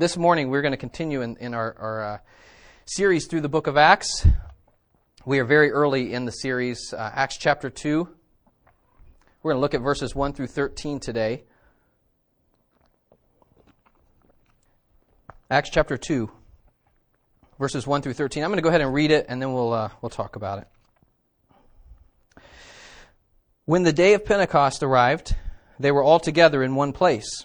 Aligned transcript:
This 0.00 0.16
morning, 0.16 0.48
we're 0.48 0.62
going 0.62 0.72
to 0.72 0.78
continue 0.78 1.20
in, 1.20 1.36
in 1.36 1.52
our, 1.52 1.76
our 1.78 2.02
uh, 2.02 2.18
series 2.86 3.26
through 3.26 3.42
the 3.42 3.50
book 3.50 3.66
of 3.66 3.76
Acts. 3.76 4.26
We 5.26 5.40
are 5.40 5.44
very 5.44 5.70
early 5.70 6.14
in 6.14 6.24
the 6.24 6.32
series, 6.32 6.94
uh, 6.94 7.10
Acts 7.14 7.36
chapter 7.36 7.68
2. 7.68 8.08
We're 9.42 9.52
going 9.52 9.58
to 9.58 9.60
look 9.60 9.74
at 9.74 9.82
verses 9.82 10.14
1 10.14 10.32
through 10.32 10.46
13 10.46 11.00
today. 11.00 11.44
Acts 15.50 15.68
chapter 15.68 15.98
2, 15.98 16.30
verses 17.58 17.86
1 17.86 18.00
through 18.00 18.14
13. 18.14 18.42
I'm 18.42 18.48
going 18.48 18.56
to 18.56 18.62
go 18.62 18.70
ahead 18.70 18.80
and 18.80 18.94
read 18.94 19.10
it, 19.10 19.26
and 19.28 19.42
then 19.42 19.52
we'll, 19.52 19.74
uh, 19.74 19.90
we'll 20.00 20.08
talk 20.08 20.34
about 20.34 20.60
it. 20.60 22.42
When 23.66 23.82
the 23.82 23.92
day 23.92 24.14
of 24.14 24.24
Pentecost 24.24 24.82
arrived, 24.82 25.36
they 25.78 25.92
were 25.92 26.02
all 26.02 26.20
together 26.20 26.62
in 26.62 26.74
one 26.74 26.94
place. 26.94 27.44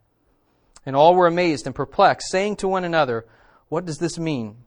And 0.85 0.95
all 0.95 1.15
were 1.15 1.27
amazed 1.27 1.65
and 1.65 1.75
perplexed, 1.75 2.29
saying 2.29 2.57
to 2.57 2.67
one 2.67 2.83
another, 2.83 3.25
What 3.69 3.85
does 3.85 3.99
this 3.99 4.17
mean? 4.17 4.57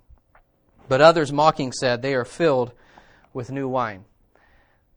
But 0.89 1.01
others 1.01 1.33
mocking 1.33 1.73
said, 1.73 2.03
They 2.03 2.15
are 2.15 2.25
filled 2.25 2.73
with 3.33 3.51
new 3.51 3.69
wine. 3.69 4.05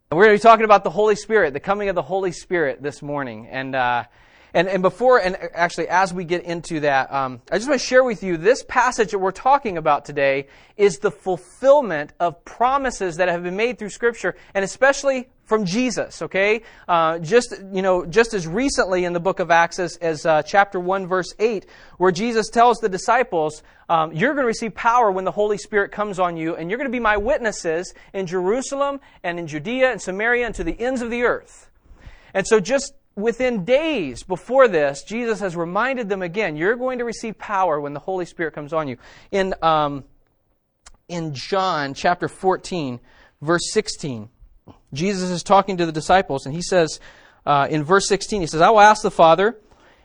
And 0.09 0.17
we're 0.17 0.25
going 0.25 0.37
to 0.37 0.41
be 0.41 0.47
talking 0.47 0.65
about 0.65 0.83
the 0.83 0.89
Holy 0.89 1.15
Spirit, 1.15 1.53
the 1.53 1.59
coming 1.59 1.89
of 1.89 1.95
the 1.95 2.01
Holy 2.01 2.31
Spirit 2.31 2.81
this 2.81 3.01
morning. 3.01 3.47
And, 3.47 3.75
uh, 3.75 4.03
and, 4.53 4.67
and 4.67 4.81
before, 4.81 5.19
and 5.19 5.37
actually, 5.53 5.89
as 5.89 6.13
we 6.13 6.23
get 6.23 6.43
into 6.43 6.79
that, 6.81 7.11
um, 7.11 7.41
I 7.51 7.57
just 7.57 7.67
want 7.67 7.81
to 7.81 7.85
share 7.87 8.03
with 8.03 8.23
you 8.23 8.37
this 8.37 8.63
passage 8.63 9.11
that 9.11 9.19
we're 9.19 9.31
talking 9.31 9.77
about 9.77 10.05
today 10.05 10.47
is 10.77 10.99
the 10.99 11.11
fulfillment 11.11 12.13
of 12.19 12.43
promises 12.45 13.17
that 13.17 13.27
have 13.27 13.43
been 13.43 13.57
made 13.57 13.77
through 13.77 13.89
Scripture, 13.89 14.35
and 14.53 14.63
especially 14.63 15.29
from 15.43 15.65
Jesus, 15.65 16.21
okay? 16.21 16.61
Uh, 16.87 17.19
just, 17.19 17.55
you 17.71 17.81
know, 17.81 18.05
just 18.05 18.33
as 18.33 18.45
recently 18.45 19.05
in 19.05 19.13
the 19.13 19.19
book 19.19 19.39
of 19.39 19.49
Acts 19.49 19.79
as, 19.79 19.97
as 19.97 20.25
uh, 20.25 20.43
chapter 20.43 20.79
1, 20.79 21.07
verse 21.07 21.33
8, 21.39 21.65
where 21.97 22.11
Jesus 22.11 22.49
tells 22.49 22.79
the 22.79 22.89
disciples, 22.89 23.63
um, 23.89 24.11
You're 24.13 24.33
going 24.33 24.43
to 24.43 24.47
receive 24.47 24.75
power 24.75 25.09
when 25.09 25.23
the 25.23 25.31
Holy 25.31 25.57
Spirit 25.57 25.91
comes 25.91 26.19
on 26.19 26.35
you, 26.35 26.55
and 26.55 26.69
you're 26.69 26.77
going 26.77 26.89
to 26.89 26.95
be 26.95 26.99
my 26.99 27.17
witnesses 27.17 27.93
in 28.13 28.27
Jerusalem 28.27 28.99
and 29.23 29.39
in 29.39 29.47
Judea 29.47 29.91
and 29.91 30.01
Samaria 30.01 30.45
and 30.45 30.55
to 30.55 30.63
the 30.63 30.79
ends 30.79 31.01
of 31.01 31.09
the 31.09 31.23
earth. 31.23 31.69
And 32.33 32.45
so 32.45 32.59
just 32.59 32.93
within 33.17 33.65
days 33.65 34.23
before 34.23 34.67
this, 34.67 35.03
Jesus 35.03 35.39
has 35.39 35.55
reminded 35.55 36.07
them 36.07 36.21
again, 36.21 36.55
You're 36.55 36.75
going 36.75 36.99
to 36.99 37.05
receive 37.05 37.37
power 37.37 37.81
when 37.81 37.93
the 37.93 37.99
Holy 37.99 38.25
Spirit 38.25 38.53
comes 38.53 38.71
on 38.71 38.87
you. 38.87 38.97
In, 39.31 39.55
um, 39.61 40.05
in 41.09 41.33
John 41.33 41.93
chapter 41.93 42.29
14, 42.29 42.99
verse 43.41 43.71
16, 43.71 44.29
Jesus 44.93 45.29
is 45.29 45.43
talking 45.43 45.77
to 45.77 45.85
the 45.85 45.91
disciples, 45.91 46.45
and 46.45 46.53
he 46.55 46.61
says 46.61 46.99
uh, 47.45 47.67
in 47.69 47.83
verse 47.83 48.07
16, 48.07 48.41
he 48.41 48.47
says, 48.47 48.61
I 48.61 48.69
will 48.69 48.79
ask 48.79 49.01
the 49.01 49.11
Father, 49.11 49.57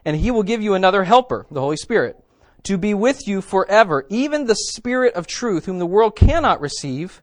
and 0.05 0.17
he 0.17 0.31
will 0.31 0.43
give 0.43 0.63
you 0.63 0.75
another 0.75 1.05
helper, 1.05 1.47
the 1.51 1.61
Holy 1.61 1.77
Spirit, 1.77 2.17
to 2.65 2.79
be 2.79 2.95
with 2.95 3.29
you 3.29 3.41
forever, 3.41 4.07
even 4.09 4.47
the 4.47 4.57
Spirit 4.57 5.15
of 5.15 5.27
truth, 5.27 5.67
whom 5.67 5.79
the 5.79 5.87
world 5.87 6.17
cannot 6.17 6.61
receive, 6.61 7.21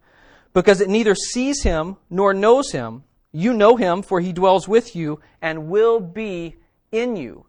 because 0.54 0.82
it 0.82 0.90
neither 0.90 1.16
sees 1.16 1.64
him 1.64 1.98
nor 2.10 2.34
knows 2.34 2.72
him. 2.72 3.04
You 3.32 3.54
know 3.54 3.76
him, 3.76 4.02
for 4.02 4.20
he 4.20 4.34
dwells 4.34 4.68
with 4.68 4.96
you 4.96 5.20
and 5.42 5.68
will 5.68 6.00
be 6.00 6.56
in 6.92 7.16
you. 7.16 7.46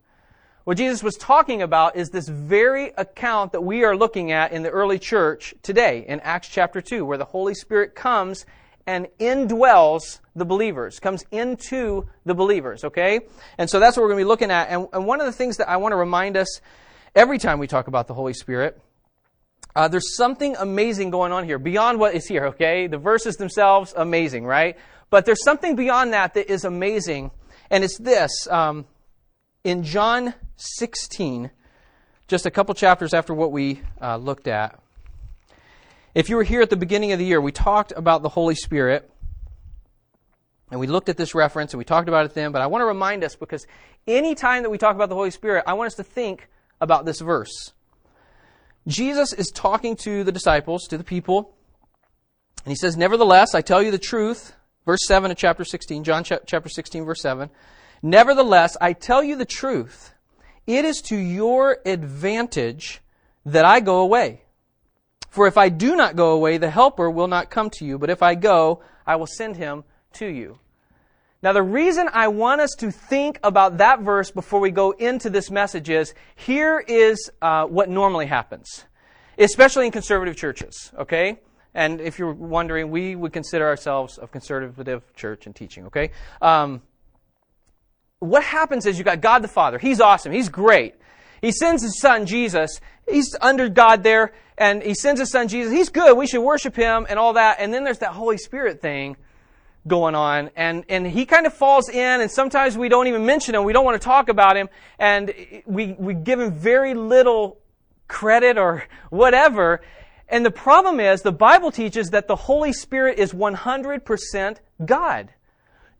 What 0.65 0.77
Jesus 0.77 1.03
was 1.03 1.17
talking 1.17 1.63
about 1.63 1.97
is 1.97 2.11
this 2.11 2.29
very 2.29 2.93
account 2.97 3.53
that 3.53 3.63
we 3.63 3.83
are 3.83 3.97
looking 3.97 4.31
at 4.31 4.53
in 4.53 4.63
the 4.63 4.71
early 4.71 4.99
church 4.99 5.55
today 5.63 6.05
in 6.07 6.21
Acts 6.21 6.49
chapter 6.49 6.83
2, 6.83 7.05
where 7.05 7.19
the 7.19 7.25
Holy 7.25 7.55
Spirit 7.55 7.95
comes 7.95 8.45
and 8.87 9.09
indwells 9.19 10.21
the 10.37 10.45
believers, 10.45 11.01
comes 11.01 11.25
into 11.31 12.09
the 12.27 12.35
believers, 12.35 12.85
okay? 12.85 13.21
And 13.57 13.71
so 13.71 13.81
that's 13.81 13.97
what 13.97 14.03
we're 14.03 14.11
going 14.11 14.19
to 14.19 14.25
be 14.25 14.29
looking 14.29 14.51
at. 14.51 14.69
And, 14.69 14.87
and 14.93 15.07
one 15.07 15.21
of 15.21 15.27
the 15.27 15.33
things 15.33 15.57
that 15.57 15.69
I 15.69 15.79
want 15.79 15.93
to 15.93 15.97
remind 15.97 16.37
us 16.37 16.61
every 17.15 17.39
time 17.39 17.59
we 17.59 17.67
talk 17.67 17.89
about 17.89 18.07
the 18.07 18.15
Holy 18.15 18.35
Spirit, 18.35 18.81
uh, 19.75 19.89
there's 19.89 20.15
something 20.17 20.57
amazing 20.59 21.11
going 21.11 21.33
on 21.33 21.45
here 21.45 21.59
beyond 21.59 21.99
what 21.99 22.15
is 22.15 22.27
here, 22.27 22.47
okay? 22.47 22.87
The 22.87 22.99
verses 22.99 23.37
themselves, 23.37 23.95
amazing, 23.97 24.45
right? 24.45 24.77
But 25.11 25.27
there's 25.27 25.43
something 25.43 25.77
beyond 25.77 26.13
that 26.13 26.35
that 26.35 26.51
is 26.51 26.65
amazing, 26.65 27.33
and 27.71 27.83
it's 27.83 27.99
this. 27.99 28.47
Um, 28.49 28.87
in 29.65 29.83
John 29.83 30.35
16, 30.57 31.51
just 32.29 32.47
a 32.47 32.51
couple 32.51 32.75
chapters 32.75 33.13
after 33.13 33.35
what 33.35 33.51
we 33.53 33.83
uh, 34.01 34.17
looked 34.17 34.47
at, 34.47 34.81
if 36.15 36.29
you 36.29 36.37
were 36.37 36.45
here 36.45 36.61
at 36.61 36.71
the 36.71 36.77
beginning 36.77 37.13
of 37.13 37.19
the 37.19 37.25
year, 37.25 37.41
we 37.41 37.53
talked 37.53 37.93
about 37.95 38.23
the 38.23 38.29
Holy 38.29 38.55
Spirit. 38.55 39.11
And 40.71 40.79
we 40.79 40.87
looked 40.87 41.09
at 41.09 41.17
this 41.17 41.35
reference 41.35 41.73
and 41.73 41.79
we 41.79 41.85
talked 41.85 42.09
about 42.09 42.27
it 42.27 42.35
then, 42.35 42.53
but 42.53 42.63
I 42.63 42.69
want 42.69 42.83
to 42.83 42.87
remind 42.87 43.25
us 43.25 43.35
because 43.35 43.67
any 44.07 44.37
time 44.37 44.63
that 44.63 44.71
we 44.71 44.79
talk 44.79 44.95
about 44.95 45.09
the 45.09 45.17
Holy 45.17 45.33
Spirit, 45.33 45.65
I 45.67 45.75
want 45.75 45.89
us 45.89 45.95
to 45.95 46.05
think 46.05 46.49
about 46.81 47.05
this 47.05 47.21
verse. 47.21 47.73
Jesus 48.87 49.33
is 49.33 49.49
talking 49.49 49.97
to 49.97 50.25
the 50.25 50.33
disciples, 50.33 50.87
to 50.89 50.97
the 50.97 51.05
people, 51.05 51.57
and 52.65 52.71
he 52.71 52.77
says, 52.77 52.97
Nevertheless, 52.97 53.55
I 53.55 53.63
tell 53.63 53.83
you 53.83 53.91
the 53.91 53.99
truth. 53.99 54.55
Verse 54.87 55.01
7 55.07 55.31
of 55.31 55.37
chapter 55.37 55.65
16, 55.65 56.05
John 56.05 56.25
chapter 56.25 56.69
16, 56.69 57.05
verse 57.05 57.21
7. 57.21 57.51
Nevertheless, 58.03 58.77
I 58.81 58.93
tell 58.93 59.23
you 59.23 59.37
the 59.37 59.45
truth. 59.45 60.15
It 60.67 60.85
is 60.85 61.03
to 61.03 61.17
your 61.17 61.79
advantage 61.85 63.01
that 63.45 63.65
I 63.65 63.81
go 63.81 64.01
away. 64.01 64.43
For 65.29 65.47
if 65.47 65.57
I 65.57 65.69
do 65.69 65.97
not 65.97 66.17
go 66.17 66.33
away, 66.33 66.59
the 66.59 66.71
Helper 66.71 67.11
will 67.11 67.29
not 67.29 67.51
come 67.51 67.71
to 67.71 67.85
you, 67.85 67.99
but 67.99 68.11
if 68.11 68.23
I 68.23 68.35
go, 68.35 68.83
I 69.07 69.17
will 69.17 69.27
send 69.27 69.57
him 69.57 69.85
to 70.15 70.27
you. 70.27 70.59
Now, 71.43 71.53
the 71.53 71.63
reason 71.63 72.09
I 72.13 72.29
want 72.29 72.61
us 72.61 72.75
to 72.79 72.91
think 72.91 73.41
about 73.43 73.79
that 73.79 74.01
verse 74.01 74.31
before 74.31 74.61
we 74.61 74.71
go 74.71 74.91
into 74.91 75.31
this 75.31 75.51
message 75.51 75.89
is 75.89 76.15
here 76.35 76.85
is 76.87 77.31
uh, 77.41 77.65
what 77.65 77.89
normally 77.89 78.27
happens, 78.27 78.85
especially 79.39 79.87
in 79.87 79.93
conservative 79.93 80.37
churches, 80.37 80.93
okay? 80.99 81.39
And 81.75 82.01
if 82.01 82.19
you're 82.19 82.33
wondering, 82.33 82.91
we 82.91 83.15
would 83.15 83.33
consider 83.33 83.67
ourselves 83.67 84.19
a 84.21 84.27
conservative 84.27 85.03
church 85.15 85.47
and 85.47 85.55
teaching, 85.55 85.87
okay? 85.87 86.11
Um, 86.43 86.83
what 88.19 88.43
happens 88.43 88.87
is 88.87 88.99
you 88.99 89.05
got 89.05 89.21
God 89.21 89.43
the 89.43 89.49
Father. 89.49 89.79
He's 89.79 90.01
awesome. 90.01 90.33
He's 90.33 90.49
great. 90.49 90.95
He 91.41 91.53
sends 91.53 91.83
his 91.83 91.99
son 91.99 92.27
Jesus. 92.27 92.81
He's 93.09 93.35
under 93.41 93.69
God 93.69 94.03
there, 94.03 94.33
and 94.59 94.83
he 94.83 94.95
sends 94.95 95.21
his 95.21 95.31
son 95.31 95.49
Jesus. 95.49 95.73
He's 95.73 95.89
good. 95.89 96.17
We 96.17 96.27
should 96.27 96.43
worship 96.43 96.77
him 96.77 97.07
and 97.09 97.19
all 97.19 97.35
that. 97.35 97.57
And 97.61 97.73
then 97.73 97.85
there's 97.85 97.99
that 97.99 98.13
Holy 98.13 98.37
Spirit 98.37 98.81
thing 98.83 99.17
going 99.87 100.15
on, 100.15 100.51
and 100.57 100.85
and 100.89 101.07
he 101.07 101.25
kind 101.25 101.47
of 101.47 101.55
falls 101.55 101.89
in. 101.89 102.21
And 102.21 102.31
sometimes 102.31 102.77
we 102.77 102.89
don't 102.91 103.07
even 103.07 103.25
mention 103.25 103.55
him. 103.55 103.65
We 103.65 103.73
don't 103.73 103.85
want 103.85 104.01
to 104.01 104.05
talk 104.05 104.29
about 104.29 104.57
him, 104.57 104.69
and 104.99 105.33
we 105.65 105.95
we 105.99 106.13
give 106.13 106.39
him 106.39 106.53
very 106.53 106.95
little 106.95 107.59
credit 108.07 108.59
or 108.59 108.85
whatever. 109.11 109.81
And 110.31 110.47
the 110.47 110.51
problem 110.51 111.01
is, 111.01 111.23
the 111.23 111.33
Bible 111.33 111.71
teaches 111.71 112.11
that 112.11 112.29
the 112.29 112.37
Holy 112.37 112.73
Spirit 112.73 113.19
is 113.19 113.33
100% 113.33 114.57
God 114.85 115.31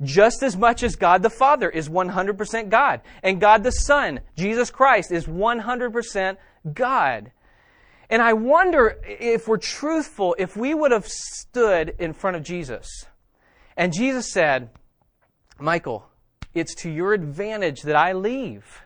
just 0.03 0.43
as 0.43 0.57
much 0.57 0.83
as 0.83 0.97
God 0.97 1.23
the 1.23 1.31
Father 1.31 1.69
is 1.69 1.89
100% 1.89 2.69
God. 2.71 3.01
And 3.23 3.41
God 3.41 3.63
the 3.63 3.71
Son, 3.71 4.21
Jesus 4.37 4.71
Christ, 4.71 5.13
is 5.13 5.27
100% 5.27 6.37
God. 6.73 7.33
And 8.09 8.23
I 8.23 8.33
wonder 8.33 8.99
if 9.07 9.47
we're 9.47 9.59
truthful, 9.59 10.35
if 10.39 10.57
we 10.57 10.75
would 10.75 10.91
have 10.91 11.07
stood 11.07 11.95
in 11.99 12.13
front 12.13 12.37
of 12.37 12.43
Jesus 12.43 13.07
and 13.77 13.93
Jesus 13.93 14.33
said, 14.33 14.71
Michael, 15.59 16.07
it's 16.55 16.75
to 16.77 16.91
your 16.91 17.13
advantage 17.13 17.83
that 17.83 17.95
I 17.95 18.13
leave. 18.13 18.83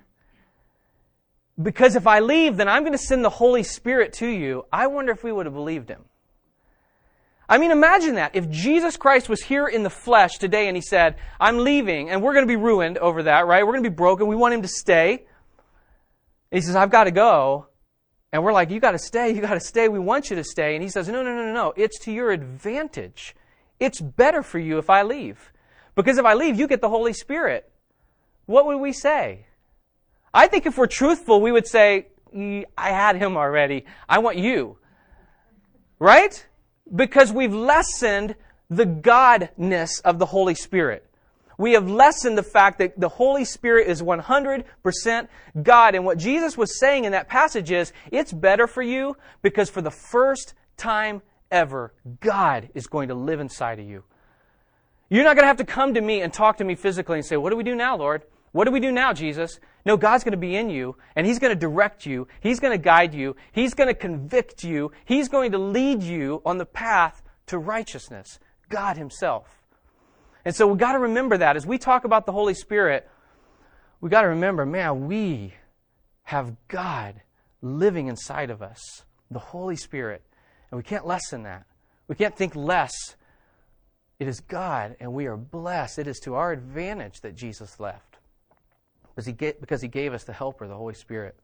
Because 1.61 1.97
if 1.97 2.07
I 2.07 2.21
leave, 2.21 2.57
then 2.57 2.69
I'm 2.69 2.83
going 2.83 2.93
to 2.93 2.99
send 2.99 3.25
the 3.25 3.31
Holy 3.31 3.63
Spirit 3.63 4.13
to 4.15 4.27
you. 4.27 4.65
I 4.73 4.89
wonder 4.89 5.13
if 5.13 5.23
we 5.23 5.33
would 5.33 5.47
have 5.47 5.55
believed 5.55 5.89
him. 5.89 6.05
I 7.49 7.59
mean, 7.59 7.71
imagine 7.71 8.15
that. 8.15 8.35
If 8.35 8.49
Jesus 8.51 8.97
Christ 8.97 9.29
was 9.29 9.43
here 9.43 9.67
in 9.67 9.83
the 9.83 9.91
flesh 9.91 10.39
today 10.39 10.67
and 10.67 10.77
he 10.77 10.81
said, 10.81 11.17
I'm 11.39 11.59
leaving, 11.59 12.11
and 12.11 12.23
we're 12.23 12.33
going 12.33 12.47
to 12.47 12.51
be 12.51 12.57
ruined 12.57 12.99
over 12.99 13.25
that, 13.25 13.47
right? 13.47 13.65
We're 13.65 13.73
going 13.73 13.85
to 13.85 13.91
be 13.91 13.95
broken. 13.95 14.27
We 14.27 14.37
want 14.37 14.55
him 14.55 14.63
to 14.63 14.69
stay. 14.69 15.27
And 16.51 16.59
he 16.59 16.61
says, 16.63 16.75
I've 16.75 16.91
got 16.91 17.05
to 17.05 17.11
go. 17.11 17.67
And 18.33 18.43
we're 18.43 18.53
like, 18.53 18.71
You 18.71 18.81
got 18.81 18.93
to 18.93 18.99
stay. 18.99 19.31
You 19.31 19.41
got 19.41 19.55
to 19.55 19.61
stay. 19.61 19.89
We 19.89 19.99
want 19.99 20.31
you 20.31 20.37
to 20.37 20.45
stay. 20.45 20.75
And 20.75 20.83
he 20.83 20.89
says, 20.89 21.07
No, 21.07 21.23
no, 21.23 21.35
no, 21.35 21.45
no, 21.45 21.53
no. 21.53 21.75
It's 21.77 21.99
to 22.01 22.13
your 22.13 22.33
advantage. 22.33 23.37
It's 23.79 24.01
better 24.01 24.43
for 24.43 24.59
you 24.59 24.79
if 24.79 24.89
I 24.89 25.03
leave. 25.03 25.53
Because 25.95 26.19
if 26.19 26.25
I 26.25 26.35
leave, 26.35 26.59
you 26.59 26.67
get 26.67 26.81
the 26.81 26.89
Holy 26.89 27.13
Spirit. 27.13 27.71
What 28.47 28.67
would 28.67 28.79
we 28.79 28.93
say? 28.93 29.47
I 30.35 30.49
think 30.49 30.67
if 30.67 30.77
we're 30.77 30.89
truthful, 30.89 31.41
we 31.41 31.53
would 31.53 31.67
say, 31.67 32.09
mm, 32.35 32.65
I 32.77 32.91
had 32.91 33.17
him 33.17 33.37
already. 33.37 33.87
I 34.09 34.19
want 34.19 34.37
you. 34.37 34.77
Right? 36.01 36.45
Because 36.93 37.33
we've 37.33 37.55
lessened 37.55 38.35
the 38.69 38.85
godness 38.85 40.03
of 40.05 40.19
the 40.19 40.27
Holy 40.27 40.57
Spirit. 40.57 41.09
We 41.57 41.75
have 41.75 41.89
lessened 41.89 42.37
the 42.37 42.43
fact 42.43 42.79
that 42.79 42.99
the 42.99 43.09
Holy 43.09 43.45
Spirit 43.45 43.87
is 43.87 44.03
100% 44.03 45.29
God. 45.63 45.95
And 45.95 46.05
what 46.05 46.19
Jesus 46.19 46.59
was 46.59 46.81
saying 46.81 47.05
in 47.05 47.13
that 47.13 47.29
passage 47.29 47.71
is, 47.71 47.93
it's 48.11 48.33
better 48.33 48.67
for 48.67 48.83
you 48.83 49.17
because 49.41 49.71
for 49.71 49.81
the 49.81 49.93
first 49.93 50.55
time 50.77 51.23
ever, 51.53 51.95
God 52.21 52.71
is 52.75 52.89
going 52.89 53.09
to 53.09 53.15
live 53.15 53.39
inside 53.39 53.79
of 53.79 53.87
you. 53.87 54.03
You're 55.09 55.23
not 55.23 55.37
going 55.37 55.45
to 55.45 55.49
have 55.49 55.59
to 55.59 55.65
come 55.65 55.95
to 55.95 56.01
me 56.01 56.23
and 56.23 56.33
talk 56.33 56.57
to 56.57 56.65
me 56.65 56.75
physically 56.75 57.19
and 57.19 57.25
say, 57.25 57.37
What 57.37 57.51
do 57.51 57.57
we 57.57 57.63
do 57.63 57.77
now, 57.77 57.97
Lord? 57.97 58.23
What 58.55 58.67
do 58.67 58.71
we 58.71 58.79
do 58.79 58.93
now, 58.93 59.13
Jesus? 59.13 59.59
No, 59.85 59.97
God's 59.97 60.23
going 60.23 60.31
to 60.31 60.39
be 60.39 60.55
in 60.55 60.71
you, 60.71 60.95
and 61.17 61.27
He's 61.27 61.41
going 61.41 61.53
to 61.53 61.59
direct 61.59 62.07
you. 62.07 62.29
He's 62.39 62.61
going 62.61 62.71
to 62.71 62.79
guide 62.79 63.13
you. 63.13 63.35
He's 63.51 63.75
going 63.75 63.89
to 63.89 63.95
convict 63.95 64.63
you. 64.63 64.93
He's 65.05 65.29
going 65.29 65.51
to 65.51 65.59
lead 65.59 66.05
you 66.05 66.41
on 66.47 66.59
the 66.59 66.65
path 66.65 67.21
to 67.47 67.59
righteousness. 67.59 68.39
God 68.69 68.97
Himself. 68.97 69.61
And 70.45 70.55
so 70.55 70.69
we've 70.69 70.79
got 70.79 70.93
to 70.93 71.01
remember 71.01 71.37
that. 71.39 71.57
As 71.57 71.67
we 71.67 71.79
talk 71.79 72.05
about 72.05 72.27
the 72.27 72.33
Holy 72.33 72.55
Spirit, 72.55 73.11
we've 74.01 74.13
got 74.13 74.23
to 74.23 74.29
remember, 74.29 74.65
man, 74.65 75.09
we 75.09 75.55
have 76.23 76.55
God 76.69 77.23
living 77.61 78.07
inside 78.07 78.51
of 78.51 78.63
us, 78.63 79.03
the 79.33 79.41
Holy 79.41 79.75
Spirit. 79.75 80.23
And 80.71 80.77
we 80.77 80.85
can't 80.85 81.09
lessen 81.09 81.43
that. 81.43 81.67
We 82.07 82.15
can't 82.15 82.37
think 82.37 82.55
less. 82.55 83.17
It 84.21 84.29
is 84.29 84.39
God, 84.39 84.95
and 85.01 85.13
we 85.13 85.27
are 85.27 85.37
blessed. 85.37 85.99
It 85.99 86.07
is 86.07 86.21
to 86.21 86.37
our 86.37 86.53
advantage 86.53 87.21
that 87.23 87.35
Jesus 87.35 87.81
left 87.81 88.14
because 89.15 89.81
he, 89.81 89.89
gave, 89.89 90.13
us 90.13 90.25
the 90.25 90.33
helper, 90.33 90.67
the 90.67 90.77
Holy 90.77 90.95
Spirit. 90.95 91.37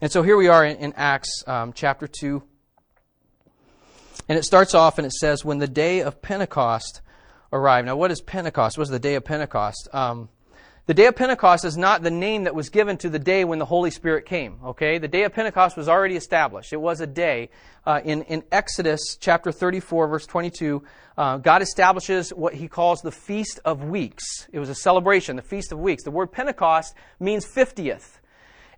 And 0.00 0.10
so 0.10 0.22
here 0.22 0.36
we 0.36 0.48
are 0.48 0.64
in, 0.64 0.76
in 0.78 0.92
Acts 0.96 1.44
um, 1.46 1.72
chapter 1.72 2.06
2. 2.06 2.42
And 4.28 4.38
it 4.38 4.44
starts 4.44 4.74
off 4.74 4.98
and 4.98 5.06
it 5.06 5.12
says, 5.12 5.44
When 5.44 5.58
the 5.58 5.68
day 5.68 6.00
of 6.00 6.22
Pentecost 6.22 7.00
arrived. 7.52 7.86
Now, 7.86 7.96
what 7.96 8.10
is 8.10 8.20
Pentecost? 8.20 8.78
What 8.78 8.84
is 8.84 8.90
the 8.90 8.98
day 8.98 9.14
of 9.14 9.24
Pentecost? 9.24 9.88
Um, 9.92 10.28
the 10.86 10.94
day 10.94 11.06
of 11.06 11.14
Pentecost 11.14 11.64
is 11.64 11.76
not 11.76 12.02
the 12.02 12.10
name 12.10 12.44
that 12.44 12.54
was 12.54 12.68
given 12.68 12.96
to 12.98 13.10
the 13.10 13.18
day 13.18 13.44
when 13.44 13.58
the 13.58 13.64
Holy 13.64 13.90
Spirit 13.90 14.26
came. 14.26 14.58
Okay, 14.64 14.98
the 14.98 15.08
day 15.08 15.24
of 15.24 15.32
Pentecost 15.32 15.76
was 15.76 15.88
already 15.88 16.16
established. 16.16 16.72
It 16.72 16.80
was 16.80 17.00
a 17.00 17.06
day. 17.06 17.50
Uh, 17.86 18.00
in 18.04 18.22
in 18.22 18.42
Exodus 18.50 19.16
chapter 19.20 19.52
34, 19.52 20.08
verse 20.08 20.26
22, 20.26 20.82
uh, 21.16 21.36
God 21.38 21.62
establishes 21.62 22.30
what 22.30 22.54
He 22.54 22.68
calls 22.68 23.00
the 23.02 23.12
Feast 23.12 23.60
of 23.64 23.84
Weeks. 23.84 24.48
It 24.52 24.58
was 24.58 24.68
a 24.68 24.74
celebration, 24.74 25.36
the 25.36 25.42
Feast 25.42 25.72
of 25.72 25.78
Weeks. 25.78 26.04
The 26.04 26.10
word 26.10 26.32
Pentecost 26.32 26.94
means 27.18 27.46
fiftieth, 27.46 28.20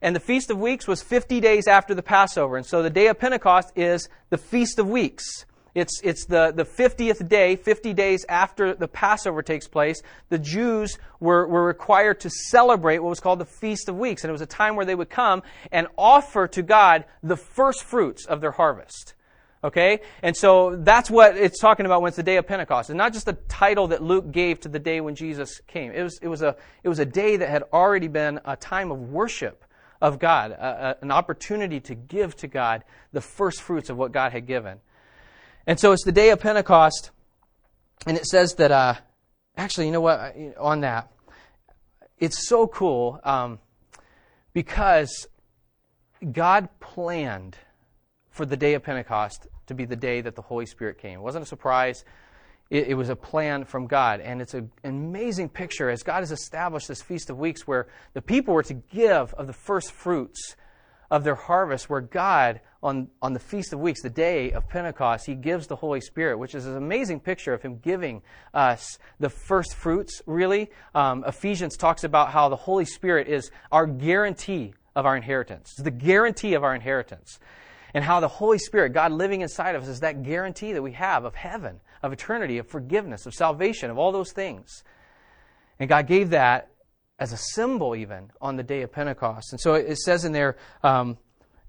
and 0.00 0.14
the 0.14 0.20
Feast 0.20 0.50
of 0.50 0.58
Weeks 0.58 0.86
was 0.86 1.02
50 1.02 1.40
days 1.40 1.66
after 1.66 1.94
the 1.94 2.02
Passover, 2.02 2.56
and 2.56 2.66
so 2.66 2.82
the 2.82 2.90
day 2.90 3.06
of 3.06 3.18
Pentecost 3.18 3.72
is 3.76 4.08
the 4.30 4.38
Feast 4.38 4.78
of 4.78 4.88
Weeks. 4.88 5.46
It's, 5.74 6.00
it's 6.02 6.26
the, 6.26 6.52
the 6.54 6.64
50th 6.64 7.26
day, 7.28 7.56
50 7.56 7.94
days 7.94 8.26
after 8.28 8.74
the 8.74 8.88
Passover 8.88 9.42
takes 9.42 9.66
place. 9.66 10.02
The 10.28 10.38
Jews 10.38 10.98
were, 11.18 11.46
were 11.46 11.64
required 11.64 12.20
to 12.20 12.30
celebrate 12.30 12.98
what 12.98 13.08
was 13.08 13.20
called 13.20 13.38
the 13.38 13.46
Feast 13.46 13.88
of 13.88 13.96
Weeks. 13.96 14.22
And 14.22 14.28
it 14.28 14.32
was 14.32 14.42
a 14.42 14.46
time 14.46 14.76
where 14.76 14.84
they 14.84 14.94
would 14.94 15.08
come 15.08 15.42
and 15.70 15.86
offer 15.96 16.46
to 16.48 16.62
God 16.62 17.04
the 17.22 17.36
first 17.36 17.84
fruits 17.84 18.26
of 18.26 18.42
their 18.42 18.50
harvest. 18.50 19.14
Okay? 19.64 20.00
And 20.22 20.36
so 20.36 20.76
that's 20.76 21.10
what 21.10 21.38
it's 21.38 21.58
talking 21.58 21.86
about 21.86 22.02
when 22.02 22.08
it's 22.08 22.16
the 22.16 22.22
day 22.22 22.36
of 22.36 22.46
Pentecost. 22.46 22.90
It's 22.90 22.96
not 22.96 23.14
just 23.14 23.24
the 23.24 23.38
title 23.48 23.88
that 23.88 24.02
Luke 24.02 24.30
gave 24.30 24.60
to 24.60 24.68
the 24.68 24.78
day 24.78 25.00
when 25.00 25.14
Jesus 25.14 25.60
came. 25.66 25.92
It 25.92 26.02
was, 26.02 26.18
it 26.20 26.28
was, 26.28 26.42
a, 26.42 26.56
it 26.82 26.88
was 26.90 26.98
a 26.98 27.06
day 27.06 27.38
that 27.38 27.48
had 27.48 27.62
already 27.72 28.08
been 28.08 28.40
a 28.44 28.56
time 28.56 28.90
of 28.90 29.10
worship 29.10 29.64
of 30.02 30.18
God, 30.18 30.50
a, 30.50 30.98
a, 31.00 31.02
an 31.02 31.10
opportunity 31.10 31.80
to 31.80 31.94
give 31.94 32.36
to 32.36 32.48
God 32.48 32.84
the 33.12 33.20
first 33.22 33.62
fruits 33.62 33.88
of 33.88 33.96
what 33.96 34.12
God 34.12 34.32
had 34.32 34.46
given. 34.46 34.80
And 35.66 35.78
so 35.78 35.92
it's 35.92 36.04
the 36.04 36.12
day 36.12 36.30
of 36.30 36.40
Pentecost, 36.40 37.10
and 38.06 38.16
it 38.16 38.26
says 38.26 38.54
that, 38.54 38.72
uh, 38.72 38.94
actually, 39.56 39.86
you 39.86 39.92
know 39.92 40.00
what, 40.00 40.34
on 40.58 40.80
that, 40.80 41.12
it's 42.18 42.48
so 42.48 42.66
cool 42.66 43.20
um, 43.24 43.58
because 44.52 45.26
God 46.30 46.68
planned 46.80 47.56
for 48.30 48.46
the 48.46 48.56
day 48.56 48.74
of 48.74 48.82
Pentecost 48.82 49.46
to 49.66 49.74
be 49.74 49.84
the 49.84 49.96
day 49.96 50.20
that 50.20 50.34
the 50.34 50.42
Holy 50.42 50.66
Spirit 50.66 50.98
came. 50.98 51.18
It 51.18 51.22
wasn't 51.22 51.44
a 51.44 51.48
surprise. 51.48 52.04
It, 52.70 52.88
it 52.88 52.94
was 52.94 53.08
a 53.08 53.16
plan 53.16 53.64
from 53.64 53.86
God. 53.86 54.20
And 54.20 54.40
it's 54.40 54.54
a, 54.54 54.58
an 54.58 54.70
amazing 54.84 55.48
picture 55.48 55.90
as 55.90 56.02
God 56.02 56.20
has 56.20 56.32
established 56.32 56.88
this 56.88 57.02
Feast 57.02 57.30
of 57.30 57.38
Weeks 57.38 57.66
where 57.66 57.88
the 58.14 58.22
people 58.22 58.54
were 58.54 58.62
to 58.64 58.74
give 58.74 59.34
of 59.34 59.46
the 59.46 59.52
first 59.52 59.92
fruits 59.92 60.56
of 61.12 61.24
their 61.24 61.34
harvest, 61.34 61.90
where 61.90 62.00
God 62.00 62.62
on, 62.82 63.06
on 63.20 63.34
the 63.34 63.38
Feast 63.38 63.74
of 63.74 63.80
Weeks, 63.80 64.00
the 64.00 64.08
day 64.08 64.50
of 64.52 64.66
Pentecost, 64.66 65.26
he 65.26 65.34
gives 65.34 65.66
the 65.66 65.76
Holy 65.76 66.00
Spirit, 66.00 66.38
which 66.38 66.54
is 66.54 66.64
an 66.64 66.74
amazing 66.74 67.20
picture 67.20 67.52
of 67.52 67.60
him 67.60 67.76
giving 67.76 68.22
us 68.54 68.98
the 69.20 69.28
first 69.28 69.74
fruits, 69.74 70.22
really. 70.24 70.70
Um, 70.94 71.22
Ephesians 71.26 71.76
talks 71.76 72.02
about 72.02 72.30
how 72.30 72.48
the 72.48 72.56
Holy 72.56 72.86
Spirit 72.86 73.28
is 73.28 73.50
our 73.70 73.86
guarantee 73.86 74.72
of 74.96 75.04
our 75.04 75.14
inheritance. 75.14 75.74
It's 75.74 75.82
the 75.82 75.90
guarantee 75.90 76.54
of 76.54 76.64
our 76.64 76.74
inheritance. 76.74 77.38
And 77.92 78.02
how 78.02 78.20
the 78.20 78.28
Holy 78.28 78.58
Spirit, 78.58 78.94
God 78.94 79.12
living 79.12 79.42
inside 79.42 79.74
of 79.74 79.82
us, 79.82 79.88
is 79.88 80.00
that 80.00 80.22
guarantee 80.22 80.72
that 80.72 80.80
we 80.80 80.92
have 80.92 81.26
of 81.26 81.34
heaven, 81.34 81.78
of 82.02 82.14
eternity, 82.14 82.56
of 82.56 82.66
forgiveness, 82.66 83.26
of 83.26 83.34
salvation, 83.34 83.90
of 83.90 83.98
all 83.98 84.12
those 84.12 84.32
things. 84.32 84.82
And 85.78 85.90
God 85.90 86.06
gave 86.06 86.30
that 86.30 86.70
as 87.22 87.32
a 87.32 87.36
symbol, 87.36 87.94
even 87.94 88.32
on 88.40 88.56
the 88.56 88.64
day 88.64 88.82
of 88.82 88.90
Pentecost. 88.90 89.52
And 89.52 89.60
so 89.60 89.74
it 89.74 89.96
says 89.98 90.24
in 90.24 90.32
there, 90.32 90.56
um, 90.82 91.18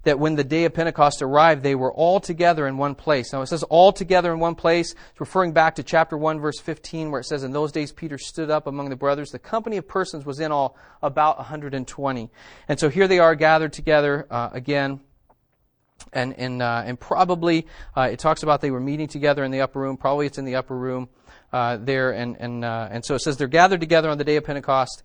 that 0.02 0.18
when 0.18 0.34
the 0.34 0.44
day 0.44 0.64
of 0.64 0.74
Pentecost 0.74 1.22
arrived, 1.22 1.62
they 1.62 1.76
were 1.76 1.92
all 1.92 2.18
together 2.18 2.66
in 2.66 2.76
one 2.76 2.96
place. 2.96 3.32
Now 3.32 3.40
it 3.40 3.46
says 3.46 3.62
all 3.62 3.92
together 3.92 4.32
in 4.32 4.40
one 4.40 4.56
place. 4.56 4.92
It's 4.92 5.20
referring 5.20 5.52
back 5.52 5.76
to 5.76 5.84
chapter 5.84 6.18
1, 6.18 6.40
verse 6.40 6.58
15, 6.60 7.12
where 7.12 7.20
it 7.20 7.24
says, 7.24 7.44
In 7.44 7.52
those 7.52 7.70
days 7.70 7.92
Peter 7.92 8.18
stood 8.18 8.50
up 8.50 8.66
among 8.66 8.90
the 8.90 8.96
brothers. 8.96 9.30
The 9.30 9.38
company 9.38 9.76
of 9.76 9.86
persons 9.86 10.26
was 10.26 10.40
in 10.40 10.50
all 10.50 10.76
about 11.02 11.38
120. 11.38 12.30
And 12.68 12.80
so 12.80 12.88
here 12.88 13.06
they 13.06 13.20
are 13.20 13.36
gathered 13.36 13.72
together 13.72 14.26
uh, 14.30 14.50
again. 14.52 15.00
And, 16.12 16.34
and, 16.36 16.62
uh, 16.62 16.82
and 16.84 16.98
probably 16.98 17.68
uh, 17.96 18.08
it 18.12 18.18
talks 18.18 18.42
about 18.42 18.60
they 18.60 18.72
were 18.72 18.80
meeting 18.80 19.06
together 19.06 19.44
in 19.44 19.52
the 19.52 19.60
upper 19.60 19.80
room. 19.80 19.96
Probably 19.96 20.26
it's 20.26 20.36
in 20.36 20.44
the 20.44 20.56
upper 20.56 20.76
room 20.76 21.08
uh, 21.52 21.78
there. 21.78 22.10
And, 22.10 22.36
and, 22.40 22.64
uh, 22.64 22.88
and 22.90 23.04
so 23.04 23.14
it 23.14 23.20
says 23.20 23.36
they're 23.36 23.46
gathered 23.46 23.80
together 23.80 24.10
on 24.10 24.18
the 24.18 24.24
day 24.24 24.36
of 24.36 24.44
Pentecost. 24.44 25.02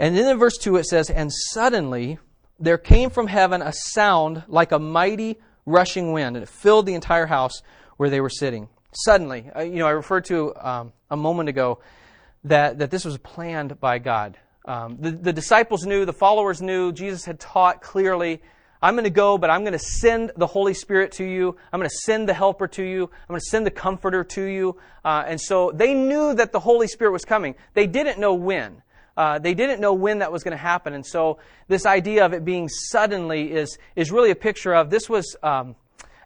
And 0.00 0.16
then 0.16 0.26
in 0.26 0.38
verse 0.38 0.56
2 0.56 0.76
it 0.76 0.86
says, 0.86 1.10
And 1.10 1.30
suddenly 1.30 2.18
there 2.58 2.78
came 2.78 3.10
from 3.10 3.26
heaven 3.26 3.60
a 3.60 3.72
sound 3.72 4.42
like 4.48 4.72
a 4.72 4.78
mighty 4.78 5.38
rushing 5.66 6.12
wind, 6.12 6.36
and 6.36 6.42
it 6.42 6.48
filled 6.48 6.86
the 6.86 6.94
entire 6.94 7.26
house 7.26 7.62
where 7.98 8.08
they 8.08 8.20
were 8.20 8.30
sitting. 8.30 8.68
Suddenly, 8.92 9.50
uh, 9.54 9.60
you 9.60 9.76
know, 9.76 9.86
I 9.86 9.90
referred 9.90 10.24
to 10.24 10.56
um, 10.56 10.92
a 11.10 11.16
moment 11.16 11.50
ago 11.50 11.80
that, 12.44 12.78
that 12.78 12.90
this 12.90 13.04
was 13.04 13.18
planned 13.18 13.78
by 13.78 13.98
God. 13.98 14.38
Um, 14.64 14.96
the, 14.98 15.10
the 15.10 15.32
disciples 15.34 15.84
knew, 15.84 16.06
the 16.06 16.12
followers 16.14 16.62
knew, 16.62 16.92
Jesus 16.92 17.26
had 17.26 17.38
taught 17.38 17.82
clearly 17.82 18.40
I'm 18.82 18.94
going 18.94 19.04
to 19.04 19.10
go, 19.10 19.36
but 19.36 19.50
I'm 19.50 19.60
going 19.60 19.74
to 19.74 19.78
send 19.78 20.32
the 20.36 20.46
Holy 20.46 20.72
Spirit 20.72 21.12
to 21.12 21.24
you. 21.24 21.54
I'm 21.70 21.80
going 21.80 21.90
to 21.90 21.96
send 21.96 22.26
the 22.26 22.34
Helper 22.34 22.66
to 22.68 22.82
you. 22.82 23.04
I'm 23.04 23.28
going 23.28 23.40
to 23.40 23.46
send 23.46 23.66
the 23.66 23.70
Comforter 23.70 24.24
to 24.24 24.42
you. 24.42 24.78
Uh, 25.04 25.22
and 25.26 25.38
so 25.38 25.70
they 25.74 25.92
knew 25.92 26.34
that 26.34 26.52
the 26.52 26.60
Holy 26.60 26.88
Spirit 26.88 27.12
was 27.12 27.26
coming. 27.26 27.56
They 27.74 27.86
didn't 27.86 28.18
know 28.18 28.32
when. 28.32 28.82
Uh, 29.20 29.38
they 29.38 29.52
didn't 29.52 29.82
know 29.82 29.92
when 29.92 30.20
that 30.20 30.32
was 30.32 30.42
going 30.42 30.52
to 30.52 30.56
happen. 30.56 30.94
And 30.94 31.04
so 31.04 31.36
this 31.68 31.84
idea 31.84 32.24
of 32.24 32.32
it 32.32 32.42
being 32.42 32.70
suddenly 32.70 33.52
is, 33.52 33.76
is 33.94 34.10
really 34.10 34.30
a 34.30 34.34
picture 34.34 34.72
of 34.72 34.88
this 34.88 35.10
was 35.10 35.36
um, 35.42 35.76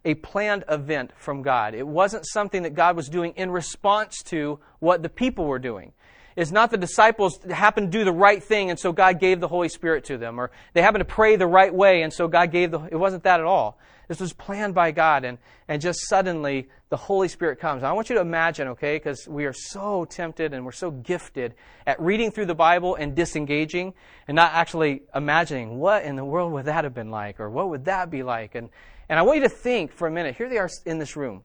a 0.04 0.14
planned 0.14 0.62
event 0.68 1.10
from 1.16 1.42
God. 1.42 1.74
It 1.74 1.84
wasn't 1.84 2.24
something 2.24 2.62
that 2.62 2.74
God 2.74 2.94
was 2.94 3.08
doing 3.08 3.32
in 3.34 3.50
response 3.50 4.22
to 4.26 4.60
what 4.78 5.02
the 5.02 5.08
people 5.08 5.46
were 5.46 5.58
doing. 5.58 5.92
It's 6.36 6.52
not 6.52 6.70
the 6.70 6.76
disciples 6.76 7.40
happened 7.50 7.90
to 7.90 7.98
do 7.98 8.04
the 8.04 8.12
right 8.12 8.40
thing 8.40 8.70
and 8.70 8.78
so 8.78 8.92
God 8.92 9.18
gave 9.18 9.40
the 9.40 9.48
Holy 9.48 9.68
Spirit 9.68 10.04
to 10.04 10.16
them, 10.16 10.38
or 10.38 10.52
they 10.72 10.80
happened 10.80 11.00
to 11.00 11.12
pray 11.12 11.34
the 11.34 11.48
right 11.48 11.74
way 11.74 12.02
and 12.02 12.12
so 12.12 12.28
God 12.28 12.52
gave 12.52 12.70
the. 12.70 12.78
It 12.92 12.96
wasn't 12.96 13.24
that 13.24 13.40
at 13.40 13.46
all. 13.46 13.76
This 14.08 14.20
was 14.20 14.32
planned 14.32 14.74
by 14.74 14.90
God, 14.90 15.24
and, 15.24 15.38
and 15.66 15.80
just 15.80 16.08
suddenly 16.08 16.68
the 16.90 16.96
Holy 16.96 17.28
Spirit 17.28 17.58
comes. 17.58 17.82
I 17.82 17.92
want 17.92 18.10
you 18.10 18.16
to 18.16 18.20
imagine, 18.20 18.68
okay, 18.68 18.96
because 18.96 19.26
we 19.26 19.46
are 19.46 19.52
so 19.52 20.04
tempted 20.04 20.52
and 20.52 20.64
we're 20.64 20.72
so 20.72 20.90
gifted 20.90 21.54
at 21.86 22.00
reading 22.00 22.30
through 22.30 22.46
the 22.46 22.54
Bible 22.54 22.94
and 22.94 23.14
disengaging 23.14 23.94
and 24.28 24.36
not 24.36 24.52
actually 24.52 25.02
imagining 25.14 25.78
what 25.78 26.04
in 26.04 26.16
the 26.16 26.24
world 26.24 26.52
would 26.52 26.66
that 26.66 26.84
have 26.84 26.94
been 26.94 27.10
like 27.10 27.40
or 27.40 27.48
what 27.48 27.70
would 27.70 27.86
that 27.86 28.10
be 28.10 28.22
like. 28.22 28.54
And, 28.54 28.68
and 29.08 29.18
I 29.18 29.22
want 29.22 29.38
you 29.38 29.44
to 29.44 29.48
think 29.48 29.92
for 29.92 30.06
a 30.06 30.10
minute. 30.10 30.36
Here 30.36 30.48
they 30.48 30.58
are 30.58 30.70
in 30.84 30.98
this 30.98 31.16
room. 31.16 31.44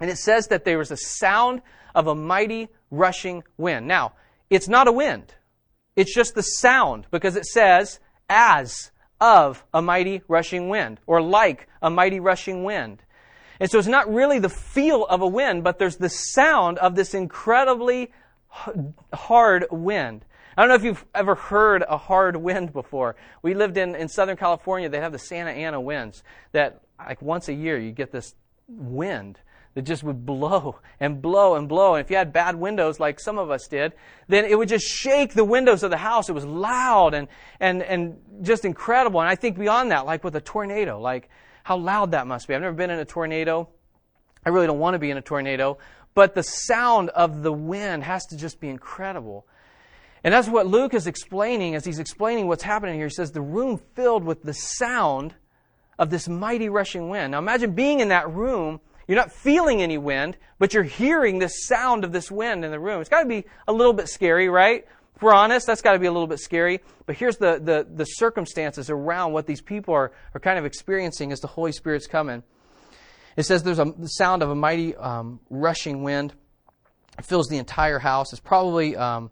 And 0.00 0.10
it 0.10 0.18
says 0.18 0.48
that 0.48 0.64
there 0.64 0.78
was 0.78 0.90
a 0.90 0.96
sound 0.96 1.62
of 1.94 2.06
a 2.06 2.14
mighty 2.14 2.68
rushing 2.90 3.42
wind. 3.56 3.86
Now, 3.86 4.12
it's 4.50 4.68
not 4.68 4.88
a 4.88 4.92
wind. 4.92 5.34
It's 5.96 6.14
just 6.14 6.34
the 6.34 6.42
sound 6.42 7.06
because 7.10 7.36
it 7.36 7.44
says 7.44 8.00
as 8.28 8.91
of 9.22 9.64
a 9.72 9.80
mighty 9.80 10.20
rushing 10.26 10.68
wind 10.68 10.98
or 11.06 11.22
like 11.22 11.68
a 11.80 11.88
mighty 11.88 12.18
rushing 12.18 12.64
wind. 12.64 13.00
And 13.60 13.70
so 13.70 13.78
it's 13.78 13.86
not 13.86 14.12
really 14.12 14.40
the 14.40 14.48
feel 14.48 15.06
of 15.06 15.20
a 15.20 15.26
wind, 15.28 15.62
but 15.62 15.78
there's 15.78 15.96
the 15.96 16.08
sound 16.08 16.78
of 16.78 16.96
this 16.96 17.14
incredibly 17.14 18.10
hard 19.14 19.66
wind. 19.70 20.24
I 20.56 20.62
don't 20.62 20.68
know 20.68 20.74
if 20.74 20.82
you've 20.82 21.04
ever 21.14 21.36
heard 21.36 21.84
a 21.88 21.96
hard 21.96 22.34
wind 22.36 22.72
before. 22.72 23.14
We 23.42 23.54
lived 23.54 23.76
in, 23.76 23.94
in 23.94 24.08
Southern 24.08 24.36
California. 24.36 24.88
They 24.88 24.98
have 24.98 25.12
the 25.12 25.20
Santa 25.20 25.52
Ana 25.52 25.80
winds 25.80 26.24
that 26.50 26.80
like 26.98 27.22
once 27.22 27.48
a 27.48 27.54
year 27.54 27.78
you 27.78 27.92
get 27.92 28.10
this 28.10 28.34
wind 28.66 29.38
that 29.74 29.82
just 29.82 30.02
would 30.02 30.26
blow 30.26 30.78
and 31.00 31.22
blow 31.22 31.54
and 31.54 31.68
blow. 31.68 31.94
And 31.94 32.04
if 32.04 32.10
you 32.10 32.16
had 32.16 32.32
bad 32.32 32.56
windows 32.56 33.00
like 33.00 33.18
some 33.18 33.38
of 33.38 33.50
us 33.50 33.66
did, 33.68 33.92
then 34.28 34.44
it 34.44 34.56
would 34.56 34.68
just 34.68 34.86
shake 34.86 35.32
the 35.32 35.44
windows 35.44 35.82
of 35.82 35.90
the 35.90 35.96
house. 35.96 36.28
It 36.28 36.32
was 36.32 36.44
loud 36.44 37.14
and, 37.14 37.28
and, 37.58 37.82
and 37.82 38.18
just 38.42 38.64
incredible. 38.64 39.20
And 39.20 39.28
I 39.28 39.34
think 39.34 39.58
beyond 39.58 39.90
that, 39.90 40.04
like 40.04 40.24
with 40.24 40.36
a 40.36 40.40
tornado, 40.40 41.00
like 41.00 41.30
how 41.64 41.76
loud 41.76 42.10
that 42.10 42.26
must 42.26 42.48
be. 42.48 42.54
I've 42.54 42.60
never 42.60 42.76
been 42.76 42.90
in 42.90 42.98
a 42.98 43.04
tornado. 43.04 43.68
I 44.44 44.50
really 44.50 44.66
don't 44.66 44.78
want 44.78 44.94
to 44.94 44.98
be 44.98 45.10
in 45.10 45.16
a 45.16 45.22
tornado. 45.22 45.78
But 46.14 46.34
the 46.34 46.42
sound 46.42 47.08
of 47.10 47.42
the 47.42 47.52
wind 47.52 48.04
has 48.04 48.26
to 48.26 48.36
just 48.36 48.60
be 48.60 48.68
incredible. 48.68 49.46
And 50.24 50.34
that's 50.34 50.48
what 50.48 50.66
Luke 50.66 50.94
is 50.94 51.06
explaining 51.06 51.74
as 51.74 51.84
he's 51.84 51.98
explaining 51.98 52.46
what's 52.46 52.62
happening 52.62 52.96
here. 52.96 53.06
He 53.06 53.14
says, 53.14 53.32
The 53.32 53.40
room 53.40 53.80
filled 53.94 54.24
with 54.24 54.42
the 54.42 54.54
sound 54.54 55.34
of 55.98 56.10
this 56.10 56.28
mighty 56.28 56.68
rushing 56.68 57.08
wind. 57.08 57.32
Now 57.32 57.38
imagine 57.38 57.72
being 57.72 58.00
in 58.00 58.08
that 58.08 58.30
room 58.30 58.80
you're 59.12 59.20
not 59.20 59.30
feeling 59.30 59.82
any 59.82 59.98
wind, 59.98 60.38
but 60.58 60.72
you're 60.72 60.82
hearing 60.82 61.38
the 61.38 61.48
sound 61.48 62.02
of 62.02 62.12
this 62.12 62.30
wind 62.30 62.64
in 62.64 62.70
the 62.70 62.80
room. 62.80 63.02
It's 63.02 63.10
got 63.10 63.20
to 63.20 63.28
be 63.28 63.44
a 63.68 63.72
little 63.72 63.92
bit 63.92 64.08
scary, 64.08 64.48
right? 64.48 64.86
If 65.14 65.20
we're 65.20 65.34
honest, 65.34 65.66
that's 65.66 65.82
got 65.82 65.92
to 65.92 65.98
be 65.98 66.06
a 66.06 66.10
little 66.10 66.26
bit 66.26 66.38
scary. 66.38 66.80
But 67.04 67.16
here's 67.16 67.36
the, 67.36 67.60
the, 67.62 67.86
the 67.94 68.06
circumstances 68.06 68.88
around 68.88 69.34
what 69.34 69.46
these 69.46 69.60
people 69.60 69.92
are, 69.92 70.12
are 70.32 70.40
kind 70.40 70.58
of 70.58 70.64
experiencing 70.64 71.30
as 71.30 71.40
the 71.40 71.46
Holy 71.46 71.72
Spirit's 71.72 72.06
coming. 72.06 72.42
It 73.36 73.42
says 73.42 73.62
there's 73.62 73.78
a 73.78 73.92
sound 74.06 74.42
of 74.42 74.48
a 74.48 74.54
mighty 74.54 74.96
um, 74.96 75.40
rushing 75.50 76.02
wind. 76.02 76.32
It 77.18 77.26
fills 77.26 77.48
the 77.48 77.58
entire 77.58 77.98
house. 77.98 78.32
It's 78.32 78.40
probably 78.40 78.96
um, 78.96 79.30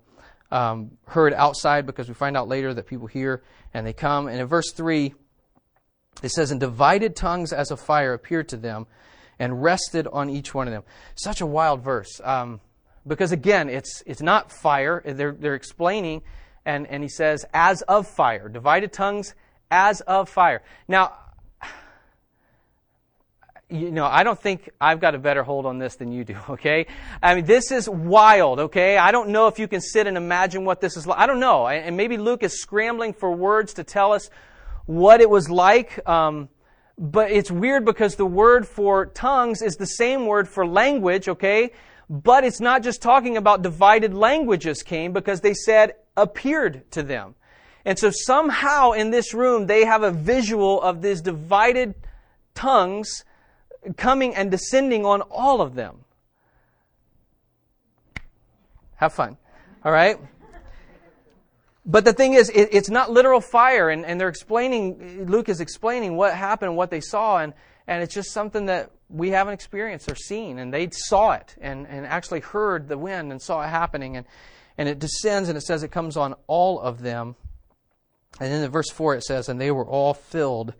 um, 0.51 0.91
heard 1.07 1.33
outside 1.33 1.87
because 1.87 2.07
we 2.07 2.13
find 2.13 2.37
out 2.37 2.49
later 2.49 2.75
that 2.75 2.87
people 2.87 3.07
hear 3.07 3.43
and 3.73 3.87
they 3.87 3.95
come. 3.95 4.29
And 4.29 4.39
in 4.39 4.47
verse 4.47 4.73
3, 4.73 5.15
it 6.23 6.33
says, 6.33 6.51
And 6.51 6.61
divided 6.61 7.17
tongues 7.17 7.55
as 7.55 7.71
a 7.71 7.79
fire 7.79 8.13
appeared 8.13 8.51
to 8.51 8.59
them, 8.59 8.87
and 9.41 9.63
rested 9.63 10.07
on 10.07 10.31
each 10.31 10.55
one 10.55 10.69
of 10.69 10.73
them. 10.73 10.85
Such 11.17 11.41
a 11.41 11.47
wild 11.47 11.83
verse. 11.83 12.21
Um, 12.23 12.61
because 13.07 13.33
again, 13.33 13.69
it's, 13.69 14.03
it's 14.07 14.21
not 14.21 14.53
fire. 14.53 15.03
They're, 15.05 15.33
they're 15.33 15.55
explaining, 15.55 16.23
and, 16.65 16.87
and 16.87 17.03
he 17.03 17.09
says, 17.09 17.47
as 17.53 17.83
of 17.83 18.07
fire. 18.07 18.49
Divided 18.49 18.93
tongues 18.93 19.35
as 19.71 20.03
of 20.03 20.29
fire. 20.29 20.63
Now, 20.87 21.15
you 23.71 23.91
know, 23.91 24.05
I 24.05 24.25
don't 24.25 24.39
think 24.39 24.69
I've 24.81 25.01
got 25.01 25.15
a 25.15 25.19
better 25.19 25.43
hold 25.43 25.65
on 25.65 25.79
this 25.79 25.97
than 25.97 26.13
you 26.13 26.25
do, 26.25 26.37
okay? 26.51 26.87
I 27.23 27.35
mean, 27.35 27.47
this 27.47 27.73
is 27.73 27.89
wild, 27.89 28.61
okay? 28.61 28.99
I 28.99 29.11
don't 29.11 29.31
know 29.31 29.47
if 29.47 29.59
you 29.59 29.69
can 29.69 29.81
sit 29.81 30.07
and 30.07 30.19
imagine 30.19 30.67
what 30.67 30.83
this 30.83 30.97
is 30.99 31.07
like. 31.07 31.19
I 31.19 31.27
don't 31.27 31.41
know. 31.41 31.67
And 31.67 31.97
maybe 31.97 32.19
Luke 32.19 32.43
is 32.43 32.61
scrambling 32.61 33.15
for 33.15 33.33
words 33.33 33.75
to 33.75 33.85
tell 33.85 34.13
us 34.13 34.29
what 34.85 35.23
it 35.23 35.31
was 35.31 35.49
like. 35.49 36.07
Um, 36.07 36.51
but 37.01 37.31
it's 37.31 37.51
weird 37.51 37.87
because 37.87 38.17
the 38.17 38.27
word 38.27 38.69
for 38.69 39.07
tongues 39.07 39.63
is 39.63 39.77
the 39.77 39.87
same 39.87 40.27
word 40.27 40.47
for 40.47 40.67
language, 40.67 41.29
okay? 41.31 41.71
But 42.11 42.45
it's 42.45 42.61
not 42.61 42.83
just 42.83 43.01
talking 43.01 43.39
about 43.39 43.63
divided 43.63 44.13
languages 44.13 44.83
came 44.83 45.15
because 45.15 45.41
they 45.41 45.55
said 45.55 45.95
appeared 46.15 46.91
to 46.91 47.03
them. 47.03 47.37
And 47.87 47.99
so 47.99 48.11
somehow 48.13 48.93
in 48.93 49.11
this 49.11 49.33
room 49.33 49.67
they 49.67 49.87
have 49.87 50.03
a 50.03 50.11
visual 50.11 50.83
of 50.83 51.01
these 51.01 51.23
divided 51.23 51.95
tongues 52.55 53.25
coming 53.97 54.35
and 54.35 54.51
descending 54.51 55.07
on 55.07 55.23
all 55.23 55.63
of 55.63 55.75
them. 55.75 56.05
Have 58.97 59.15
fun. 59.15 59.39
All 59.83 59.93
right? 59.93 60.19
But 61.91 62.05
the 62.05 62.13
thing 62.13 62.35
is, 62.35 62.51
it, 62.51 62.69
it's 62.71 62.89
not 62.89 63.11
literal 63.11 63.41
fire, 63.41 63.91
and, 63.91 64.07
and 64.07 64.21
they're 64.21 64.29
explaining, 64.29 65.27
Luke 65.27 65.49
is 65.49 65.61
explaining 65.61 66.17
what 66.17 66.35
happened, 66.35 66.77
what 66.77 66.91
they 66.91 67.01
saw, 67.01 67.39
and, 67.39 67.53
and 67.89 68.01
it's 68.01 68.15
just 68.15 68.31
something 68.31 68.67
that 68.67 68.93
we 69.09 69.31
haven't 69.31 69.55
experienced 69.55 70.09
or 70.09 70.15
seen. 70.15 70.61
And 70.61 70.73
they 70.73 70.89
saw 70.93 71.33
it 71.33 71.57
and, 71.61 71.89
and 71.89 72.07
actually 72.07 72.41
heard 72.41 72.87
the 72.87 72.97
wind 72.97 73.33
and 73.33 73.43
saw 73.43 73.63
it 73.63 73.69
happening. 73.69 74.17
And, 74.17 74.27
and 74.79 74.89
it 74.89 75.01
descends, 75.01 75.49
and 75.49 75.59
it 75.59 75.63
says 75.63 75.83
it 75.83 75.91
comes 75.91 76.17
on 76.17 76.37
all 76.47 76.79
of 76.79 77.03
them. 77.03 77.35
And 78.39 78.53
then 78.53 78.63
in 78.63 78.71
verse 78.71 78.91
4 78.91 79.17
it 79.17 79.25
says, 79.25 79.49
And 79.49 79.61
they 79.61 79.73
were 79.73 79.85
all 79.85 80.15
filled 80.15 80.75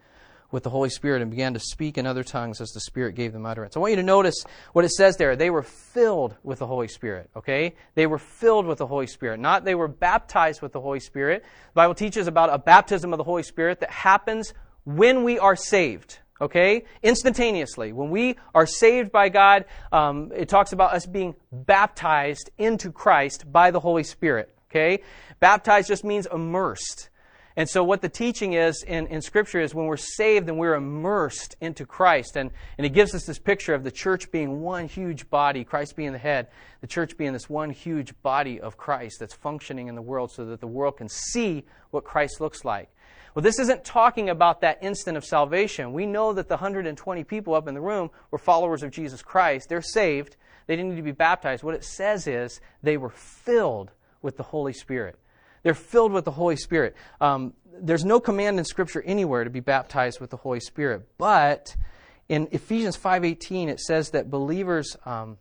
with 0.51 0.63
the 0.63 0.71
Holy 0.71 0.91
Spirit 0.91 1.23
and 1.23 1.31
began 1.31 1.55
to 1.55 1.61
speak 1.61 1.99
in 1.99 2.07
other 2.07 2.25
tongues 2.25 2.61
as 2.61 2.71
the 2.71 2.81
Spirit 2.81 3.15
gave 3.15 3.33
them 3.33 3.47
utterance. 3.47 3.77
I 3.77 3.81
want 3.81 3.93
you 3.93 3.97
to 3.97 4.03
notice 4.03 4.45
what 4.73 4.85
it 4.85 4.91
says 4.91 5.17
there. 5.17 5.37
They 5.37 5.51
were 5.51 5.63
filled 5.63 6.35
with 6.43 6.59
the 6.59 6.67
Holy 6.67 6.89
Spirit, 6.89 7.31
okay? 7.37 7.75
They 7.95 8.07
were 8.07 8.19
filled 8.19 8.67
with 8.67 8.79
the 8.79 8.87
Holy 8.87 9.07
Spirit. 9.07 9.41
Not 9.41 9.65
they 9.65 9.75
were 9.75 9.89
baptized 9.89 10.63
with 10.63 10.73
the 10.73 10.81
Holy 10.81 11.01
Spirit. 11.01 11.43
The 11.43 11.75
Bible 11.75 11.95
teaches 11.95 12.27
about 12.27 12.53
a 12.53 12.59
baptism 12.59 13.13
of 13.13 13.19
the 13.19 13.25
Holy 13.25 13.43
Spirit 13.43 13.81
that 13.81 13.91
happens 13.91 14.53
when 14.85 15.25
we 15.25 15.39
are 15.39 15.57
saved, 15.57 16.19
okay? 16.41 16.85
Instantaneously. 17.03 17.93
When 17.93 18.11
we 18.11 18.37
are 18.55 18.67
saved 18.67 19.13
by 19.13 19.29
God, 19.29 19.67
um, 19.93 20.33
it 20.35 20.49
talks 20.49 20.73
about 20.73 20.95
us 20.95 21.07
being 21.07 21.35
baptized 21.53 22.51
into 22.59 22.91
Christ 22.91 23.51
by 23.51 23.71
the 23.71 23.81
Holy 23.81 24.05
Spirit, 24.05 24.53
okay? 24.71 25.03
Baptized 25.39 25.89
just 25.89 26.05
means 26.05 26.27
immersed. 26.33 27.10
And 27.61 27.69
so, 27.69 27.85
what 27.85 28.01
the 28.01 28.09
teaching 28.09 28.55
is 28.55 28.83
in, 28.85 29.07
in 29.09 29.21
Scripture 29.21 29.61
is 29.61 29.75
when 29.75 29.85
we're 29.85 29.99
saved 29.99 30.49
and 30.49 30.57
we're 30.57 30.77
immersed 30.77 31.57
into 31.61 31.85
Christ. 31.85 32.37
And, 32.37 32.53
and 32.79 32.87
it 32.87 32.95
gives 32.95 33.15
us 33.15 33.27
this 33.27 33.39
picture 33.39 33.75
of 33.75 33.85
the 33.85 33.91
church 33.91 34.31
being 34.31 34.63
one 34.63 34.89
huge 34.89 35.29
body, 35.29 35.63
Christ 35.63 35.95
being 35.95 36.13
the 36.13 36.19
head, 36.19 36.47
the 36.81 36.87
church 36.87 37.19
being 37.19 37.35
this 37.35 37.51
one 37.51 37.69
huge 37.69 38.15
body 38.23 38.59
of 38.59 38.79
Christ 38.79 39.21
that's 39.21 39.35
functioning 39.35 39.89
in 39.89 39.95
the 39.95 40.01
world 40.01 40.31
so 40.33 40.47
that 40.47 40.63
the 40.63 40.67
world 40.67 40.97
can 40.97 41.11
see 41.11 41.67
what 41.91 42.03
Christ 42.03 42.41
looks 42.41 42.65
like. 42.65 42.89
Well, 43.35 43.43
this 43.43 43.59
isn't 43.59 43.85
talking 43.85 44.31
about 44.31 44.63
that 44.63 44.79
instant 44.81 45.19
of 45.19 45.25
salvation. 45.27 45.93
We 45.93 46.07
know 46.07 46.33
that 46.33 46.49
the 46.49 46.55
120 46.55 47.25
people 47.25 47.53
up 47.53 47.69
in 47.69 47.75
the 47.75 47.83
room 47.83 48.11
were 48.31 48.39
followers 48.39 48.83
of 48.83 48.91
Jesus 48.91 49.21
Christ. 49.21 49.69
They're 49.69 49.83
saved. 49.83 50.39
They 50.67 50.77
didn't 50.77 50.93
need 50.93 50.97
to 50.97 51.03
be 51.03 51.13
baptized. 51.13 51.63
What 51.63 51.75
it 51.75 51.85
says 51.85 52.27
is 52.27 52.59
they 52.83 52.97
were 52.97 53.11
filled 53.11 53.91
with 54.23 54.39
the 54.39 54.45
Holy 54.45 54.73
Spirit. 54.73 55.19
They're 55.63 55.75
filled 55.75 56.13
with 56.13 56.25
the 56.25 56.31
Holy 56.31 56.57
Spirit. 56.57 56.97
Um, 57.21 57.55
there's 57.81 58.05
no 58.05 58.21
command 58.21 58.59
in 58.59 58.65
Scripture 58.65 59.03
anywhere 59.03 59.45
to 59.45 59.51
be 59.51 59.61
baptized 59.61 60.21
with 60.21 60.31
the 60.31 60.37
Holy 60.37 60.61
Spirit, 60.61 61.09
but 61.19 61.77
in 62.29 62.49
Ephesians 62.53 62.97
5:18 62.97 63.69
it 63.69 63.81
says 63.81 64.11
that 64.11 64.31
believers, 64.31 64.97
um, 65.05 65.39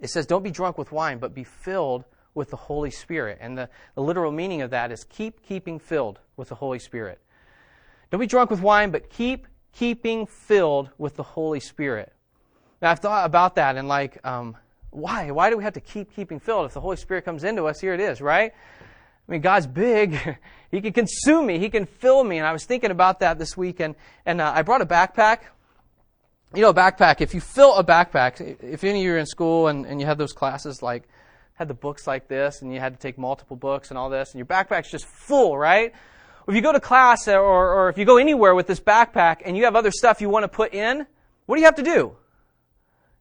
it 0.00 0.08
says, 0.08 0.26
"Don't 0.26 0.42
be 0.42 0.50
drunk 0.50 0.78
with 0.78 0.92
wine, 0.92 1.18
but 1.18 1.34
be 1.34 1.44
filled 1.44 2.04
with 2.34 2.50
the 2.50 2.56
Holy 2.56 2.90
Spirit." 2.90 3.38
And 3.40 3.58
the, 3.58 3.68
the 3.94 4.02
literal 4.02 4.32
meaning 4.32 4.62
of 4.62 4.70
that 4.70 4.92
is 4.92 5.04
keep 5.04 5.42
keeping 5.42 5.78
filled 5.78 6.20
with 6.36 6.48
the 6.48 6.54
Holy 6.54 6.78
Spirit. 6.78 7.20
Don't 8.10 8.20
be 8.20 8.26
drunk 8.26 8.50
with 8.50 8.62
wine, 8.62 8.90
but 8.90 9.10
keep 9.10 9.46
keeping 9.72 10.26
filled 10.26 10.90
with 10.98 11.16
the 11.16 11.22
Holy 11.22 11.60
Spirit. 11.60 12.12
Now 12.82 12.90
I've 12.90 12.98
thought 12.98 13.26
about 13.26 13.56
that 13.56 13.76
and 13.76 13.88
like, 13.88 14.24
um, 14.24 14.56
why? 14.90 15.30
Why 15.30 15.50
do 15.50 15.56
we 15.56 15.64
have 15.64 15.74
to 15.74 15.80
keep 15.80 16.14
keeping 16.14 16.40
filled? 16.40 16.66
If 16.66 16.74
the 16.74 16.80
Holy 16.80 16.96
Spirit 16.96 17.24
comes 17.24 17.44
into 17.44 17.66
us, 17.66 17.80
here 17.80 17.94
it 17.94 18.00
is, 18.00 18.20
right? 18.20 18.52
I 19.30 19.34
mean, 19.34 19.42
God's 19.42 19.68
big. 19.68 20.18
he 20.72 20.80
can 20.80 20.92
consume 20.92 21.46
me. 21.46 21.60
He 21.60 21.70
can 21.70 21.86
fill 21.86 22.24
me. 22.24 22.38
And 22.38 22.46
I 22.46 22.52
was 22.52 22.64
thinking 22.64 22.90
about 22.90 23.20
that 23.20 23.38
this 23.38 23.56
week, 23.56 23.78
and, 23.78 23.94
and 24.26 24.40
uh, 24.40 24.52
I 24.52 24.62
brought 24.62 24.82
a 24.82 24.86
backpack. 24.86 25.42
You 26.52 26.62
know, 26.62 26.70
a 26.70 26.74
backpack, 26.74 27.20
if 27.20 27.32
you 27.32 27.40
fill 27.40 27.76
a 27.76 27.84
backpack, 27.84 28.40
if 28.60 28.82
any 28.82 28.98
of 28.98 29.04
you 29.04 29.12
are 29.12 29.18
in 29.18 29.26
school 29.26 29.68
and, 29.68 29.86
and 29.86 30.00
you 30.00 30.06
had 30.06 30.18
those 30.18 30.32
classes 30.32 30.82
like, 30.82 31.08
had 31.54 31.68
the 31.68 31.74
books 31.74 32.08
like 32.08 32.26
this, 32.26 32.60
and 32.60 32.74
you 32.74 32.80
had 32.80 32.92
to 32.94 32.98
take 32.98 33.18
multiple 33.18 33.54
books 33.54 33.90
and 33.90 33.98
all 33.98 34.10
this, 34.10 34.32
and 34.32 34.38
your 34.40 34.46
backpack's 34.46 34.90
just 34.90 35.06
full, 35.06 35.56
right? 35.56 35.92
If 36.48 36.56
you 36.56 36.60
go 36.60 36.72
to 36.72 36.80
class 36.80 37.28
or, 37.28 37.38
or 37.38 37.88
if 37.88 37.98
you 37.98 38.04
go 38.04 38.16
anywhere 38.16 38.56
with 38.56 38.66
this 38.66 38.80
backpack 38.80 39.42
and 39.44 39.56
you 39.56 39.62
have 39.62 39.76
other 39.76 39.92
stuff 39.92 40.20
you 40.20 40.28
want 40.28 40.42
to 40.42 40.48
put 40.48 40.74
in, 40.74 41.06
what 41.46 41.54
do 41.54 41.60
you 41.60 41.66
have 41.66 41.76
to 41.76 41.84
do? 41.84 41.90
You 41.92 42.16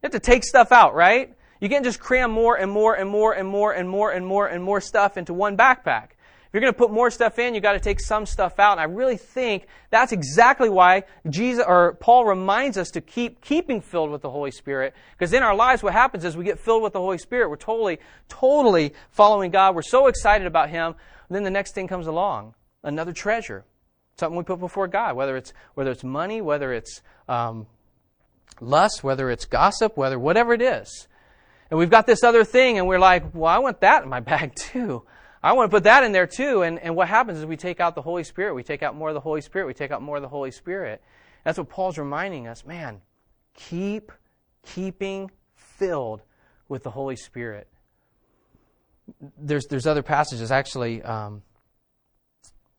have 0.01 0.13
to 0.13 0.19
take 0.19 0.43
stuff 0.43 0.71
out, 0.71 0.95
right? 0.95 1.35
You 1.59 1.69
can't 1.69 1.83
just 1.83 1.99
cram 1.99 2.31
more 2.31 2.55
and 2.55 2.71
more 2.71 2.95
and 2.95 3.09
more 3.09 3.33
and 3.33 3.47
more 3.47 3.73
and 3.73 3.89
more 3.89 4.11
and 4.11 4.25
more 4.25 4.47
and 4.47 4.63
more 4.63 4.81
stuff 4.81 5.17
into 5.17 5.33
one 5.33 5.57
backpack. 5.57 6.11
If 6.49 6.53
you're 6.53 6.61
going 6.61 6.73
to 6.73 6.77
put 6.79 6.89
more 6.89 7.11
stuff 7.11 7.37
in, 7.37 7.53
you 7.53 7.61
got 7.61 7.73
to 7.73 7.79
take 7.79 7.99
some 7.99 8.25
stuff 8.25 8.59
out. 8.59 8.71
And 8.71 8.81
I 8.81 8.85
really 8.85 9.17
think 9.17 9.67
that's 9.91 10.11
exactly 10.11 10.67
why 10.67 11.03
Jesus 11.29 11.63
or 11.67 11.93
Paul 11.99 12.25
reminds 12.25 12.75
us 12.75 12.89
to 12.91 13.01
keep 13.01 13.39
keeping 13.41 13.81
filled 13.81 14.09
with 14.09 14.23
the 14.23 14.31
Holy 14.31 14.49
Spirit. 14.49 14.95
Because 15.11 15.31
in 15.31 15.43
our 15.43 15.53
lives, 15.53 15.83
what 15.83 15.93
happens 15.93 16.25
is 16.25 16.35
we 16.35 16.43
get 16.43 16.57
filled 16.57 16.81
with 16.81 16.93
the 16.93 16.99
Holy 16.99 17.19
Spirit. 17.19 17.49
We're 17.49 17.55
totally, 17.57 17.99
totally 18.29 18.95
following 19.11 19.51
God. 19.51 19.75
We're 19.75 19.83
so 19.83 20.07
excited 20.07 20.47
about 20.47 20.71
Him. 20.71 20.95
Then 21.29 21.43
the 21.43 21.51
next 21.51 21.75
thing 21.75 21.87
comes 21.87 22.07
along, 22.07 22.55
another 22.81 23.13
treasure, 23.13 23.63
something 24.17 24.35
we 24.35 24.43
put 24.43 24.59
before 24.59 24.87
God. 24.87 25.15
Whether 25.15 25.37
it's 25.37 25.53
whether 25.75 25.91
it's 25.91 26.03
money, 26.03 26.41
whether 26.41 26.73
it's 26.73 27.03
um, 27.27 27.67
lust, 28.59 29.03
whether 29.03 29.29
it's 29.29 29.45
gossip, 29.45 29.97
whether 29.97 30.17
whatever 30.17 30.53
it 30.53 30.63
is. 30.63 31.07
And 31.69 31.77
we've 31.77 31.89
got 31.89 32.07
this 32.07 32.23
other 32.23 32.43
thing, 32.43 32.77
and 32.77 32.87
we're 32.87 32.99
like, 32.99 33.33
well, 33.33 33.53
I 33.53 33.59
want 33.59 33.81
that 33.81 34.03
in 34.03 34.09
my 34.09 34.19
bag 34.31 34.55
too. 34.55 35.03
I 35.41 35.53
want 35.53 35.71
to 35.71 35.75
put 35.75 35.83
that 35.83 36.03
in 36.03 36.11
there 36.11 36.27
too. 36.27 36.63
And, 36.63 36.79
and 36.79 36.95
what 36.95 37.07
happens 37.07 37.39
is 37.39 37.45
we 37.45 37.55
take 37.55 37.79
out 37.79 37.95
the 37.95 38.01
Holy 38.01 38.23
Spirit. 38.23 38.55
We 38.55 38.63
take 38.63 38.83
out 38.83 38.95
more 38.95 39.09
of 39.09 39.13
the 39.13 39.21
Holy 39.21 39.41
Spirit. 39.41 39.67
We 39.67 39.73
take 39.73 39.91
out 39.91 40.01
more 40.01 40.17
of 40.17 40.21
the 40.21 40.27
Holy 40.27 40.51
Spirit. 40.51 41.01
That's 41.45 41.57
what 41.57 41.69
Paul's 41.69 41.97
reminding 41.97 42.47
us. 42.47 42.65
Man, 42.65 42.99
keep 43.53 44.11
keeping 44.63 45.31
filled 45.55 46.21
with 46.67 46.83
the 46.83 46.91
Holy 46.91 47.15
Spirit. 47.15 47.67
There's, 49.37 49.65
there's 49.67 49.87
other 49.87 50.03
passages 50.03 50.51
actually, 50.51 51.01
um, 51.03 51.41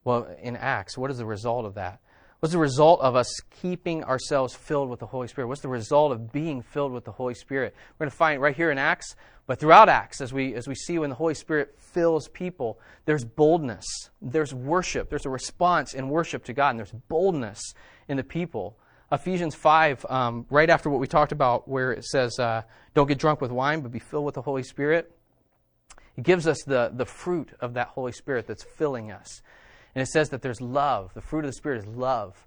well, 0.05 0.29
in 0.43 0.57
Acts. 0.57 0.99
What 0.99 1.11
is 1.11 1.19
the 1.19 1.27
result 1.27 1.65
of 1.65 1.75
that? 1.75 2.01
What's 2.41 2.55
the 2.55 2.59
result 2.59 3.03
of 3.03 3.17
us 3.17 3.31
keeping 3.61 4.03
ourselves 4.03 4.55
filled 4.55 4.89
with 4.89 4.99
the 4.99 5.07
Holy 5.07 5.29
Spirit? 5.29 5.49
What's 5.49 5.61
the 5.61 5.69
result 5.69 6.11
of 6.11 6.33
being 6.33 6.63
filled 6.63 6.91
with 6.91 7.05
the 7.05 7.13
Holy 7.13 7.35
Spirit? 7.35 7.75
We're 7.99 8.07
going 8.07 8.11
to 8.11 8.17
find 8.17 8.41
right 8.41 8.57
here 8.57 8.71
in 8.71 8.79
Acts, 8.79 9.15
but 9.47 9.61
throughout 9.61 9.91
Acts, 9.91 10.23
as 10.23 10.33
we, 10.33 10.55
as 10.55 10.67
we 10.67 10.75
see 10.75 10.99
when 10.99 11.11
the 11.11 11.17
Holy 11.17 11.35
Spirit 11.35 11.75
fills 11.79 12.29
people, 12.29 12.81
there's 13.05 13.27
boldness, 13.27 13.85
there's 14.23 14.55
worship, 14.55 15.11
there's 15.11 15.27
a 15.27 15.31
response 15.31 15.93
in 15.93 16.09
worship 16.09 16.45
to 16.45 16.55
God, 16.55 16.71
and 16.71 16.79
there's 16.79 16.93
boldness 17.09 17.75
in 18.09 18.17
the 18.17 18.25
people. 18.25 18.79
Ephesians 19.13 19.55
5, 19.55 20.07
um, 20.09 20.47
right 20.49 20.71
after 20.71 20.89
what 20.89 20.99
we 20.99 21.07
talked 21.07 21.33
about, 21.33 21.69
where 21.69 21.93
it 21.93 22.07
says, 22.07 22.39
uh, 22.39 22.63
Don't 22.95 23.07
get 23.07 23.19
drunk 23.19 23.43
with 23.43 23.51
wine, 23.51 23.83
but 23.83 23.93
be 23.93 23.99
filled 23.99 24.25
with 24.25 24.37
the 24.37 24.43
Holy 24.43 24.63
Spirit. 24.63 25.13
It 26.17 26.25
gives 26.25 26.47
us 26.47 26.63
the, 26.63 26.91
the 26.95 27.05
fruit 27.05 27.51
of 27.61 27.75
that 27.75 27.89
Holy 27.89 28.13
Spirit 28.13 28.47
that's 28.47 28.63
filling 28.63 29.13
us. 29.13 29.43
And 29.95 30.03
it 30.03 30.07
says 30.07 30.31
that 30.31 30.43
there's 30.43 30.61
love. 30.61 31.13
The 31.15 31.21
fruit 31.21 31.45
of 31.45 31.51
the 31.51 31.57
Spirit 31.57 31.79
is 31.79 31.87
love 31.87 32.47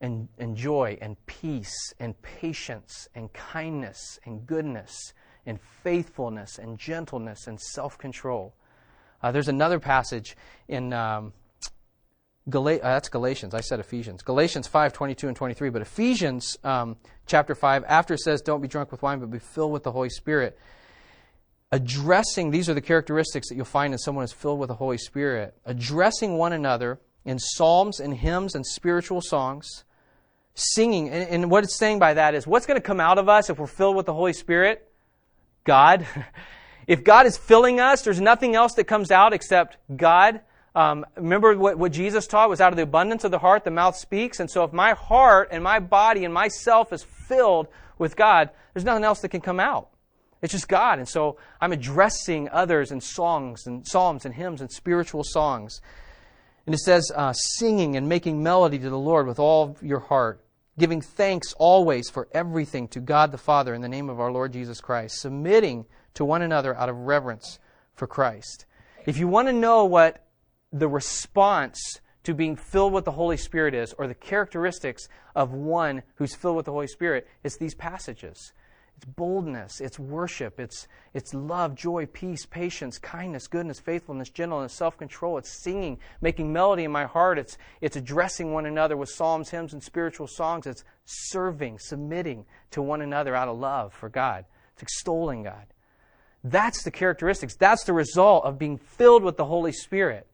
and, 0.00 0.28
and 0.38 0.56
joy 0.56 0.98
and 1.00 1.16
peace 1.26 1.92
and 1.98 2.20
patience 2.22 3.08
and 3.14 3.32
kindness 3.32 4.18
and 4.24 4.46
goodness 4.46 5.14
and 5.46 5.60
faithfulness 5.82 6.58
and 6.58 6.78
gentleness 6.78 7.46
and 7.46 7.60
self 7.60 7.96
control. 7.98 8.54
Uh, 9.22 9.32
there's 9.32 9.48
another 9.48 9.78
passage 9.78 10.36
in. 10.68 10.92
Um, 10.92 11.32
Gal- 12.50 12.66
uh, 12.66 12.78
that's 12.78 13.08
Galatians. 13.08 13.54
I 13.54 13.60
said 13.60 13.78
Ephesians. 13.78 14.22
Galatians 14.22 14.66
5, 14.66 14.92
22 14.92 15.28
and 15.28 15.36
23. 15.36 15.70
But 15.70 15.82
Ephesians 15.82 16.56
um, 16.64 16.96
chapter 17.26 17.54
5, 17.54 17.84
after 17.86 18.14
it 18.14 18.20
says, 18.20 18.40
Don't 18.40 18.62
be 18.62 18.68
drunk 18.68 18.90
with 18.90 19.02
wine, 19.02 19.18
but 19.18 19.30
be 19.30 19.38
filled 19.38 19.72
with 19.72 19.82
the 19.82 19.92
Holy 19.92 20.08
Spirit, 20.08 20.58
addressing, 21.70 22.50
these 22.50 22.68
are 22.68 22.74
the 22.74 22.80
characteristics 22.80 23.48
that 23.48 23.56
you'll 23.56 23.64
find 23.64 23.92
in 23.92 23.98
someone 23.98 24.22
who's 24.22 24.32
filled 24.32 24.58
with 24.58 24.68
the 24.68 24.74
Holy 24.74 24.98
Spirit, 24.98 25.54
addressing 25.64 26.36
one 26.36 26.52
another 26.52 26.98
in 27.24 27.38
psalms 27.38 28.00
and 28.00 28.14
hymns 28.14 28.54
and 28.54 28.64
spiritual 28.66 29.20
songs, 29.20 29.84
singing. 30.54 31.10
And, 31.10 31.28
and 31.28 31.50
what 31.50 31.64
it's 31.64 31.76
saying 31.76 31.98
by 31.98 32.14
that 32.14 32.34
is 32.34 32.46
what's 32.46 32.66
going 32.66 32.80
to 32.80 32.86
come 32.86 33.00
out 33.00 33.18
of 33.18 33.28
us 33.28 33.50
if 33.50 33.58
we're 33.58 33.66
filled 33.66 33.96
with 33.96 34.06
the 34.06 34.14
Holy 34.14 34.32
Spirit? 34.32 34.90
God. 35.64 36.06
if 36.86 37.04
God 37.04 37.26
is 37.26 37.36
filling 37.36 37.80
us, 37.80 38.02
there's 38.02 38.20
nothing 38.20 38.54
else 38.54 38.74
that 38.74 38.84
comes 38.84 39.10
out 39.10 39.32
except 39.32 39.76
God. 39.94 40.40
Um, 40.74 41.04
remember 41.16 41.56
what, 41.56 41.76
what 41.78 41.92
Jesus 41.92 42.26
taught 42.26 42.48
was 42.48 42.60
out 42.60 42.72
of 42.72 42.76
the 42.76 42.82
abundance 42.82 43.24
of 43.24 43.30
the 43.30 43.38
heart, 43.38 43.64
the 43.64 43.70
mouth 43.70 43.96
speaks. 43.96 44.40
And 44.40 44.50
so 44.50 44.64
if 44.64 44.72
my 44.72 44.92
heart 44.92 45.48
and 45.50 45.62
my 45.62 45.80
body 45.80 46.24
and 46.24 46.32
myself 46.32 46.92
is 46.92 47.02
filled 47.02 47.68
with 47.98 48.16
God, 48.16 48.50
there's 48.72 48.84
nothing 48.84 49.04
else 49.04 49.20
that 49.20 49.30
can 49.30 49.40
come 49.40 49.60
out. 49.60 49.90
It's 50.40 50.52
just 50.52 50.68
God. 50.68 50.98
And 50.98 51.08
so 51.08 51.36
I'm 51.60 51.72
addressing 51.72 52.48
others 52.50 52.92
in 52.92 53.00
songs 53.00 53.66
and 53.66 53.86
psalms 53.86 54.24
and 54.24 54.34
hymns 54.34 54.60
and 54.60 54.70
spiritual 54.70 55.24
songs. 55.24 55.80
And 56.66 56.74
it 56.74 56.80
says, 56.80 57.10
uh, 57.14 57.32
singing 57.32 57.96
and 57.96 58.08
making 58.08 58.42
melody 58.42 58.78
to 58.78 58.90
the 58.90 58.98
Lord 58.98 59.26
with 59.26 59.38
all 59.38 59.76
your 59.80 60.00
heart, 60.00 60.44
giving 60.78 61.00
thanks 61.00 61.54
always 61.54 62.10
for 62.10 62.28
everything 62.32 62.88
to 62.88 63.00
God 63.00 63.32
the 63.32 63.38
Father 63.38 63.74
in 63.74 63.80
the 63.80 63.88
name 63.88 64.08
of 64.10 64.20
our 64.20 64.30
Lord 64.30 64.52
Jesus 64.52 64.80
Christ, 64.80 65.20
submitting 65.20 65.86
to 66.14 66.24
one 66.24 66.42
another 66.42 66.76
out 66.76 66.88
of 66.88 66.96
reverence 66.96 67.58
for 67.94 68.06
Christ. 68.06 68.66
If 69.06 69.16
you 69.16 69.26
want 69.26 69.48
to 69.48 69.52
know 69.52 69.86
what 69.86 70.26
the 70.72 70.88
response 70.88 72.00
to 72.24 72.34
being 72.34 72.56
filled 72.56 72.92
with 72.92 73.06
the 73.06 73.12
Holy 73.12 73.38
Spirit 73.38 73.74
is, 73.74 73.94
or 73.94 74.06
the 74.06 74.14
characteristics 74.14 75.08
of 75.34 75.52
one 75.52 76.02
who's 76.16 76.34
filled 76.34 76.56
with 76.56 76.66
the 76.66 76.72
Holy 76.72 76.86
Spirit, 76.86 77.26
it's 77.42 77.56
these 77.56 77.74
passages. 77.74 78.52
It's 78.98 79.04
boldness, 79.04 79.80
it's 79.80 79.96
worship, 79.96 80.58
it's, 80.58 80.88
it's 81.14 81.32
love, 81.32 81.76
joy, 81.76 82.06
peace, 82.06 82.44
patience, 82.44 82.98
kindness, 82.98 83.46
goodness, 83.46 83.78
faithfulness, 83.78 84.28
gentleness, 84.28 84.72
self 84.72 84.98
control. 84.98 85.38
It's 85.38 85.62
singing, 85.62 86.00
making 86.20 86.52
melody 86.52 86.82
in 86.82 86.90
my 86.90 87.04
heart. 87.04 87.38
It's, 87.38 87.58
it's 87.80 87.94
addressing 87.94 88.52
one 88.52 88.66
another 88.66 88.96
with 88.96 89.08
psalms, 89.08 89.50
hymns, 89.50 89.72
and 89.72 89.80
spiritual 89.80 90.26
songs. 90.26 90.66
It's 90.66 90.82
serving, 91.04 91.78
submitting 91.78 92.44
to 92.72 92.82
one 92.82 93.00
another 93.00 93.36
out 93.36 93.46
of 93.46 93.56
love 93.56 93.92
for 93.92 94.08
God. 94.08 94.44
It's 94.72 94.82
extolling 94.82 95.44
God. 95.44 95.66
That's 96.42 96.82
the 96.82 96.90
characteristics. 96.90 97.54
That's 97.54 97.84
the 97.84 97.92
result 97.92 98.46
of 98.46 98.58
being 98.58 98.78
filled 98.78 99.22
with 99.22 99.36
the 99.36 99.44
Holy 99.44 99.72
Spirit. 99.72 100.26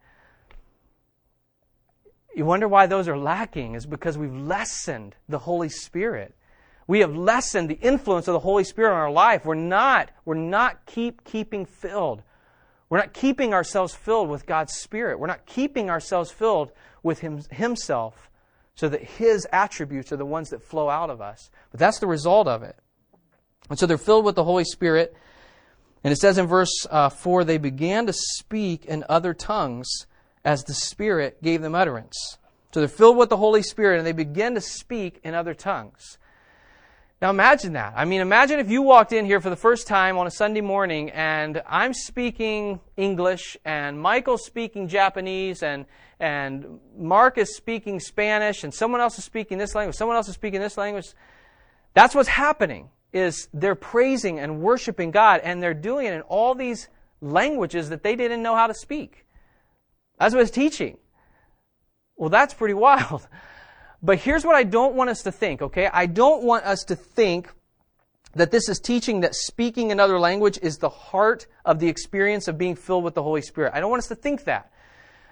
You 2.34 2.46
wonder 2.46 2.66
why 2.66 2.86
those 2.86 3.08
are 3.08 3.18
lacking, 3.18 3.74
is 3.74 3.84
because 3.84 4.16
we've 4.16 4.34
lessened 4.34 5.16
the 5.28 5.40
Holy 5.40 5.68
Spirit. 5.68 6.34
We 6.86 7.00
have 7.00 7.16
lessened 7.16 7.70
the 7.70 7.80
influence 7.80 8.28
of 8.28 8.32
the 8.32 8.40
Holy 8.40 8.64
Spirit 8.64 8.90
in 8.90 8.96
our 8.96 9.10
life. 9.10 9.44
We're 9.44 9.54
not, 9.54 10.10
we're 10.24 10.34
not 10.34 10.84
keep 10.86 11.24
keeping 11.24 11.64
filled. 11.64 12.22
We're 12.88 12.98
not 12.98 13.14
keeping 13.14 13.54
ourselves 13.54 13.94
filled 13.94 14.28
with 14.28 14.46
God's 14.46 14.74
Spirit. 14.74 15.18
We're 15.18 15.26
not 15.26 15.46
keeping 15.46 15.88
ourselves 15.88 16.30
filled 16.30 16.72
with 17.02 17.20
him, 17.20 17.40
Himself 17.50 18.30
so 18.74 18.88
that 18.88 19.02
His 19.02 19.46
attributes 19.52 20.12
are 20.12 20.16
the 20.16 20.26
ones 20.26 20.50
that 20.50 20.62
flow 20.62 20.88
out 20.88 21.10
of 21.10 21.20
us. 21.20 21.50
But 21.70 21.80
that's 21.80 21.98
the 21.98 22.06
result 22.06 22.48
of 22.48 22.62
it. 22.62 22.76
And 23.70 23.78
so 23.78 23.86
they're 23.86 23.98
filled 23.98 24.24
with 24.24 24.34
the 24.34 24.44
Holy 24.44 24.64
Spirit. 24.64 25.16
And 26.02 26.12
it 26.12 26.16
says 26.16 26.36
in 26.36 26.46
verse 26.46 26.86
uh, 26.90 27.08
4 27.08 27.44
they 27.44 27.58
began 27.58 28.06
to 28.06 28.12
speak 28.12 28.84
in 28.84 29.04
other 29.08 29.32
tongues 29.32 30.06
as 30.44 30.64
the 30.64 30.74
Spirit 30.74 31.42
gave 31.42 31.62
them 31.62 31.74
utterance. 31.74 32.38
So 32.72 32.80
they're 32.80 32.88
filled 32.88 33.16
with 33.16 33.30
the 33.30 33.36
Holy 33.36 33.62
Spirit 33.62 33.98
and 33.98 34.06
they 34.06 34.12
begin 34.12 34.54
to 34.54 34.60
speak 34.60 35.20
in 35.22 35.34
other 35.34 35.54
tongues. 35.54 36.18
Now 37.24 37.30
imagine 37.30 37.72
that. 37.72 37.94
I 37.96 38.04
mean, 38.04 38.20
imagine 38.20 38.60
if 38.60 38.70
you 38.70 38.82
walked 38.82 39.14
in 39.14 39.24
here 39.24 39.40
for 39.40 39.48
the 39.48 39.56
first 39.56 39.86
time 39.86 40.18
on 40.18 40.26
a 40.26 40.30
Sunday 40.30 40.60
morning 40.60 41.08
and 41.08 41.62
I'm 41.66 41.94
speaking 41.94 42.80
English 42.98 43.56
and 43.64 43.98
Michael's 43.98 44.44
speaking 44.44 44.88
Japanese 44.88 45.62
and, 45.62 45.86
and 46.20 46.80
Mark 46.98 47.38
is 47.38 47.56
speaking 47.56 47.98
Spanish 47.98 48.62
and 48.62 48.74
someone 48.74 49.00
else 49.00 49.18
is 49.18 49.24
speaking 49.24 49.56
this 49.56 49.74
language, 49.74 49.96
someone 49.96 50.18
else 50.18 50.28
is 50.28 50.34
speaking 50.34 50.60
this 50.60 50.76
language. 50.76 51.14
That's 51.94 52.14
what's 52.14 52.28
happening 52.28 52.90
is 53.14 53.48
they're 53.54 53.74
praising 53.74 54.38
and 54.38 54.60
worshiping 54.60 55.10
God 55.10 55.40
and 55.42 55.62
they're 55.62 55.72
doing 55.72 56.04
it 56.04 56.12
in 56.12 56.20
all 56.20 56.54
these 56.54 56.88
languages 57.22 57.88
that 57.88 58.02
they 58.02 58.16
didn't 58.16 58.42
know 58.42 58.54
how 58.54 58.66
to 58.66 58.74
speak. 58.74 59.24
That's 60.18 60.34
what 60.34 60.42
it's 60.42 60.50
teaching. 60.50 60.98
Well, 62.16 62.28
that's 62.28 62.52
pretty 62.52 62.74
wild. 62.88 63.26
But 64.04 64.18
here's 64.18 64.44
what 64.44 64.54
I 64.54 64.64
don't 64.64 64.94
want 64.94 65.08
us 65.08 65.22
to 65.22 65.32
think, 65.32 65.62
okay? 65.62 65.88
I 65.90 66.04
don't 66.04 66.42
want 66.42 66.66
us 66.66 66.84
to 66.84 66.94
think 66.94 67.50
that 68.34 68.50
this 68.50 68.68
is 68.68 68.78
teaching 68.78 69.20
that 69.20 69.34
speaking 69.34 69.90
another 69.90 70.18
language 70.18 70.58
is 70.60 70.76
the 70.76 70.90
heart 70.90 71.46
of 71.64 71.78
the 71.78 71.88
experience 71.88 72.46
of 72.46 72.58
being 72.58 72.76
filled 72.76 73.02
with 73.02 73.14
the 73.14 73.22
Holy 73.22 73.40
Spirit. 73.40 73.72
I 73.74 73.80
don't 73.80 73.88
want 73.88 74.00
us 74.00 74.08
to 74.08 74.14
think 74.14 74.44
that. 74.44 74.70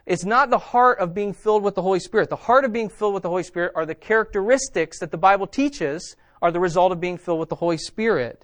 It's 0.06 0.24
not 0.24 0.48
the 0.48 0.58
heart 0.58 1.00
of 1.00 1.12
being 1.12 1.34
filled 1.34 1.62
with 1.62 1.74
the 1.74 1.82
Holy 1.82 2.00
Spirit. 2.00 2.30
The 2.30 2.36
heart 2.36 2.64
of 2.64 2.72
being 2.72 2.88
filled 2.88 3.12
with 3.12 3.24
the 3.24 3.28
Holy 3.28 3.42
Spirit 3.42 3.72
are 3.76 3.84
the 3.84 3.94
characteristics 3.94 5.00
that 5.00 5.10
the 5.10 5.18
Bible 5.18 5.46
teaches 5.46 6.16
are 6.40 6.50
the 6.50 6.58
result 6.58 6.92
of 6.92 7.00
being 7.00 7.18
filled 7.18 7.40
with 7.40 7.50
the 7.50 7.56
Holy 7.56 7.76
Spirit. 7.76 8.42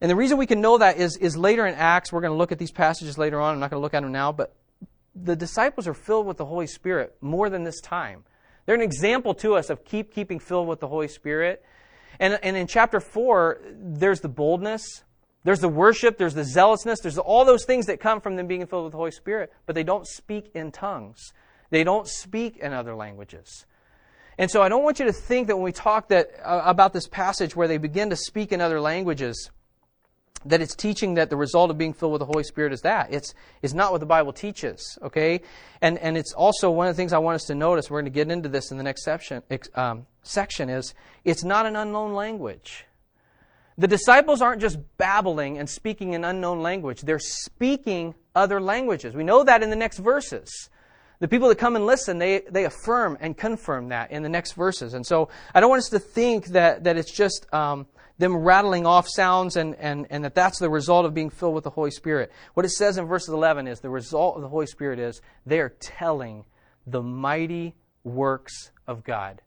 And 0.00 0.10
the 0.10 0.16
reason 0.16 0.38
we 0.38 0.46
can 0.46 0.62
know 0.62 0.78
that 0.78 0.96
is, 0.96 1.18
is 1.18 1.36
later 1.36 1.66
in 1.66 1.74
Acts. 1.74 2.10
We're 2.10 2.22
going 2.22 2.32
to 2.32 2.38
look 2.38 2.52
at 2.52 2.58
these 2.58 2.72
passages 2.72 3.18
later 3.18 3.38
on. 3.38 3.52
I'm 3.52 3.60
not 3.60 3.70
going 3.70 3.80
to 3.80 3.82
look 3.82 3.92
at 3.92 4.02
them 4.02 4.12
now, 4.12 4.32
but 4.32 4.54
the 5.14 5.36
disciples 5.36 5.86
are 5.86 5.92
filled 5.92 6.26
with 6.26 6.38
the 6.38 6.46
Holy 6.46 6.66
Spirit 6.66 7.14
more 7.20 7.50
than 7.50 7.64
this 7.64 7.82
time. 7.82 8.24
They're 8.66 8.74
an 8.74 8.82
example 8.82 9.34
to 9.34 9.54
us 9.54 9.70
of 9.70 9.84
keep 9.84 10.12
keeping 10.12 10.38
filled 10.38 10.68
with 10.68 10.80
the 10.80 10.88
Holy 10.88 11.08
Spirit. 11.08 11.64
And, 12.18 12.38
and 12.42 12.56
in 12.56 12.66
chapter 12.66 13.00
4, 13.00 13.60
there's 13.72 14.20
the 14.20 14.28
boldness, 14.28 15.04
there's 15.44 15.60
the 15.60 15.68
worship, 15.68 16.18
there's 16.18 16.34
the 16.34 16.44
zealousness, 16.44 17.00
there's 17.00 17.18
all 17.18 17.44
those 17.44 17.64
things 17.64 17.86
that 17.86 17.98
come 17.98 18.20
from 18.20 18.36
them 18.36 18.46
being 18.46 18.66
filled 18.66 18.84
with 18.84 18.92
the 18.92 18.98
Holy 18.98 19.10
Spirit, 19.10 19.52
but 19.66 19.74
they 19.74 19.84
don't 19.84 20.06
speak 20.06 20.50
in 20.54 20.70
tongues. 20.70 21.32
They 21.70 21.84
don't 21.84 22.06
speak 22.06 22.58
in 22.58 22.72
other 22.72 22.94
languages. 22.94 23.64
And 24.36 24.50
so 24.50 24.62
I 24.62 24.68
don't 24.68 24.82
want 24.82 24.98
you 24.98 25.06
to 25.06 25.12
think 25.12 25.46
that 25.48 25.56
when 25.56 25.64
we 25.64 25.72
talk 25.72 26.08
that, 26.08 26.30
uh, 26.42 26.62
about 26.64 26.92
this 26.92 27.06
passage 27.06 27.54
where 27.54 27.68
they 27.68 27.78
begin 27.78 28.10
to 28.10 28.16
speak 28.16 28.52
in 28.52 28.60
other 28.60 28.80
languages, 28.80 29.50
that 30.44 30.60
it's 30.60 30.74
teaching 30.74 31.14
that 31.14 31.28
the 31.28 31.36
result 31.36 31.70
of 31.70 31.76
being 31.76 31.92
filled 31.92 32.12
with 32.12 32.20
the 32.20 32.26
Holy 32.26 32.44
Spirit 32.44 32.72
is 32.72 32.80
that. 32.80 33.12
It's, 33.12 33.34
it's 33.60 33.74
not 33.74 33.92
what 33.92 34.00
the 34.00 34.06
Bible 34.06 34.32
teaches, 34.32 34.98
okay? 35.02 35.42
And, 35.82 35.98
and 35.98 36.16
it's 36.16 36.32
also 36.32 36.70
one 36.70 36.86
of 36.86 36.94
the 36.94 36.96
things 36.96 37.12
I 37.12 37.18
want 37.18 37.36
us 37.36 37.44
to 37.44 37.54
notice, 37.54 37.90
we're 37.90 38.00
going 38.00 38.12
to 38.12 38.14
get 38.14 38.30
into 38.30 38.48
this 38.48 38.70
in 38.70 38.78
the 38.78 38.82
next 38.82 39.04
section, 39.04 39.42
um, 39.74 40.06
section 40.22 40.70
is 40.70 40.94
it's 41.24 41.44
not 41.44 41.66
an 41.66 41.76
unknown 41.76 42.14
language. 42.14 42.86
The 43.76 43.88
disciples 43.88 44.42
aren't 44.42 44.60
just 44.60 44.78
babbling 44.96 45.58
and 45.58 45.68
speaking 45.68 46.14
an 46.14 46.24
unknown 46.24 46.60
language, 46.60 47.02
they're 47.02 47.18
speaking 47.18 48.14
other 48.34 48.60
languages. 48.60 49.14
We 49.14 49.24
know 49.24 49.44
that 49.44 49.62
in 49.62 49.70
the 49.70 49.76
next 49.76 49.98
verses. 49.98 50.70
The 51.18 51.28
people 51.28 51.48
that 51.48 51.58
come 51.58 51.76
and 51.76 51.84
listen, 51.84 52.16
they, 52.16 52.40
they 52.50 52.64
affirm 52.64 53.18
and 53.20 53.36
confirm 53.36 53.90
that 53.90 54.10
in 54.10 54.22
the 54.22 54.28
next 54.30 54.52
verses. 54.52 54.94
And 54.94 55.06
so 55.06 55.28
I 55.54 55.60
don't 55.60 55.68
want 55.68 55.80
us 55.80 55.90
to 55.90 55.98
think 55.98 56.46
that, 56.46 56.84
that 56.84 56.96
it's 56.96 57.12
just 57.12 57.52
um, 57.52 57.86
them 58.20 58.36
rattling 58.36 58.86
off 58.86 59.08
sounds 59.08 59.56
and, 59.56 59.74
and, 59.76 60.06
and 60.10 60.24
that 60.24 60.34
that's 60.34 60.58
the 60.58 60.70
result 60.70 61.06
of 61.06 61.14
being 61.14 61.30
filled 61.30 61.54
with 61.54 61.64
the 61.64 61.70
Holy 61.70 61.90
Spirit. 61.90 62.30
What 62.54 62.66
it 62.66 62.70
says 62.70 62.98
in 62.98 63.06
verse 63.06 63.26
11 63.26 63.66
is 63.66 63.80
the 63.80 63.90
result 63.90 64.36
of 64.36 64.42
the 64.42 64.48
Holy 64.48 64.66
Spirit 64.66 64.98
is 64.98 65.20
they 65.46 65.58
are 65.58 65.70
telling 65.80 66.44
the 66.86 67.02
mighty 67.02 67.74
works 68.04 68.70
of 68.86 69.02
God. 69.02 69.40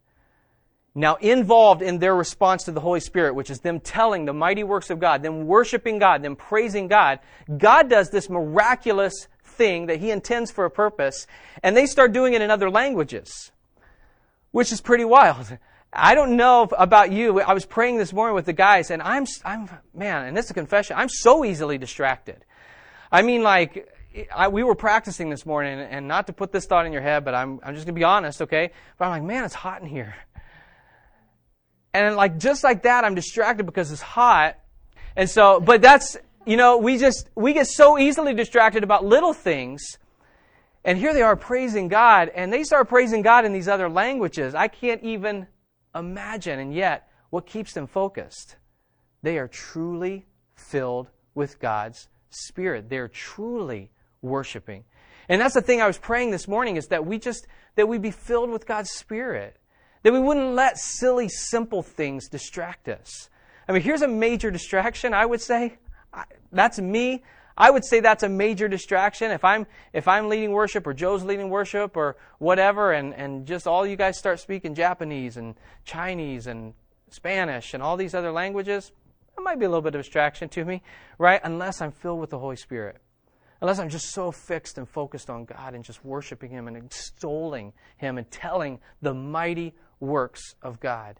Now, 0.95 1.15
involved 1.15 1.81
in 1.81 1.99
their 1.99 2.15
response 2.15 2.63
to 2.65 2.71
the 2.71 2.79
Holy 2.79 2.99
Spirit, 2.99 3.33
which 3.33 3.49
is 3.49 3.59
them 3.59 3.79
telling 3.79 4.25
the 4.25 4.33
mighty 4.33 4.63
works 4.63 4.89
of 4.89 4.99
God, 4.99 5.23
them 5.23 5.47
worshiping 5.47 5.97
God, 5.97 6.21
them 6.21 6.35
praising 6.35 6.87
God, 6.87 7.19
God 7.57 7.89
does 7.89 8.09
this 8.09 8.29
miraculous 8.29 9.27
thing 9.43 9.87
that 9.87 9.99
He 9.99 10.11
intends 10.11 10.51
for 10.51 10.65
a 10.65 10.71
purpose, 10.71 11.25
and 11.63 11.75
they 11.75 11.87
start 11.87 12.11
doing 12.11 12.33
it 12.33 12.41
in 12.41 12.51
other 12.51 12.69
languages, 12.69 13.51
which 14.51 14.71
is 14.71 14.81
pretty 14.81 15.05
wild. 15.05 15.57
I 15.95 16.15
don't 16.15 16.35
know 16.35 16.67
about 16.77 17.11
you. 17.11 17.39
I 17.41 17.53
was 17.53 17.65
praying 17.65 17.97
this 17.97 18.13
morning 18.13 18.35
with 18.35 18.45
the 18.45 18.53
guys, 18.53 18.89
and 18.89 19.01
I'm, 19.01 19.25
I'm, 19.45 19.69
man, 19.93 20.25
and 20.25 20.35
this 20.35 20.45
is 20.45 20.51
a 20.51 20.55
confession. 20.55 20.95
I'm 20.97 21.09
so 21.09 21.45
easily 21.45 21.77
distracted. 21.77 22.43
I 23.11 23.21
mean, 23.21 23.43
like, 23.43 23.93
I, 24.33 24.47
we 24.47 24.63
were 24.63 24.75
practicing 24.75 25.29
this 25.29 25.45
morning, 25.45 25.79
and 25.79 26.07
not 26.07 26.27
to 26.27 26.33
put 26.33 26.51
this 26.51 26.65
thought 26.65 26.85
in 26.85 26.93
your 26.93 27.01
head, 27.01 27.23
but 27.23 27.35
I'm, 27.35 27.59
I'm 27.63 27.75
just 27.75 27.85
gonna 27.85 27.95
be 27.95 28.03
honest, 28.03 28.41
okay? 28.41 28.71
But 28.97 29.05
I'm 29.05 29.11
like, 29.11 29.23
man, 29.23 29.43
it's 29.43 29.53
hot 29.53 29.81
in 29.81 29.87
here. 29.87 30.15
And 31.93 32.15
like, 32.15 32.39
just 32.39 32.63
like 32.63 32.83
that, 32.83 33.03
I'm 33.03 33.13
distracted 33.13 33.65
because 33.65 33.91
it's 33.91 34.01
hot. 34.01 34.57
And 35.15 35.29
so, 35.29 35.59
but 35.59 35.83
that's, 35.83 36.17
you 36.45 36.57
know, 36.57 36.77
we 36.77 36.97
just, 36.97 37.29
we 37.35 37.53
get 37.53 37.67
so 37.67 37.99
easily 37.99 38.33
distracted 38.33 38.83
about 38.83 39.05
little 39.05 39.33
things. 39.33 39.99
And 40.83 40.97
here 40.97 41.13
they 41.13 41.21
are 41.21 41.35
praising 41.35 41.87
God, 41.87 42.31
and 42.33 42.51
they 42.51 42.63
start 42.63 42.89
praising 42.89 43.21
God 43.21 43.45
in 43.45 43.53
these 43.53 43.67
other 43.67 43.89
languages. 43.89 44.55
I 44.55 44.67
can't 44.67 45.03
even 45.03 45.47
imagine. 45.95 46.59
And 46.59 46.73
yet, 46.73 47.07
what 47.29 47.45
keeps 47.45 47.73
them 47.73 47.87
focused? 47.87 48.55
They 49.21 49.37
are 49.37 49.47
truly 49.47 50.25
filled 50.55 51.09
with 51.33 51.59
God's 51.59 52.07
Spirit. 52.29 52.89
They're 52.89 53.07
truly 53.07 53.91
worshiping. 54.21 54.83
And 55.29 55.39
that's 55.39 55.53
the 55.53 55.61
thing 55.61 55.81
I 55.81 55.87
was 55.87 55.97
praying 55.97 56.31
this 56.31 56.47
morning 56.47 56.75
is 56.75 56.87
that 56.87 57.05
we 57.05 57.17
just, 57.17 57.47
that 57.75 57.87
we 57.87 57.97
be 57.97 58.11
filled 58.11 58.49
with 58.49 58.67
God's 58.67 58.91
Spirit. 58.91 59.57
That 60.03 60.11
we 60.11 60.19
wouldn't 60.19 60.53
let 60.53 60.77
silly, 60.77 61.29
simple 61.29 61.81
things 61.81 62.27
distract 62.27 62.89
us. 62.89 63.29
I 63.67 63.71
mean, 63.71 63.81
here's 63.81 64.01
a 64.01 64.07
major 64.07 64.51
distraction, 64.51 65.13
I 65.13 65.25
would 65.25 65.41
say. 65.41 65.77
That's 66.51 66.79
me. 66.79 67.23
I 67.57 67.69
would 67.69 67.85
say 67.85 67.99
that's 67.99 68.23
a 68.23 68.29
major 68.29 68.67
distraction. 68.67 69.31
If 69.31 69.43
I'm 69.43 69.67
if 69.93 70.07
I'm 70.07 70.29
leading 70.29 70.51
worship 70.51 70.87
or 70.87 70.93
Joe's 70.93 71.23
leading 71.23 71.49
worship 71.49 71.95
or 71.95 72.15
whatever, 72.39 72.91
and, 72.91 73.13
and 73.13 73.45
just 73.45 73.67
all 73.67 73.85
you 73.85 73.95
guys 73.95 74.17
start 74.17 74.39
speaking 74.39 74.73
Japanese 74.75 75.37
and 75.37 75.55
Chinese 75.85 76.47
and 76.47 76.73
Spanish 77.09 77.73
and 77.73 77.83
all 77.83 77.95
these 77.95 78.15
other 78.15 78.31
languages, 78.31 78.91
that 79.35 79.41
might 79.43 79.59
be 79.59 79.65
a 79.65 79.69
little 79.69 79.81
bit 79.81 79.95
of 79.95 80.01
distraction 80.01 80.49
to 80.49 80.65
me, 80.65 80.81
right? 81.17 81.41
Unless 81.43 81.81
I'm 81.81 81.91
filled 81.91 82.19
with 82.19 82.31
the 82.31 82.39
Holy 82.39 82.55
Spirit. 82.55 82.97
Unless 83.61 83.79
I'm 83.79 83.89
just 83.89 84.11
so 84.11 84.31
fixed 84.31 84.77
and 84.77 84.89
focused 84.89 85.29
on 85.29 85.45
God 85.45 85.73
and 85.73 85.85
just 85.85 86.03
worshiping 86.03 86.49
Him 86.49 86.67
and 86.67 86.75
extolling 86.75 87.71
Him 87.97 88.17
and 88.17 88.29
telling 88.29 88.79
the 89.01 89.13
mighty 89.13 89.73
works 89.99 90.55
of 90.61 90.79
God. 90.79 91.19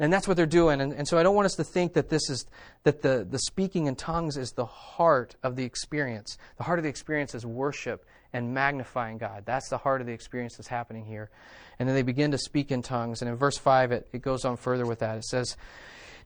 And 0.00 0.12
that's 0.12 0.26
what 0.26 0.36
they're 0.36 0.46
doing. 0.46 0.80
And, 0.80 0.92
and 0.92 1.06
so 1.06 1.18
I 1.18 1.22
don't 1.22 1.36
want 1.36 1.46
us 1.46 1.54
to 1.54 1.64
think 1.64 1.94
that 1.94 2.08
this 2.08 2.28
is 2.28 2.46
that 2.82 3.02
the, 3.02 3.26
the 3.28 3.38
speaking 3.38 3.86
in 3.86 3.94
tongues 3.94 4.36
is 4.36 4.50
the 4.52 4.66
heart 4.66 5.36
of 5.42 5.54
the 5.54 5.64
experience. 5.64 6.36
The 6.56 6.64
heart 6.64 6.78
of 6.78 6.82
the 6.82 6.88
experience 6.88 7.34
is 7.34 7.46
worship 7.46 8.04
and 8.32 8.52
magnifying 8.52 9.18
God. 9.18 9.44
That's 9.46 9.68
the 9.68 9.78
heart 9.78 10.00
of 10.00 10.08
the 10.08 10.12
experience 10.12 10.56
that's 10.56 10.68
happening 10.68 11.04
here. 11.04 11.30
And 11.78 11.88
then 11.88 11.94
they 11.94 12.02
begin 12.02 12.32
to 12.32 12.38
speak 12.38 12.72
in 12.72 12.82
tongues. 12.82 13.22
And 13.22 13.30
in 13.30 13.36
verse 13.36 13.56
5, 13.56 13.92
it, 13.92 14.08
it 14.12 14.22
goes 14.22 14.44
on 14.44 14.56
further 14.56 14.84
with 14.84 14.98
that. 14.98 15.18
It 15.18 15.24
says, 15.24 15.56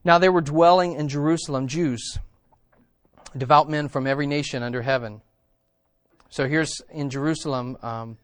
Now 0.03 0.17
they 0.17 0.29
were 0.29 0.41
dwelling 0.41 0.93
in 0.93 1.07
Jerusalem 1.07 1.67
Jews, 1.67 2.17
devout 3.37 3.69
men 3.69 3.87
from 3.87 4.07
every 4.07 4.25
nation 4.25 4.63
under 4.63 4.81
heaven. 4.81 5.21
So 6.31 6.47
here's 6.47 6.81
in 6.91 7.11
Jerusalem, 7.11 7.77
um, 7.83 8.17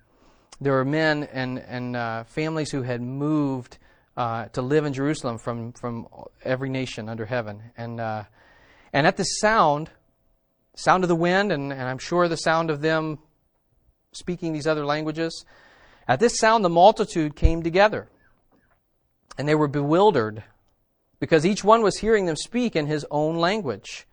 there 0.59 0.73
were 0.73 0.85
men 0.85 1.23
and, 1.31 1.59
and 1.59 1.95
uh, 1.95 2.23
families 2.23 2.71
who 2.71 2.81
had 2.81 3.01
moved 3.01 3.77
uh, 4.17 4.45
to 4.45 4.61
live 4.61 4.85
in 4.85 4.93
Jerusalem 4.93 5.37
from, 5.37 5.73
from 5.73 6.07
every 6.43 6.69
nation 6.69 7.09
under 7.09 7.25
heaven. 7.25 7.71
And, 7.77 7.99
uh, 7.99 8.23
and 8.93 9.05
at 9.05 9.17
the 9.17 9.23
sound, 9.23 9.89
sound 10.75 11.03
of 11.03 11.09
the 11.09 11.15
wind, 11.15 11.51
and, 11.51 11.71
and 11.71 11.83
I'm 11.83 11.97
sure 11.97 12.27
the 12.27 12.37
sound 12.37 12.69
of 12.69 12.81
them 12.81 13.19
speaking 14.11 14.53
these 14.53 14.67
other 14.67 14.85
languages, 14.85 15.45
at 16.07 16.19
this 16.19 16.39
sound 16.39 16.63
the 16.63 16.69
multitude 16.69 17.35
came 17.35 17.63
together. 17.63 18.07
And 19.37 19.47
they 19.47 19.55
were 19.55 19.67
bewildered 19.67 20.43
because 21.19 21.45
each 21.45 21.63
one 21.63 21.81
was 21.81 21.97
hearing 21.97 22.25
them 22.25 22.37
speak 22.37 22.75
in 22.75 22.87
his 22.87 23.05
own 23.11 23.35
language. 23.35 24.07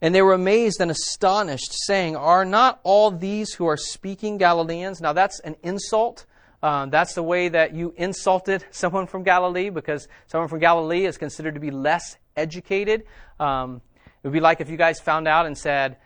And 0.00 0.14
they 0.14 0.22
were 0.22 0.32
amazed 0.32 0.80
and 0.80 0.90
astonished, 0.90 1.72
saying, 1.86 2.16
Are 2.16 2.44
not 2.44 2.80
all 2.84 3.10
these 3.10 3.54
who 3.54 3.66
are 3.66 3.76
speaking 3.76 4.38
Galileans? 4.38 5.00
Now 5.00 5.12
that's 5.12 5.40
an 5.40 5.56
insult 5.62 6.26
um, 6.62 6.90
that's 6.90 7.14
the 7.14 7.22
way 7.22 7.48
that 7.48 7.74
you 7.74 7.94
insulted 7.96 8.64
someone 8.70 9.06
from 9.06 9.22
Galilee 9.22 9.70
because 9.70 10.08
someone 10.26 10.48
from 10.48 10.58
Galilee 10.58 11.06
is 11.06 11.16
considered 11.16 11.54
to 11.54 11.60
be 11.60 11.70
less 11.70 12.18
educated. 12.36 13.04
Um, 13.38 13.80
it 14.22 14.26
would 14.26 14.32
be 14.32 14.40
like 14.40 14.60
if 14.60 14.68
you 14.68 14.76
guys 14.76 15.00
found 15.00 15.26
out 15.26 15.46
and 15.46 15.56
said, 15.56 15.96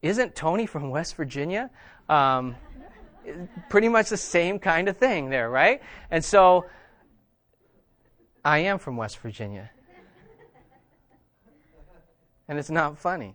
Isn't 0.00 0.36
Tony 0.36 0.66
from 0.66 0.90
West 0.90 1.16
Virginia? 1.16 1.70
Um, 2.08 2.54
pretty 3.68 3.88
much 3.88 4.08
the 4.08 4.16
same 4.16 4.58
kind 4.58 4.88
of 4.88 4.96
thing 4.96 5.30
there, 5.30 5.50
right? 5.50 5.82
And 6.10 6.24
so 6.24 6.66
I 8.44 8.58
am 8.58 8.78
from 8.78 8.96
West 8.96 9.18
Virginia. 9.18 9.70
And 12.48 12.58
it's 12.58 12.70
not 12.70 12.98
funny. 12.98 13.34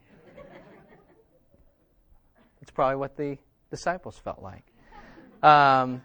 It's 2.62 2.72
probably 2.72 2.98
what 2.98 3.18
the 3.18 3.38
disciples 3.70 4.18
felt 4.18 4.42
like. 4.42 4.64
Um, 5.44 6.02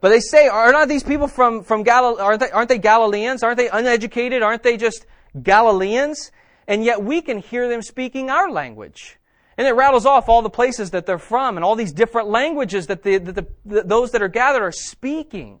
but 0.00 0.08
they 0.08 0.20
say, 0.20 0.48
are 0.48 0.72
not 0.72 0.88
these 0.88 1.02
people 1.02 1.28
from, 1.28 1.62
from 1.62 1.82
Galilee, 1.82 2.20
aren't 2.20 2.40
they, 2.40 2.50
aren't 2.50 2.68
they 2.68 2.78
Galileans? 2.78 3.42
Aren't 3.42 3.58
they 3.58 3.68
uneducated? 3.68 4.42
Aren't 4.42 4.62
they 4.62 4.76
just 4.76 5.06
Galileans? 5.42 6.32
And 6.66 6.84
yet 6.84 7.02
we 7.02 7.20
can 7.20 7.38
hear 7.38 7.68
them 7.68 7.82
speaking 7.82 8.30
our 8.30 8.50
language. 8.50 9.18
And 9.58 9.66
it 9.66 9.72
rattles 9.72 10.06
off 10.06 10.28
all 10.28 10.40
the 10.40 10.48
places 10.48 10.92
that 10.92 11.04
they're 11.04 11.18
from 11.18 11.58
and 11.58 11.64
all 11.64 11.76
these 11.76 11.92
different 11.92 12.28
languages 12.28 12.86
that, 12.86 13.02
the, 13.02 13.18
the, 13.18 13.46
the 13.66 13.82
those 13.82 14.12
that 14.12 14.22
are 14.22 14.28
gathered 14.28 14.62
are 14.62 14.72
speaking. 14.72 15.60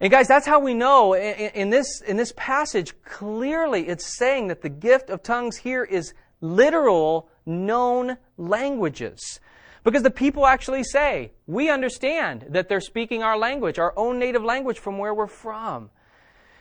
And 0.00 0.10
guys, 0.10 0.26
that's 0.26 0.46
how 0.46 0.58
we 0.58 0.74
know 0.74 1.14
in, 1.14 1.50
in, 1.54 1.70
this, 1.70 2.02
in 2.02 2.16
this 2.16 2.32
passage, 2.36 3.00
clearly 3.04 3.86
it's 3.88 4.18
saying 4.18 4.48
that 4.48 4.62
the 4.62 4.68
gift 4.68 5.08
of 5.08 5.22
tongues 5.22 5.58
here 5.58 5.84
is 5.84 6.14
literal 6.40 7.28
known 7.46 8.16
languages. 8.36 9.40
Because 9.86 10.02
the 10.02 10.10
people 10.10 10.48
actually 10.48 10.82
say, 10.82 11.30
we 11.46 11.70
understand 11.70 12.46
that 12.48 12.68
they're 12.68 12.80
speaking 12.80 13.22
our 13.22 13.38
language, 13.38 13.78
our 13.78 13.94
own 13.96 14.18
native 14.18 14.42
language 14.42 14.80
from 14.80 14.98
where 14.98 15.14
we're 15.14 15.28
from. 15.28 15.90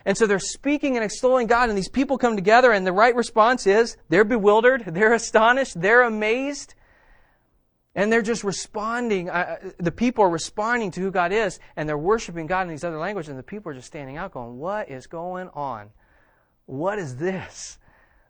And 0.06 0.16
so 0.16 0.28
they're 0.28 0.38
speaking 0.38 0.96
and 0.96 1.04
extolling 1.04 1.48
God, 1.48 1.70
and 1.70 1.76
these 1.76 1.90
people 1.90 2.20
come 2.20 2.36
together, 2.36 2.72
and 2.72 2.86
the 2.86 2.94
right 2.94 3.16
response 3.16 3.66
is 3.66 3.98
they're 4.10 4.26
bewildered, 4.26 4.84
they're 4.86 5.14
astonished, 5.14 5.82
they're 5.82 6.04
amazed, 6.04 6.76
and 7.96 8.14
they're 8.14 8.22
just 8.22 8.44
responding. 8.44 9.32
Uh, 9.32 9.72
the 9.80 9.92
people 9.92 10.24
are 10.26 10.30
responding 10.30 10.92
to 10.92 11.02
who 11.02 11.10
God 11.10 11.32
is, 11.32 11.60
and 11.76 11.90
they're 11.90 11.98
worshiping 11.98 12.46
God 12.46 12.62
in 12.62 12.68
these 12.68 12.84
other 12.84 13.00
languages, 13.00 13.30
and 13.30 13.40
the 13.40 13.44
people 13.44 13.72
are 13.72 13.76
just 13.76 13.88
standing 13.88 14.18
out 14.18 14.34
going, 14.34 14.60
What 14.60 14.92
is 14.92 15.08
going 15.08 15.50
on? 15.56 15.90
What 16.68 17.00
is 17.00 17.16
this? 17.16 17.80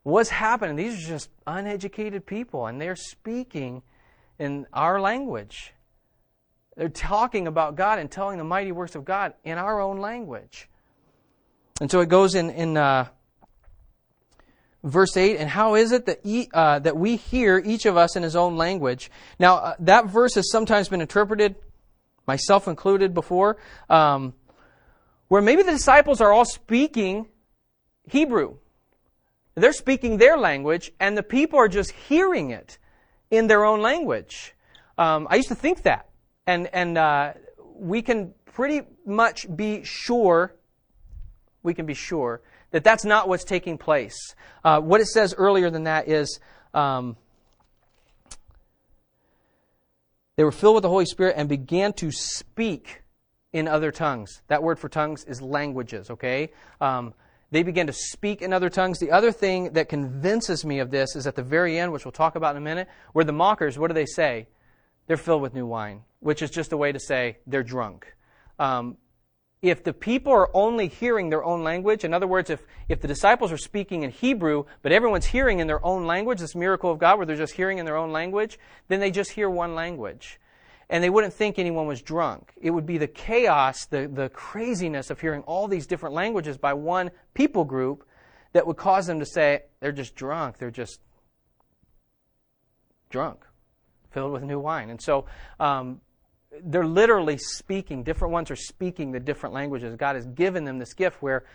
What's 0.04 0.30
happening? 0.30 0.78
These 0.78 1.04
are 1.04 1.08
just 1.10 1.30
uneducated 1.46 2.26
people, 2.26 2.68
and 2.68 2.80
they're 2.80 2.96
speaking 2.96 3.82
in 4.40 4.66
our 4.74 5.00
language. 5.00 5.74
They're 6.76 6.90
talking 6.90 7.48
about 7.48 7.76
God 7.76 8.00
and 8.00 8.12
telling 8.12 8.38
the 8.38 8.44
mighty 8.44 8.72
works 8.72 8.96
of 8.96 9.06
God 9.06 9.34
in 9.44 9.58
our 9.58 9.80
own 9.80 9.98
language. 9.98 10.70
And 11.80 11.90
so 11.90 12.02
it 12.02 12.10
goes 12.10 12.36
in, 12.36 12.50
in 12.50 12.78
uh, 12.78 13.08
verse 14.84 15.16
8, 15.16 15.38
and 15.38 15.50
how 15.50 15.76
is 15.76 15.92
it 15.92 16.06
that, 16.06 16.20
e, 16.24 16.48
uh, 16.54 16.80
that 16.80 16.98
we 16.98 17.16
hear 17.16 17.62
each 17.64 17.86
of 17.86 17.98
us 17.98 18.16
in 18.16 18.24
his 18.24 18.36
own 18.36 18.58
language? 18.58 19.10
Now, 19.40 19.56
uh, 19.56 19.76
that 19.80 20.08
verse 20.08 20.36
has 20.36 20.50
sometimes 20.52 20.90
been 20.90 21.02
interpreted, 21.02 21.56
myself 22.28 22.68
included 22.68 23.14
before, 23.14 23.58
um, 23.90 24.34
where 25.28 25.42
maybe 25.42 25.64
the 25.64 25.72
disciples 25.72 26.22
are 26.22 26.32
all 26.32 26.46
speaking 26.46 27.28
Hebrew. 28.08 28.58
They're 29.56 29.74
speaking 29.74 30.18
their 30.18 30.38
language, 30.38 30.92
and 31.00 31.18
the 31.18 31.24
people 31.24 31.58
are 31.58 31.70
just 31.70 31.92
hearing 31.92 32.52
it 32.52 32.78
in 33.32 33.48
their 33.48 33.66
own 33.66 33.82
language. 33.82 34.54
Um, 34.98 35.28
I 35.30 35.36
used 35.36 35.50
to 35.50 35.56
think 35.56 35.84
that, 35.84 36.10
and 36.48 36.68
and 36.74 36.98
uh, 36.98 37.34
we 37.76 38.02
can 38.02 38.34
pretty 38.46 38.82
much 39.06 39.46
be 39.56 39.84
sure. 39.84 40.56
We 41.64 41.74
can 41.74 41.86
be 41.86 41.94
sure 41.94 42.42
that 42.72 42.84
that's 42.84 43.06
not 43.06 43.28
what's 43.28 43.44
taking 43.44 43.78
place. 43.78 44.36
Uh, 44.64 44.80
what 44.82 45.02
it 45.02 45.08
says 45.08 45.34
earlier 45.38 45.70
than 45.70 45.84
that 45.84 46.08
is. 46.08 46.40
Um, 46.74 47.18
they 50.36 50.44
were 50.44 50.52
filled 50.52 50.76
with 50.76 50.82
the 50.82 50.90
Holy 50.90 51.06
Spirit 51.06 51.36
and 51.38 51.48
began 51.48 51.94
to 51.94 52.12
speak 52.12 53.04
in 53.54 53.70
other 53.70 53.92
tongues. 53.92 54.42
That 54.48 54.62
word 54.62 54.78
for 54.78 54.90
tongues 54.90 55.24
is 55.24 55.42
languages, 55.42 56.10
okay? 56.10 56.52
Um, 56.82 57.14
they 57.56 57.64
began 57.64 57.88
to 57.88 57.94
speak 57.94 58.42
in 58.42 58.52
other 58.52 58.70
tongues. 58.70 59.00
The 59.00 59.12
other 59.12 59.32
thing 59.32 59.72
that 59.74 59.88
convinces 59.88 60.66
me 60.66 60.80
of 60.80 60.92
this 60.92 61.16
is 61.16 61.26
at 61.26 61.36
the 61.36 61.42
very 61.42 61.80
end, 61.80 61.94
which 61.94 62.04
we'll 62.04 62.12
talk 62.12 62.36
about 62.36 62.52
in 62.56 62.62
a 62.62 62.66
minute, 62.66 62.90
where 63.14 63.24
the 63.24 63.32
mockers, 63.32 63.80
what 63.80 63.88
do 63.88 63.94
they 63.94 64.06
say? 64.06 64.48
They're 65.08 65.16
filled 65.16 65.42
with 65.42 65.54
new 65.54 65.66
wine, 65.66 66.02
which 66.20 66.42
is 66.42 66.50
just 66.50 66.74
a 66.74 66.78
way 66.78 66.92
to 66.92 67.00
say 67.00 67.38
they're 67.48 67.64
drunk. 67.64 68.14
Um, 68.60 68.98
if 69.62 69.86
the 69.86 69.94
people 69.94 70.34
are 70.34 70.50
only 70.54 70.90
hearing 70.90 71.30
their 71.30 71.46
own 71.46 71.64
language, 71.64 72.04
in 72.04 72.14
other 72.14 72.28
words, 72.28 72.50
if, 72.50 72.62
if 72.90 73.00
the 73.00 73.08
disciples 73.08 73.54
are 73.54 73.58
speaking 73.58 74.04
in 74.04 74.12
Hebrew, 74.12 74.66
but 74.82 74.92
everyone's 74.92 75.28
hearing 75.28 75.60
in 75.60 75.68
their 75.68 75.84
own 75.86 76.06
language, 76.06 76.40
this 76.40 76.56
miracle 76.56 76.92
of 76.92 77.00
God 77.00 77.16
where 77.16 77.26
they're 77.26 77.38
just 77.38 77.54
hearing 77.54 77.78
in 77.78 77.86
their 77.86 77.96
own 77.96 78.12
language, 78.12 78.60
then 78.90 79.00
they 79.00 79.12
just 79.12 79.32
hear 79.32 79.50
one 79.50 79.76
language 79.76 80.42
and 80.90 81.04
they 81.04 81.10
wouldn't 81.10 81.34
think 81.34 81.58
anyone 81.58 81.88
was 81.88 82.02
drunk. 82.02 82.54
It 82.62 82.70
would 82.70 82.86
be 82.86 82.98
the 82.98 83.08
chaos, 83.08 83.86
the, 83.86 84.08
the 84.08 84.30
craziness 84.30 85.10
of 85.10 85.20
hearing 85.20 85.42
all 85.42 85.68
these 85.68 85.88
different 85.88 86.14
languages 86.16 86.58
by 86.58 86.74
one 86.74 87.12
people 87.34 87.66
group 87.66 88.08
that 88.54 88.66
would 88.66 88.78
cause 88.78 89.08
them 89.08 89.20
to 89.20 89.26
say, 89.26 89.64
they're 89.80 89.92
just 89.92 90.16
drunk. 90.16 90.58
They're 90.58 90.72
just 90.72 91.00
drunk, 93.10 93.46
filled 94.12 94.32
with 94.32 94.44
new 94.44 94.60
wine. 94.60 94.90
And 94.90 95.02
so 95.02 95.26
um, 95.60 96.02
they're 96.64 96.86
literally 96.86 97.38
speaking, 97.38 98.04
different 98.04 98.32
ones 98.32 98.52
are 98.52 98.56
speaking 98.56 99.12
the 99.12 99.20
different 99.20 99.54
languages. 99.54 99.96
God 99.96 100.16
has 100.16 100.26
given 100.28 100.66
them 100.66 100.80
this 100.80 100.94
gift 100.94 101.22
where 101.22 101.46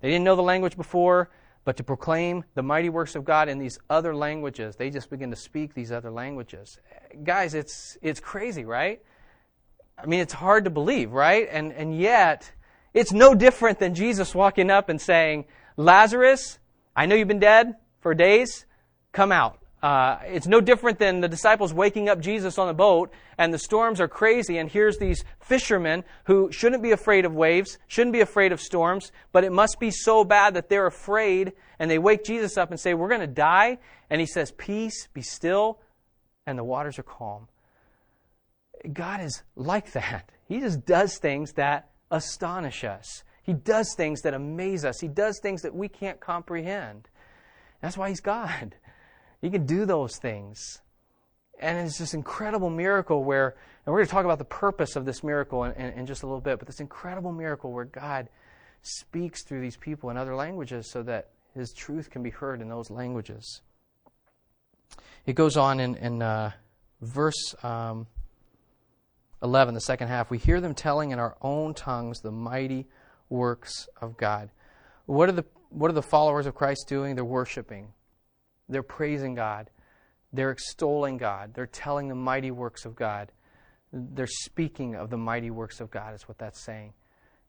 they 0.00 0.08
didn't 0.08 0.24
know 0.24 0.36
the 0.36 0.42
language 0.42 0.76
before 0.76 1.30
but 1.64 1.76
to 1.76 1.84
proclaim 1.84 2.44
the 2.54 2.62
mighty 2.62 2.88
works 2.88 3.14
of 3.14 3.24
God 3.24 3.48
in 3.48 3.58
these 3.58 3.78
other 3.88 4.14
languages. 4.14 4.76
They 4.76 4.90
just 4.90 5.10
begin 5.10 5.30
to 5.30 5.36
speak 5.36 5.74
these 5.74 5.92
other 5.92 6.10
languages. 6.10 6.78
Guys, 7.22 7.54
it's, 7.54 7.98
it's 8.02 8.20
crazy, 8.20 8.64
right? 8.64 9.02
I 9.98 10.06
mean, 10.06 10.20
it's 10.20 10.32
hard 10.32 10.64
to 10.64 10.70
believe, 10.70 11.12
right? 11.12 11.46
And, 11.50 11.72
and 11.72 11.98
yet, 11.98 12.50
it's 12.94 13.12
no 13.12 13.34
different 13.34 13.78
than 13.78 13.94
Jesus 13.94 14.34
walking 14.34 14.70
up 14.70 14.88
and 14.88 15.00
saying, 15.00 15.44
Lazarus, 15.76 16.58
I 16.96 17.06
know 17.06 17.14
you've 17.14 17.28
been 17.28 17.38
dead 17.38 17.74
for 18.00 18.14
days. 18.14 18.64
Come 19.12 19.30
out. 19.32 19.58
Uh, 19.82 20.18
it's 20.26 20.46
no 20.46 20.60
different 20.60 20.98
than 20.98 21.20
the 21.20 21.28
disciples 21.28 21.72
waking 21.72 22.08
up 22.08 22.20
Jesus 22.20 22.58
on 22.58 22.66
the 22.66 22.74
boat, 22.74 23.10
and 23.38 23.52
the 23.52 23.58
storms 23.58 23.98
are 23.98 24.08
crazy, 24.08 24.58
and 24.58 24.70
here's 24.70 24.98
these 24.98 25.24
fishermen 25.40 26.04
who 26.24 26.52
shouldn't 26.52 26.82
be 26.82 26.90
afraid 26.90 27.24
of 27.24 27.34
waves, 27.34 27.78
shouldn't 27.86 28.12
be 28.12 28.20
afraid 28.20 28.52
of 28.52 28.60
storms, 28.60 29.10
but 29.32 29.42
it 29.42 29.52
must 29.52 29.80
be 29.80 29.90
so 29.90 30.22
bad 30.22 30.54
that 30.54 30.68
they're 30.68 30.86
afraid, 30.86 31.54
and 31.78 31.90
they 31.90 31.98
wake 31.98 32.24
Jesus 32.24 32.58
up 32.58 32.70
and 32.70 32.78
say, 32.78 32.92
We're 32.92 33.08
going 33.08 33.20
to 33.22 33.26
die. 33.26 33.78
And 34.10 34.20
he 34.20 34.26
says, 34.26 34.52
Peace, 34.52 35.08
be 35.14 35.22
still, 35.22 35.80
and 36.46 36.58
the 36.58 36.64
waters 36.64 36.98
are 36.98 37.04
calm. 37.04 37.48
God 38.92 39.20
is 39.22 39.42
like 39.56 39.92
that. 39.92 40.30
He 40.50 40.58
just 40.58 40.84
does 40.84 41.16
things 41.18 41.52
that 41.52 41.90
astonish 42.10 42.82
us. 42.82 43.22
He 43.44 43.52
does 43.52 43.94
things 43.94 44.22
that 44.22 44.34
amaze 44.34 44.84
us. 44.84 44.98
He 44.98 45.06
does 45.06 45.38
things 45.40 45.62
that 45.62 45.72
we 45.72 45.86
can't 45.86 46.18
comprehend. 46.18 47.08
That's 47.80 47.96
why 47.96 48.08
He's 48.08 48.20
God. 48.20 48.74
He 49.40 49.50
can 49.50 49.66
do 49.66 49.86
those 49.86 50.16
things. 50.16 50.80
And 51.58 51.78
it's 51.78 51.98
this 51.98 52.14
incredible 52.14 52.70
miracle 52.70 53.24
where, 53.24 53.48
and 53.84 53.92
we're 53.92 53.98
going 53.98 54.06
to 54.06 54.12
talk 54.12 54.24
about 54.24 54.38
the 54.38 54.44
purpose 54.44 54.96
of 54.96 55.04
this 55.04 55.22
miracle 55.22 55.64
in, 55.64 55.72
in, 55.72 55.92
in, 55.98 56.06
just 56.06 56.22
a 56.22 56.26
little 56.26 56.40
bit, 56.40 56.58
but 56.58 56.66
this 56.66 56.80
incredible 56.80 57.32
miracle 57.32 57.72
where 57.72 57.84
God 57.84 58.28
speaks 58.82 59.42
through 59.42 59.60
these 59.60 59.76
people 59.76 60.08
in 60.10 60.16
other 60.16 60.34
languages 60.34 60.90
so 60.90 61.02
that 61.02 61.30
His 61.54 61.72
truth 61.72 62.08
can 62.10 62.22
be 62.22 62.30
heard 62.30 62.62
in 62.62 62.68
those 62.68 62.90
languages. 62.90 63.60
It 65.26 65.34
goes 65.34 65.56
on 65.58 65.80
in, 65.80 65.96
in 65.96 66.22
uh, 66.22 66.52
verse 67.02 67.54
um, 67.62 68.06
11, 69.42 69.74
the 69.74 69.80
second 69.80 70.08
half. 70.08 70.30
We 70.30 70.38
hear 70.38 70.60
them 70.60 70.74
telling 70.74 71.10
in 71.10 71.18
our 71.18 71.36
own 71.42 71.74
tongues 71.74 72.20
the 72.20 72.32
mighty 72.32 72.86
works 73.28 73.88
of 74.00 74.16
God. 74.16 74.50
What 75.06 75.28
are 75.28 75.32
the, 75.32 75.44
what 75.68 75.90
are 75.90 75.94
the 75.94 76.02
followers 76.02 76.46
of 76.46 76.54
Christ 76.54 76.86
doing? 76.88 77.14
They're 77.14 77.24
worshiping. 77.24 77.92
They're 78.70 78.82
praising 78.82 79.34
God. 79.34 79.68
They're 80.32 80.52
extolling 80.52 81.18
God. 81.18 81.54
They're 81.54 81.66
telling 81.66 82.08
the 82.08 82.14
mighty 82.14 82.50
works 82.50 82.84
of 82.84 82.94
God. 82.94 83.32
They're 83.92 84.26
speaking 84.26 84.94
of 84.94 85.10
the 85.10 85.16
mighty 85.16 85.50
works 85.50 85.80
of 85.80 85.90
God, 85.90 86.14
is 86.14 86.28
what 86.28 86.38
that's 86.38 86.64
saying, 86.64 86.92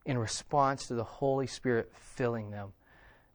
in 0.04 0.18
response 0.18 0.86
to 0.88 0.94
the 0.94 1.04
Holy 1.04 1.46
Spirit 1.46 1.92
filling 1.94 2.50
them. 2.50 2.72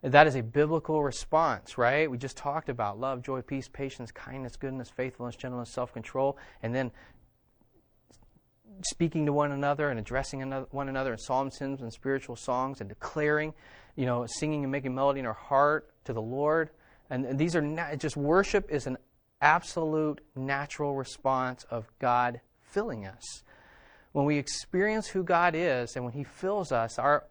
That 0.04 0.28
is 0.28 0.36
a 0.36 0.43
biblical 0.43 1.02
response, 1.02 1.78
right? 1.78 2.12
We 2.12 2.17
just 2.17 2.38
talked 2.38 2.69
about 2.69 3.00
love, 3.00 3.23
joy, 3.23 3.41
peace, 3.41 3.67
patience, 3.67 4.12
kindness, 4.12 4.56
goodness, 4.56 4.89
faithfulness, 4.89 5.36
gentleness, 5.36 5.71
self 5.71 5.91
control, 5.93 6.38
and 6.62 6.76
then 6.76 6.91
speaking 8.84 9.26
to 9.26 9.34
one 9.34 9.52
another 9.52 9.89
and 9.89 10.00
addressing 10.00 10.41
one 10.71 10.89
another 10.89 11.13
in 11.13 11.17
psalms, 11.17 11.58
hymns, 11.58 11.82
and 11.82 11.91
spiritual 11.91 12.36
songs, 12.36 12.80
and 12.80 12.89
declaring, 12.89 13.54
you 13.95 14.06
know, 14.06 14.26
singing 14.28 14.63
and 14.63 14.71
making 14.71 14.93
melody 14.93 15.19
in 15.19 15.26
our 15.26 15.34
heart 15.34 15.89
to 16.06 16.13
the 16.13 16.21
Lord. 16.21 16.69
And, 17.10 17.26
and 17.26 17.39
these 17.39 17.56
are 17.56 17.62
not, 17.62 17.98
just 18.00 18.17
worship 18.17 18.70
is 18.70 18.88
an 18.88 18.98
absolute 19.41 20.22
natural 20.36 20.96
response 20.96 21.65
of 21.70 21.88
God 22.00 22.41
filling 22.62 23.06
us. 23.06 23.43
When 24.12 24.26
we 24.26 24.38
experience 24.38 25.08
who 25.08 25.24
God 25.24 25.54
is 25.56 25.96
and 25.96 26.04
when 26.04 26.13
He 26.13 26.24
fills 26.24 26.72
us, 26.72 26.98
our, 26.98 27.26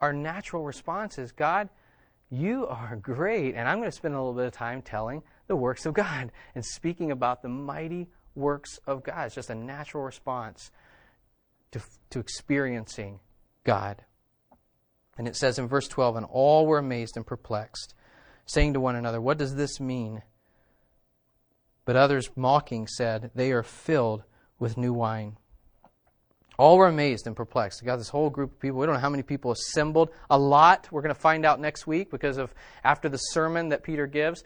our 0.00 0.12
natural 0.12 0.64
response 0.64 1.18
is 1.18 1.32
God, 1.32 1.68
you 2.30 2.66
are 2.66 2.96
great. 2.96 3.54
And 3.54 3.68
I'm 3.68 3.78
going 3.78 3.90
to 3.90 3.96
spend 3.96 4.14
a 4.14 4.18
little 4.18 4.32
bit 4.32 4.46
of 4.46 4.52
time 4.52 4.82
telling 4.82 5.22
the 5.46 5.56
works 5.56 5.86
of 5.86 5.94
God 5.94 6.32
and 6.54 6.64
speaking 6.64 7.10
about 7.10 7.42
the 7.42 7.48
mighty 7.48 8.08
works 8.34 8.78
of 8.86 9.02
God. 9.02 9.26
It's 9.26 9.34
just 9.34 9.50
a 9.50 9.54
natural 9.54 10.02
response 10.02 10.70
to, 11.72 11.80
to 12.10 12.18
experiencing 12.18 13.20
God. 13.64 14.02
And 15.18 15.28
it 15.28 15.36
says 15.36 15.58
in 15.58 15.68
verse 15.68 15.88
12, 15.88 16.16
and 16.16 16.26
all 16.26 16.66
were 16.66 16.78
amazed 16.78 17.16
and 17.16 17.26
perplexed 17.26 17.94
saying 18.46 18.74
to 18.74 18.80
one 18.80 18.96
another, 18.96 19.20
What 19.20 19.38
does 19.38 19.54
this 19.54 19.80
mean? 19.80 20.22
But 21.84 21.96
others, 21.96 22.30
mocking, 22.36 22.86
said, 22.86 23.30
They 23.34 23.52
are 23.52 23.62
filled 23.62 24.24
with 24.58 24.76
new 24.76 24.92
wine. 24.92 25.36
All 26.58 26.76
were 26.76 26.86
amazed 26.86 27.26
and 27.26 27.34
perplexed. 27.34 27.82
We 27.82 27.86
got 27.86 27.96
this 27.96 28.10
whole 28.10 28.30
group 28.30 28.52
of 28.52 28.60
people. 28.60 28.78
We 28.78 28.86
don't 28.86 28.94
know 28.94 29.00
how 29.00 29.10
many 29.10 29.22
people 29.22 29.52
assembled. 29.52 30.10
A 30.30 30.38
lot. 30.38 30.86
We're 30.90 31.00
going 31.00 31.14
to 31.14 31.20
find 31.20 31.46
out 31.46 31.60
next 31.60 31.86
week 31.86 32.10
because 32.10 32.36
of 32.36 32.54
after 32.84 33.08
the 33.08 33.16
sermon 33.16 33.70
that 33.70 33.82
Peter 33.82 34.06
gives. 34.06 34.44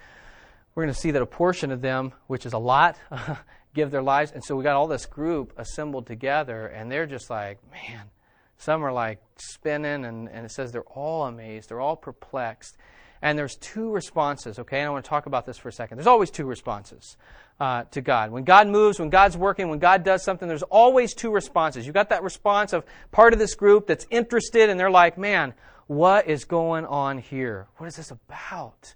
We're 0.75 0.85
going 0.85 0.95
to 0.95 1.01
see 1.01 1.11
that 1.11 1.23
a 1.23 1.27
portion 1.27 1.73
of 1.73 1.81
them, 1.81 2.13
which 2.27 2.47
is 2.47 2.53
a 2.53 2.59
lot, 2.59 2.97
give 3.75 3.91
their 3.91 4.03
lives. 4.03 4.31
And 4.33 4.45
so 4.45 4.57
we 4.57 4.63
got 4.63 4.77
all 4.77 4.87
this 4.87 5.07
group 5.07 5.53
assembled 5.57 6.07
together, 6.07 6.67
and 6.67 6.91
they're 6.93 7.07
just 7.07 7.29
like, 7.29 7.59
man, 7.71 8.11
some 8.59 8.85
are 8.85 8.93
like 8.93 9.21
spinning, 9.37 10.05
and, 10.05 10.29
and 10.29 10.47
it 10.47 10.53
says 10.53 10.73
they're 10.73 10.83
all 10.83 11.27
amazed, 11.27 11.71
they're 11.71 11.81
all 11.81 11.97
perplexed. 11.97 12.77
And 13.23 13.39
there's 13.39 13.57
two 13.57 13.91
responses, 13.91 14.59
okay? 14.59 14.81
And 14.81 14.87
I 14.87 14.91
want 14.91 15.05
to 15.05 15.09
talk 15.09 15.27
about 15.27 15.47
this 15.47 15.59
for 15.59 15.69
a 15.69 15.73
second. 15.73 15.97
There's 15.97 16.07
always 16.07 16.31
two 16.31 16.45
responses 16.45 17.17
uh, 17.59 17.85
to 17.91 18.01
God. 18.01 18.31
When 18.31 18.45
God 18.45 18.69
moves, 18.69 18.99
when 18.99 19.11
God's 19.11 19.37
working, 19.37 19.69
when 19.69 19.79
God 19.79 20.05
does 20.05 20.23
something, 20.23 20.49
there's 20.49 20.63
always 20.63 21.15
two 21.15 21.31
responses. 21.31 21.87
You've 21.87 21.95
got 21.95 22.11
that 22.11 22.23
response 22.23 22.73
of 22.73 22.85
part 23.13 23.33
of 23.33 23.39
this 23.39 23.55
group 23.55 23.87
that's 23.87 24.07
interested 24.11 24.69
and 24.69 24.79
they're 24.79 24.91
like, 24.91 25.17
man, 25.17 25.55
what 25.87 26.27
is 26.27 26.45
going 26.45 26.85
on 26.85 27.19
here? 27.19 27.67
What 27.77 27.87
is 27.87 27.97
this 27.97 28.11
about? 28.11 28.95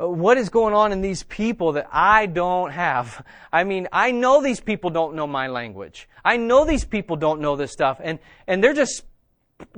Uh, 0.00 0.08
what 0.08 0.38
is 0.38 0.48
going 0.48 0.74
on 0.74 0.90
in 0.90 1.02
these 1.02 1.22
people 1.22 1.72
that 1.72 1.88
I 1.92 2.26
don't 2.26 2.70
have? 2.70 3.24
I 3.52 3.64
mean, 3.64 3.88
I 3.92 4.10
know 4.10 4.42
these 4.42 4.60
people 4.60 4.90
don't 4.90 5.14
know 5.14 5.26
my 5.26 5.48
language. 5.48 6.08
I 6.24 6.38
know 6.38 6.64
these 6.64 6.84
people 6.84 7.16
don't 7.16 7.40
know 7.40 7.56
this 7.56 7.72
stuff. 7.72 8.00
And, 8.02 8.18
and 8.46 8.64
they're 8.64 8.74
just 8.74 9.04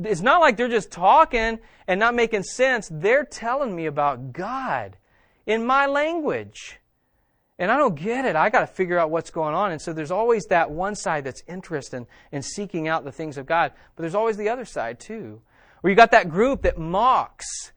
it's 0.02 0.20
not 0.20 0.40
like 0.40 0.56
they're 0.56 0.68
just 0.68 0.90
talking 0.90 1.58
and 1.86 2.00
not 2.00 2.14
making 2.14 2.42
sense. 2.42 2.88
They're 2.90 3.24
telling 3.24 3.74
me 3.74 3.86
about 3.86 4.32
God 4.32 4.96
in 5.46 5.64
my 5.64 5.86
language. 5.86 6.80
And 7.58 7.70
I 7.70 7.76
don't 7.76 7.94
get 7.94 8.24
it. 8.24 8.34
I 8.34 8.50
got 8.50 8.60
to 8.60 8.66
figure 8.66 8.98
out 8.98 9.10
what's 9.10 9.30
going 9.30 9.54
on. 9.54 9.70
And 9.70 9.80
so 9.80 9.92
there's 9.92 10.10
always 10.10 10.46
that 10.46 10.70
one 10.70 10.96
side 10.96 11.24
that's 11.24 11.42
interested 11.46 11.98
in, 11.98 12.06
in 12.32 12.42
seeking 12.42 12.88
out 12.88 13.04
the 13.04 13.12
things 13.12 13.38
of 13.38 13.46
God. 13.46 13.72
But 13.94 14.02
there's 14.02 14.16
always 14.16 14.36
the 14.36 14.48
other 14.48 14.64
side, 14.64 14.98
too, 14.98 15.40
where 15.80 15.90
you 15.90 15.96
got 15.96 16.10
that 16.10 16.28
group 16.28 16.62
that 16.62 16.78
mocks. 16.78 17.72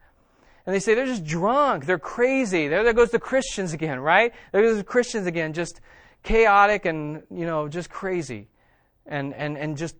And 0.65 0.73
they 0.73 0.79
say 0.79 0.95
they're 0.95 1.05
just 1.05 1.25
drunk. 1.25 1.85
They're 1.85 1.99
crazy. 1.99 2.67
There, 2.67 2.83
there 2.83 2.93
goes 2.93 3.11
the 3.11 3.19
Christians 3.19 3.71
again, 3.71 3.99
right? 3.99 4.33
There 4.51 4.63
goes 4.63 4.77
the 4.77 4.83
Christians 4.83 5.27
again, 5.27 5.53
just 5.53 5.79
chaotic 6.23 6.85
and, 6.85 7.23
you 7.29 7.45
know, 7.45 7.67
just 7.67 7.89
crazy. 7.89 8.49
And, 9.05 9.33
and, 9.35 9.57
and 9.57 9.77
just, 9.77 9.95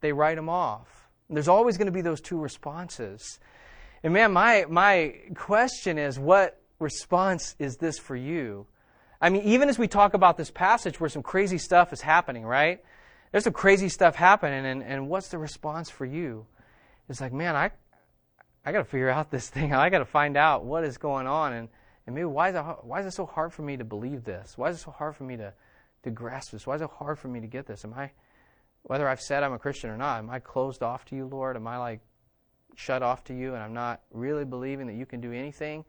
they 0.00 0.12
write 0.12 0.34
them 0.34 0.48
off. 0.48 0.93
There's 1.30 1.48
always 1.48 1.78
going 1.78 1.86
to 1.86 1.92
be 1.92 2.02
those 2.02 2.20
two 2.20 2.38
responses. 2.38 3.38
And 4.02 4.12
man, 4.12 4.32
my, 4.32 4.66
my 4.68 5.14
question 5.34 5.98
is 5.98 6.18
what 6.18 6.60
response 6.78 7.56
is 7.58 7.76
this 7.76 7.98
for 7.98 8.14
you? 8.14 8.66
I 9.20 9.30
mean, 9.30 9.42
even 9.44 9.68
as 9.70 9.78
we 9.78 9.88
talk 9.88 10.12
about 10.12 10.36
this 10.36 10.50
passage 10.50 11.00
where 11.00 11.08
some 11.08 11.22
crazy 11.22 11.56
stuff 11.56 11.92
is 11.92 12.02
happening, 12.02 12.44
right? 12.44 12.84
There's 13.32 13.44
some 13.44 13.54
crazy 13.54 13.88
stuff 13.88 14.14
happening, 14.14 14.66
and, 14.66 14.82
and 14.82 15.08
what's 15.08 15.28
the 15.28 15.38
response 15.38 15.88
for 15.88 16.04
you? 16.04 16.46
It's 17.08 17.20
like, 17.20 17.32
man, 17.32 17.56
I, 17.56 17.70
I 18.64 18.72
got 18.72 18.78
to 18.78 18.84
figure 18.84 19.08
out 19.08 19.30
this 19.30 19.48
thing. 19.48 19.72
I 19.74 19.88
got 19.88 20.00
to 20.00 20.04
find 20.04 20.36
out 20.36 20.64
what 20.64 20.84
is 20.84 20.98
going 20.98 21.26
on, 21.26 21.52
and, 21.52 21.68
and 22.06 22.14
maybe 22.14 22.26
why 22.26 22.50
is, 22.50 22.54
it, 22.54 22.62
why 22.82 23.00
is 23.00 23.06
it 23.06 23.12
so 23.12 23.26
hard 23.26 23.52
for 23.52 23.62
me 23.62 23.76
to 23.76 23.84
believe 23.84 24.24
this? 24.24 24.58
Why 24.58 24.68
is 24.68 24.76
it 24.76 24.82
so 24.82 24.90
hard 24.90 25.16
for 25.16 25.24
me 25.24 25.36
to, 25.38 25.54
to 26.02 26.10
grasp 26.10 26.52
this? 26.52 26.66
Why 26.66 26.74
is 26.74 26.82
it 26.82 26.90
hard 26.90 27.18
for 27.18 27.28
me 27.28 27.40
to 27.40 27.46
get 27.46 27.66
this? 27.66 27.84
Am 27.84 27.94
I, 27.94 28.10
whether 28.84 29.08
I've 29.08 29.20
said 29.20 29.42
I'm 29.42 29.52
a 29.52 29.58
Christian 29.58 29.90
or 29.90 29.96
not, 29.96 30.18
am 30.18 30.30
I 30.30 30.38
closed 30.38 30.82
off 30.82 31.04
to 31.06 31.16
you, 31.16 31.26
Lord? 31.26 31.56
Am 31.56 31.66
I 31.66 31.78
like 31.78 32.00
shut 32.76 33.02
off 33.02 33.24
to 33.24 33.34
you 33.34 33.54
and 33.54 33.62
I'm 33.62 33.74
not 33.74 34.02
really 34.12 34.44
believing 34.44 34.86
that 34.86 34.94
you 34.94 35.06
can 35.06 35.20
do 35.20 35.32
anything? 35.32 35.84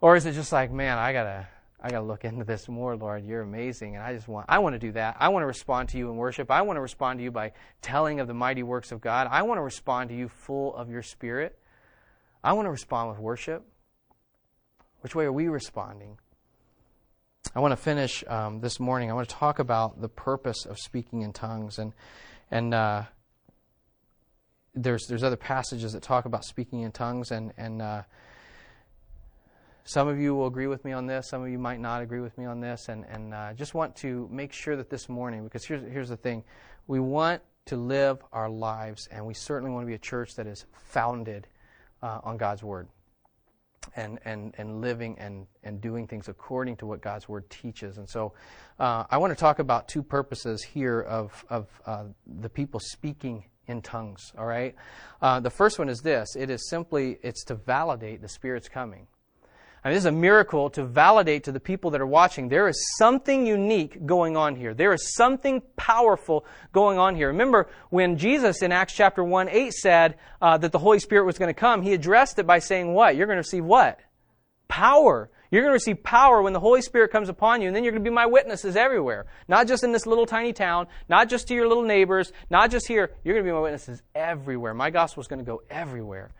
Or 0.00 0.16
is 0.16 0.24
it 0.24 0.32
just 0.32 0.52
like, 0.52 0.70
man, 0.70 0.98
I 0.98 1.12
gotta 1.12 1.48
I 1.80 1.90
gotta 1.90 2.06
look 2.06 2.24
into 2.24 2.44
this 2.44 2.68
more, 2.68 2.96
Lord. 2.96 3.26
You're 3.26 3.42
amazing, 3.42 3.96
and 3.96 4.02
I 4.02 4.14
just 4.14 4.26
want 4.26 4.46
I 4.48 4.58
want 4.60 4.74
to 4.74 4.78
do 4.78 4.92
that. 4.92 5.16
I 5.18 5.28
want 5.28 5.42
to 5.42 5.46
respond 5.46 5.90
to 5.90 5.98
you 5.98 6.08
in 6.08 6.16
worship. 6.16 6.50
I 6.50 6.62
want 6.62 6.78
to 6.78 6.80
respond 6.80 7.18
to 7.18 7.22
you 7.24 7.30
by 7.30 7.52
telling 7.82 8.20
of 8.20 8.28
the 8.28 8.34
mighty 8.34 8.62
works 8.62 8.90
of 8.90 9.00
God. 9.00 9.28
I 9.30 9.42
want 9.42 9.58
to 9.58 9.62
respond 9.62 10.08
to 10.10 10.16
you 10.16 10.28
full 10.28 10.74
of 10.76 10.88
your 10.88 11.02
Spirit. 11.02 11.58
I 12.42 12.52
want 12.54 12.66
to 12.66 12.70
respond 12.70 13.10
with 13.10 13.18
worship. 13.18 13.66
Which 15.00 15.14
way 15.14 15.24
are 15.24 15.32
we 15.32 15.48
responding? 15.48 16.16
I 17.56 17.60
want 17.60 17.70
to 17.70 17.76
finish 17.76 18.24
um, 18.26 18.60
this 18.60 18.80
morning. 18.80 19.12
I 19.12 19.14
want 19.14 19.28
to 19.28 19.34
talk 19.34 19.60
about 19.60 20.00
the 20.00 20.08
purpose 20.08 20.66
of 20.66 20.76
speaking 20.76 21.22
in 21.22 21.32
tongues, 21.32 21.78
and 21.78 21.92
and 22.50 22.74
uh, 22.74 23.04
there's 24.74 25.06
there's 25.06 25.22
other 25.22 25.36
passages 25.36 25.92
that 25.92 26.02
talk 26.02 26.24
about 26.24 26.44
speaking 26.44 26.80
in 26.80 26.90
tongues, 26.90 27.30
and 27.30 27.52
and 27.56 27.80
uh, 27.80 28.02
some 29.84 30.08
of 30.08 30.18
you 30.18 30.34
will 30.34 30.48
agree 30.48 30.66
with 30.66 30.84
me 30.84 30.90
on 30.90 31.06
this. 31.06 31.28
Some 31.28 31.42
of 31.42 31.48
you 31.48 31.60
might 31.60 31.78
not 31.78 32.02
agree 32.02 32.18
with 32.18 32.36
me 32.36 32.44
on 32.44 32.58
this, 32.58 32.88
and 32.88 33.04
and 33.04 33.32
uh, 33.32 33.52
just 33.54 33.72
want 33.72 33.94
to 33.96 34.28
make 34.32 34.52
sure 34.52 34.74
that 34.74 34.90
this 34.90 35.08
morning, 35.08 35.44
because 35.44 35.64
here's 35.64 35.88
here's 35.92 36.08
the 36.08 36.16
thing, 36.16 36.42
we 36.88 36.98
want 36.98 37.40
to 37.66 37.76
live 37.76 38.20
our 38.32 38.50
lives, 38.50 39.06
and 39.12 39.24
we 39.24 39.32
certainly 39.32 39.70
want 39.70 39.84
to 39.84 39.86
be 39.86 39.94
a 39.94 39.98
church 39.98 40.34
that 40.34 40.48
is 40.48 40.64
founded 40.72 41.46
uh, 42.02 42.18
on 42.24 42.36
God's 42.36 42.64
word 42.64 42.88
and, 43.96 44.18
and, 44.24 44.54
and 44.58 44.80
living 44.80 45.18
and, 45.18 45.46
and 45.62 45.80
doing 45.80 46.06
things 46.06 46.28
according 46.28 46.76
to 46.76 46.86
what 46.86 47.00
God's 47.00 47.28
Word 47.28 47.48
teaches. 47.50 47.98
And 47.98 48.08
so 48.08 48.32
uh, 48.78 49.04
I 49.10 49.18
want 49.18 49.32
to 49.32 49.38
talk 49.38 49.58
about 49.58 49.88
two 49.88 50.02
purposes 50.02 50.62
here 50.62 51.00
of, 51.00 51.44
of 51.48 51.68
uh, 51.86 52.04
the 52.40 52.48
people 52.48 52.80
speaking 52.80 53.44
in 53.66 53.80
tongues, 53.82 54.32
all 54.36 54.46
right? 54.46 54.74
Uh, 55.22 55.40
the 55.40 55.50
first 55.50 55.78
one 55.78 55.88
is 55.88 56.00
this. 56.00 56.36
It 56.36 56.50
is 56.50 56.68
simply, 56.68 57.18
it's 57.22 57.44
to 57.44 57.54
validate 57.54 58.20
the 58.20 58.28
Spirit's 58.28 58.68
coming. 58.68 59.06
Mean, 59.84 59.94
this 59.94 60.02
is 60.02 60.06
a 60.06 60.12
miracle 60.12 60.70
to 60.70 60.84
validate 60.84 61.44
to 61.44 61.52
the 61.52 61.60
people 61.60 61.90
that 61.90 62.00
are 62.00 62.06
watching 62.06 62.48
there 62.48 62.68
is 62.68 62.96
something 62.96 63.46
unique 63.46 64.06
going 64.06 64.34
on 64.34 64.56
here. 64.56 64.72
There 64.72 64.94
is 64.94 65.14
something 65.14 65.60
powerful 65.76 66.46
going 66.72 66.98
on 66.98 67.16
here. 67.16 67.28
Remember 67.28 67.68
when 67.90 68.16
Jesus 68.16 68.62
in 68.62 68.72
Acts 68.72 68.94
chapter 68.94 69.22
1 69.22 69.50
8 69.50 69.72
said 69.74 70.18
uh, 70.40 70.56
that 70.56 70.72
the 70.72 70.78
Holy 70.78 70.98
Spirit 70.98 71.26
was 71.26 71.38
going 71.38 71.50
to 71.50 71.60
come, 71.60 71.82
he 71.82 71.92
addressed 71.92 72.38
it 72.38 72.46
by 72.46 72.60
saying 72.60 72.94
what? 72.94 73.14
You're 73.14 73.26
going 73.26 73.36
to 73.36 73.46
receive 73.46 73.64
what? 73.64 74.00
Power. 74.68 75.30
You're 75.50 75.62
going 75.62 75.70
to 75.70 75.74
receive 75.74 76.02
power 76.02 76.40
when 76.40 76.54
the 76.54 76.60
Holy 76.60 76.80
Spirit 76.80 77.12
comes 77.12 77.28
upon 77.28 77.60
you, 77.60 77.68
and 77.68 77.76
then 77.76 77.84
you're 77.84 77.92
going 77.92 78.02
to 78.02 78.10
be 78.10 78.14
my 78.14 78.26
witnesses 78.26 78.76
everywhere. 78.76 79.26
Not 79.48 79.68
just 79.68 79.84
in 79.84 79.92
this 79.92 80.06
little 80.06 80.26
tiny 80.26 80.54
town, 80.54 80.86
not 81.10 81.28
just 81.28 81.46
to 81.48 81.54
your 81.54 81.68
little 81.68 81.84
neighbors, 81.84 82.32
not 82.48 82.70
just 82.70 82.88
here. 82.88 83.12
You're 83.22 83.34
going 83.34 83.44
to 83.44 83.50
be 83.50 83.54
my 83.54 83.60
witnesses 83.60 84.02
everywhere. 84.14 84.72
My 84.72 84.88
gospel 84.88 85.20
is 85.20 85.28
going 85.28 85.38
to 85.38 85.44
go 85.44 85.62
everywhere. 85.68 86.32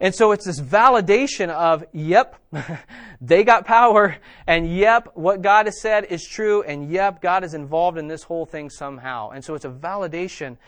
And 0.00 0.14
so 0.14 0.32
it's 0.32 0.44
this 0.44 0.60
validation 0.60 1.48
of, 1.48 1.84
yep, 1.92 2.36
they 3.20 3.44
got 3.44 3.64
power, 3.64 4.16
and 4.46 4.70
yep, 4.70 5.08
what 5.14 5.42
God 5.42 5.66
has 5.66 5.80
said 5.80 6.04
is 6.04 6.24
true, 6.24 6.62
and 6.62 6.90
yep, 6.90 7.22
God 7.22 7.44
is 7.44 7.54
involved 7.54 7.96
in 7.96 8.06
this 8.06 8.22
whole 8.22 8.46
thing 8.46 8.68
somehow. 8.68 9.30
And 9.30 9.44
so 9.44 9.54
it's 9.54 9.64
a 9.64 9.70
validation 9.70 10.58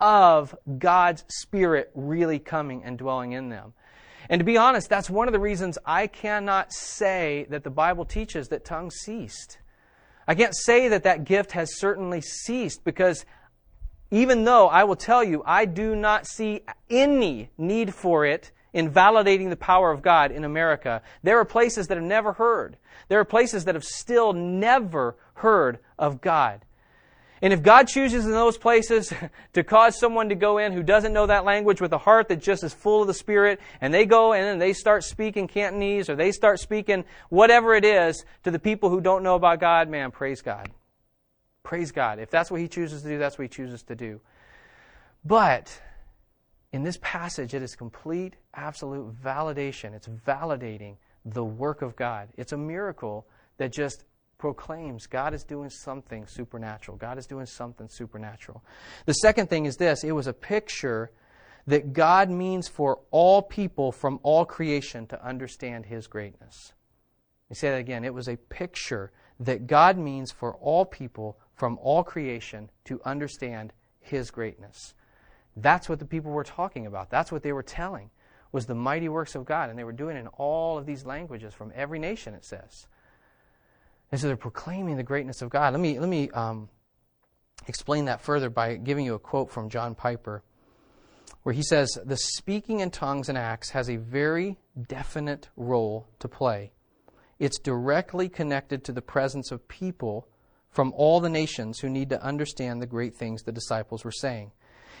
of 0.00 0.54
God's 0.78 1.24
Spirit 1.28 1.90
really 1.94 2.38
coming 2.38 2.84
and 2.84 2.98
dwelling 2.98 3.32
in 3.32 3.48
them. 3.48 3.72
And 4.28 4.40
to 4.40 4.44
be 4.44 4.56
honest, 4.56 4.88
that's 4.88 5.10
one 5.10 5.28
of 5.28 5.32
the 5.32 5.40
reasons 5.40 5.78
I 5.84 6.06
cannot 6.06 6.72
say 6.72 7.46
that 7.50 7.64
the 7.64 7.70
Bible 7.70 8.04
teaches 8.04 8.48
that 8.48 8.64
tongues 8.64 8.94
ceased. 8.96 9.58
I 10.26 10.34
can't 10.34 10.56
say 10.56 10.88
that 10.88 11.02
that 11.02 11.24
gift 11.24 11.52
has 11.52 11.78
certainly 11.78 12.22
ceased 12.22 12.84
because 12.84 13.26
even 14.10 14.44
though 14.44 14.68
I 14.68 14.84
will 14.84 14.96
tell 14.96 15.22
you, 15.22 15.42
I 15.44 15.66
do 15.66 15.94
not 15.94 16.26
see 16.26 16.62
any 16.88 17.50
need 17.58 17.94
for 17.94 18.24
it 18.24 18.50
in 18.74 18.90
validating 18.90 19.48
the 19.48 19.56
power 19.56 19.90
of 19.90 20.02
God 20.02 20.30
in 20.32 20.44
America. 20.44 21.00
There 21.22 21.38
are 21.38 21.44
places 21.46 21.86
that 21.86 21.96
have 21.96 22.04
never 22.04 22.34
heard. 22.34 22.76
There 23.08 23.20
are 23.20 23.24
places 23.24 23.64
that 23.64 23.76
have 23.76 23.84
still 23.84 24.34
never 24.34 25.16
heard 25.34 25.78
of 25.98 26.20
God. 26.20 26.64
And 27.40 27.52
if 27.52 27.62
God 27.62 27.88
chooses 27.88 28.24
in 28.24 28.32
those 28.32 28.58
places 28.58 29.12
to 29.52 29.62
cause 29.62 29.98
someone 29.98 30.28
to 30.30 30.34
go 30.34 30.58
in 30.58 30.72
who 30.72 30.82
doesn't 30.82 31.12
know 31.12 31.26
that 31.26 31.44
language 31.44 31.80
with 31.80 31.92
a 31.92 31.98
heart 31.98 32.28
that 32.28 32.42
just 32.42 32.64
is 32.64 32.74
full 32.74 33.02
of 33.02 33.06
the 33.06 33.14
Spirit, 33.14 33.60
and 33.80 33.94
they 33.94 34.06
go 34.06 34.32
in 34.32 34.44
and 34.44 34.60
they 34.60 34.72
start 34.72 35.04
speaking 35.04 35.46
Cantonese 35.46 36.08
or 36.08 36.16
they 36.16 36.32
start 36.32 36.58
speaking 36.58 37.04
whatever 37.28 37.74
it 37.74 37.84
is 37.84 38.24
to 38.42 38.50
the 38.50 38.58
people 38.58 38.90
who 38.90 39.00
don't 39.00 39.22
know 39.22 39.36
about 39.36 39.60
God, 39.60 39.88
man, 39.88 40.10
praise 40.10 40.42
God. 40.42 40.70
Praise 41.62 41.92
God. 41.92 42.18
If 42.18 42.30
that's 42.30 42.50
what 42.50 42.60
He 42.60 42.68
chooses 42.68 43.02
to 43.02 43.08
do, 43.08 43.18
that's 43.18 43.38
what 43.38 43.44
He 43.44 43.48
chooses 43.48 43.82
to 43.84 43.94
do. 43.94 44.20
But 45.24 45.80
in 46.74 46.82
this 46.82 46.98
passage, 47.00 47.54
it 47.54 47.62
is 47.62 47.76
complete, 47.76 48.34
absolute 48.52 49.14
validation. 49.22 49.94
It's 49.94 50.08
validating 50.08 50.96
the 51.24 51.44
work 51.44 51.82
of 51.82 51.94
God. 51.94 52.30
It's 52.36 52.50
a 52.50 52.56
miracle 52.56 53.28
that 53.58 53.72
just 53.72 54.02
proclaims 54.38 55.06
God 55.06 55.34
is 55.34 55.44
doing 55.44 55.70
something 55.70 56.26
supernatural. 56.26 56.96
God 56.96 57.16
is 57.16 57.26
doing 57.26 57.46
something 57.46 57.88
supernatural. 57.88 58.64
The 59.06 59.12
second 59.12 59.48
thing 59.50 59.66
is 59.66 59.76
this 59.76 60.02
it 60.02 60.10
was 60.10 60.26
a 60.26 60.32
picture 60.32 61.12
that 61.68 61.92
God 61.92 62.28
means 62.28 62.66
for 62.66 62.98
all 63.12 63.40
people 63.40 63.92
from 63.92 64.18
all 64.24 64.44
creation 64.44 65.06
to 65.06 65.24
understand 65.24 65.86
His 65.86 66.08
greatness. 66.08 66.72
me 67.50 67.54
say 67.54 67.70
that 67.70 67.78
again. 67.78 68.04
It 68.04 68.12
was 68.12 68.26
a 68.26 68.36
picture 68.36 69.12
that 69.38 69.68
God 69.68 69.96
means 69.96 70.32
for 70.32 70.56
all 70.56 70.84
people 70.84 71.38
from 71.54 71.78
all 71.80 72.02
creation 72.02 72.68
to 72.86 73.00
understand 73.04 73.72
His 74.00 74.32
greatness. 74.32 74.94
That's 75.56 75.88
what 75.88 75.98
the 75.98 76.04
people 76.04 76.32
were 76.32 76.44
talking 76.44 76.86
about. 76.86 77.10
That's 77.10 77.30
what 77.30 77.42
they 77.42 77.52
were 77.52 77.62
telling 77.62 78.10
was 78.54 78.66
the 78.66 78.74
mighty 78.74 79.08
works 79.08 79.34
of 79.34 79.44
God. 79.44 79.68
And 79.68 79.78
they 79.78 79.84
were 79.84 79.92
doing 79.92 80.16
it 80.16 80.20
in 80.20 80.28
all 80.28 80.78
of 80.78 80.86
these 80.86 81.04
languages 81.04 81.52
from 81.52 81.72
every 81.74 81.98
nation, 81.98 82.34
it 82.34 82.44
says. 82.44 82.86
And 84.12 84.20
so 84.20 84.28
they're 84.28 84.36
proclaiming 84.36 84.96
the 84.96 85.02
greatness 85.02 85.42
of 85.42 85.50
God. 85.50 85.72
Let 85.72 85.80
me, 85.80 85.98
let 85.98 86.08
me 86.08 86.30
um, 86.30 86.68
explain 87.66 88.04
that 88.04 88.20
further 88.20 88.48
by 88.48 88.76
giving 88.76 89.04
you 89.04 89.14
a 89.14 89.18
quote 89.18 89.50
from 89.50 89.68
John 89.68 89.96
Piper, 89.96 90.44
where 91.42 91.52
he 91.52 91.62
says, 91.62 91.98
The 92.04 92.16
speaking 92.16 92.78
in 92.78 92.90
tongues 92.90 93.28
in 93.28 93.36
Acts 93.36 93.70
has 93.70 93.90
a 93.90 93.96
very 93.96 94.56
definite 94.88 95.48
role 95.56 96.06
to 96.20 96.28
play. 96.28 96.72
It's 97.40 97.58
directly 97.58 98.28
connected 98.28 98.84
to 98.84 98.92
the 98.92 99.02
presence 99.02 99.50
of 99.50 99.66
people 99.66 100.28
from 100.70 100.92
all 100.96 101.20
the 101.20 101.28
nations 101.28 101.80
who 101.80 101.88
need 101.88 102.10
to 102.10 102.22
understand 102.22 102.80
the 102.80 102.86
great 102.86 103.16
things 103.16 103.42
the 103.42 103.52
disciples 103.52 104.04
were 104.04 104.12
saying. 104.12 104.52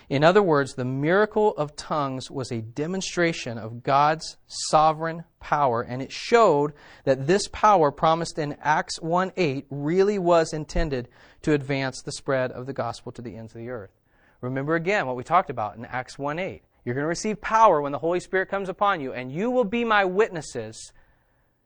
In 0.08 0.22
other 0.22 0.42
words, 0.42 0.74
the 0.74 0.84
miracle 0.84 1.54
of 1.56 1.76
tongues 1.76 2.30
was 2.30 2.52
a 2.52 2.60
demonstration 2.60 3.56
of 3.56 3.82
God's 3.82 4.36
sovereign 4.46 5.24
power, 5.40 5.82
and 5.82 6.02
it 6.02 6.12
showed 6.12 6.74
that 7.04 7.26
this 7.26 7.48
power 7.48 7.90
promised 7.90 8.38
in 8.38 8.56
Acts 8.60 9.00
1 9.00 9.32
8 9.36 9.66
really 9.70 10.18
was 10.18 10.52
intended 10.52 11.08
to 11.42 11.52
advance 11.52 12.02
the 12.02 12.12
spread 12.12 12.52
of 12.52 12.66
the 12.66 12.72
gospel 12.72 13.12
to 13.12 13.22
the 13.22 13.36
ends 13.36 13.54
of 13.54 13.58
the 13.58 13.70
earth. 13.70 13.92
Remember 14.40 14.74
again 14.74 15.06
what 15.06 15.16
we 15.16 15.24
talked 15.24 15.50
about 15.50 15.76
in 15.76 15.86
Acts 15.86 16.18
1 16.18 16.38
8. 16.38 16.62
You're 16.84 16.94
going 16.94 17.04
to 17.04 17.08
receive 17.08 17.40
power 17.40 17.80
when 17.80 17.92
the 17.92 17.98
Holy 17.98 18.20
Spirit 18.20 18.50
comes 18.50 18.68
upon 18.68 19.00
you, 19.00 19.14
and 19.14 19.32
you 19.32 19.50
will 19.50 19.64
be 19.64 19.84
my 19.84 20.04
witnesses 20.04 20.92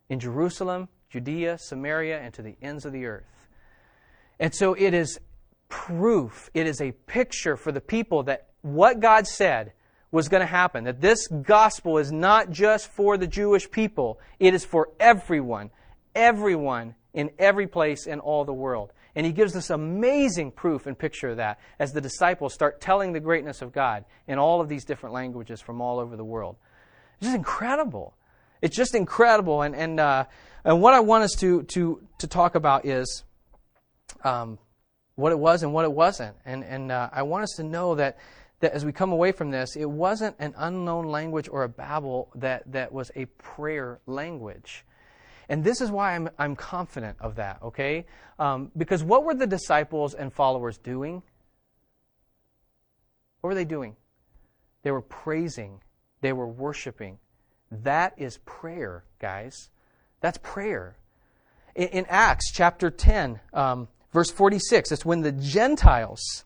in 0.09 0.21
Jerusalem, 0.21 0.89
Judea, 1.11 1.59
Samaria, 1.59 2.21
and 2.21 2.33
to 2.35 2.43
the 2.43 2.57
ends 2.63 2.85
of 2.85 2.93
the 2.93 3.07
earth. 3.07 3.49
And 4.39 4.55
so 4.55 4.75
it 4.75 4.95
is 4.95 5.19
proof, 5.69 6.51
it 6.55 6.67
is 6.67 6.81
a 6.81 6.93
picture 6.93 7.57
for 7.57 7.73
the 7.73 7.81
people 7.81 8.25
that 8.25 8.49
what 8.63 9.01
God 9.01 9.27
said 9.27 9.73
was 10.11 10.29
going 10.29 10.41
to 10.41 10.47
happen. 10.47 10.85
That 10.85 11.01
this 11.01 11.27
gospel 11.27 11.99
is 11.99 12.11
not 12.11 12.51
just 12.51 12.91
for 12.91 13.17
the 13.17 13.27
Jewish 13.27 13.71
people, 13.71 14.19
it 14.39 14.55
is 14.55 14.65
for 14.65 14.91
everyone, 14.99 15.71
everyone 16.15 16.95
in 17.13 17.31
every 17.39 17.67
place 17.67 18.07
in 18.07 18.21
all 18.21 18.45
the 18.45 18.53
world. 18.53 18.93
And 19.15 19.27
he 19.27 19.33
gives 19.33 19.53
this 19.53 19.71
amazing 19.71 20.53
proof 20.53 20.87
and 20.87 20.97
picture 20.97 21.31
of 21.31 21.39
that 21.39 21.59
as 21.79 21.93
the 21.93 22.01
disciples 22.01 22.55
start 22.55 22.81
telling 22.81 23.13
the 23.13 23.21
greatness 23.21 23.63
of 23.63 23.73
God 23.73 24.05
in 24.27 24.39
all 24.39 24.61
of 24.61 24.69
these 24.69 24.85
different 24.85 25.15
languages 25.15 25.61
from 25.61 25.81
all 25.81 25.99
over 25.99 26.17
the 26.17 26.25
world. 26.25 26.57
It's 27.15 27.27
just 27.27 27.37
incredible. 27.37 28.15
It's 28.63 28.77
just 28.77 28.95
incredible. 28.95 29.63
And, 29.63 29.75
and, 29.75 29.99
uh, 29.99 30.25
and 30.65 30.81
what 30.81 30.95
I 30.95 31.01
want 31.01 31.25
us 31.25 31.33
to, 31.39 31.65
to, 31.65 32.01
to 32.19 32.27
talk 32.27 32.55
about 32.55 32.87
is 32.87 33.25
um, 34.25 34.59
what 35.19 35.33
it 35.33 35.39
was 35.39 35.65
and 35.65 35.73
what 35.73 35.85
it 35.85 35.91
wasn't. 35.91 36.37
And, 36.45 36.63
and 36.63 36.93
uh, 36.93 37.11
I 37.13 37.23
want 37.23 37.43
us 37.43 37.55
to 37.57 37.65
know 37.65 37.97
that, 37.97 38.19
that 38.61 38.73
as 38.73 38.85
we 38.85 38.93
come 38.93 39.11
away 39.11 39.33
from 39.33 39.51
this, 39.51 39.75
it 39.75 39.85
wasn't 39.85 40.37
an 40.39 40.55
unknown 40.57 41.07
language 41.07 41.49
or 41.51 41.65
a 41.65 41.69
babble 41.69 42.31
that, 42.37 42.71
that 42.71 42.93
was 42.93 43.11
a 43.17 43.25
prayer 43.25 43.99
language. 44.07 44.85
And 45.49 45.65
this 45.65 45.81
is 45.81 45.91
why 45.91 46.15
I'm, 46.15 46.31
I'm 46.39 46.55
confident 46.55 47.17
of 47.21 47.35
that, 47.35 47.59
okay? 47.65 48.07
Um, 48.39 48.71
because 48.77 49.03
what 49.03 49.25
were 49.25 49.35
the 49.35 49.47
disciples 49.49 50.15
and 50.15 50.33
followers 50.33 50.79
doing? 50.79 51.25
What 53.41 53.49
were 53.49 53.55
they 53.57 53.65
doing? 53.65 53.97
They 54.85 54.93
were 54.93 55.03
praising, 55.03 55.81
they 56.21 56.33
were 56.33 56.47
worshiping. 56.47 57.19
That 57.73 58.15
is 58.19 58.39
prayer, 58.47 59.03
guys. 59.19 59.71
That's 60.21 60.39
prayer. 60.39 60.97
In, 61.75 61.89
in 61.89 62.07
Acts 62.09 62.53
chapter 62.53 62.89
10, 62.89 63.41
um, 63.53 63.89
verse 64.13 64.31
46, 64.31 64.93
it's 64.93 65.05
when 65.05 65.23
the 65.23 65.33
Gentiles 65.33 66.45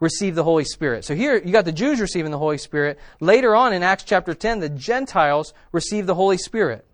receive 0.00 0.34
the 0.34 0.44
Holy 0.44 0.64
Spirit. 0.64 1.04
So 1.04 1.14
here 1.14 1.36
you 1.36 1.52
got 1.52 1.64
the 1.64 1.72
Jews 1.72 2.00
receiving 2.00 2.30
the 2.30 2.38
Holy 2.38 2.58
Spirit. 2.58 2.98
Later 3.20 3.54
on 3.54 3.72
in 3.72 3.82
Acts 3.82 4.04
chapter 4.04 4.34
10, 4.34 4.60
the 4.60 4.68
Gentiles 4.68 5.54
receive 5.72 6.06
the 6.06 6.14
Holy 6.14 6.38
Spirit. 6.38 6.86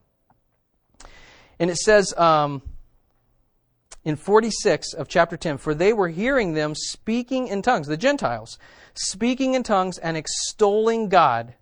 And 1.59 1.71
it 1.71 1.77
says 1.77 2.15
um, 2.17 2.63
in 4.05 4.17
46 4.17 4.95
of 4.95 5.09
chapter 5.09 5.37
10, 5.37 5.59
For 5.59 5.75
they 5.75 5.93
were 5.93 6.09
hearing 6.09 6.55
them 6.55 6.75
speaking 6.75 7.49
in 7.49 7.63
tongues, 7.63 7.87
the 7.87 7.97
Gentiles, 7.97 8.59
speaking 8.95 9.55
in 9.55 9.63
tongues 9.63 9.99
and 9.99 10.17
extolling 10.17 11.09
God. 11.09 11.55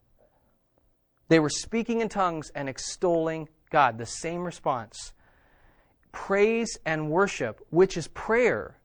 They 1.28 1.40
were 1.40 1.50
speaking 1.50 2.00
in 2.00 2.08
tongues 2.08 2.50
and 2.54 2.68
extolling 2.68 3.48
God. 3.70 3.98
The 3.98 4.06
same 4.06 4.44
response. 4.44 5.12
Praise 6.12 6.78
and 6.84 7.10
worship, 7.10 7.64
which 7.70 7.96
is 7.96 8.08
prayer. 8.08 8.78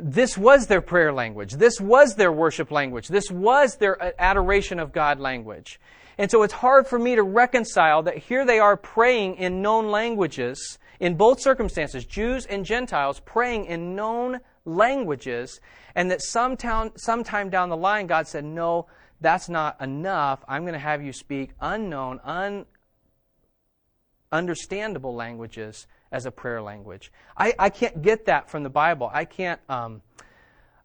This 0.00 0.36
was 0.36 0.66
their 0.66 0.82
prayer 0.82 1.12
language. 1.12 1.54
This 1.54 1.80
was 1.80 2.16
their 2.16 2.32
worship 2.32 2.70
language. 2.70 3.08
This 3.08 3.30
was 3.30 3.76
their 3.76 4.14
adoration 4.20 4.78
of 4.78 4.92
God 4.92 5.18
language. 5.18 5.80
And 6.18 6.30
so 6.30 6.42
it's 6.42 6.52
hard 6.52 6.86
for 6.86 6.98
me 6.98 7.14
to 7.14 7.22
reconcile 7.22 8.02
that 8.02 8.18
here 8.18 8.44
they 8.44 8.58
are 8.58 8.76
praying 8.76 9.36
in 9.36 9.62
known 9.62 9.88
languages 9.88 10.78
in 11.00 11.14
both 11.14 11.40
circumstances, 11.40 12.04
Jews 12.04 12.44
and 12.44 12.64
Gentiles 12.64 13.20
praying 13.20 13.66
in 13.66 13.94
known 13.94 14.40
languages, 14.64 15.60
and 15.94 16.10
that 16.10 16.20
sometime, 16.22 16.90
sometime 16.96 17.50
down 17.50 17.68
the 17.68 17.76
line 17.76 18.08
God 18.08 18.26
said, 18.26 18.44
No, 18.44 18.86
that's 19.20 19.48
not 19.48 19.80
enough. 19.80 20.44
I'm 20.48 20.62
going 20.62 20.74
to 20.74 20.78
have 20.78 21.02
you 21.02 21.12
speak 21.12 21.50
unknown, 21.60 22.20
un, 22.24 22.66
understandable 24.32 25.14
languages 25.14 25.86
as 26.10 26.26
a 26.26 26.30
prayer 26.30 26.62
language. 26.62 27.12
I, 27.36 27.54
I 27.58 27.70
can't 27.70 28.02
get 28.02 28.26
that 28.26 28.48
from 28.48 28.62
the 28.62 28.70
Bible. 28.70 29.10
I 29.12 29.24
can't, 29.24 29.60
um, 29.68 30.02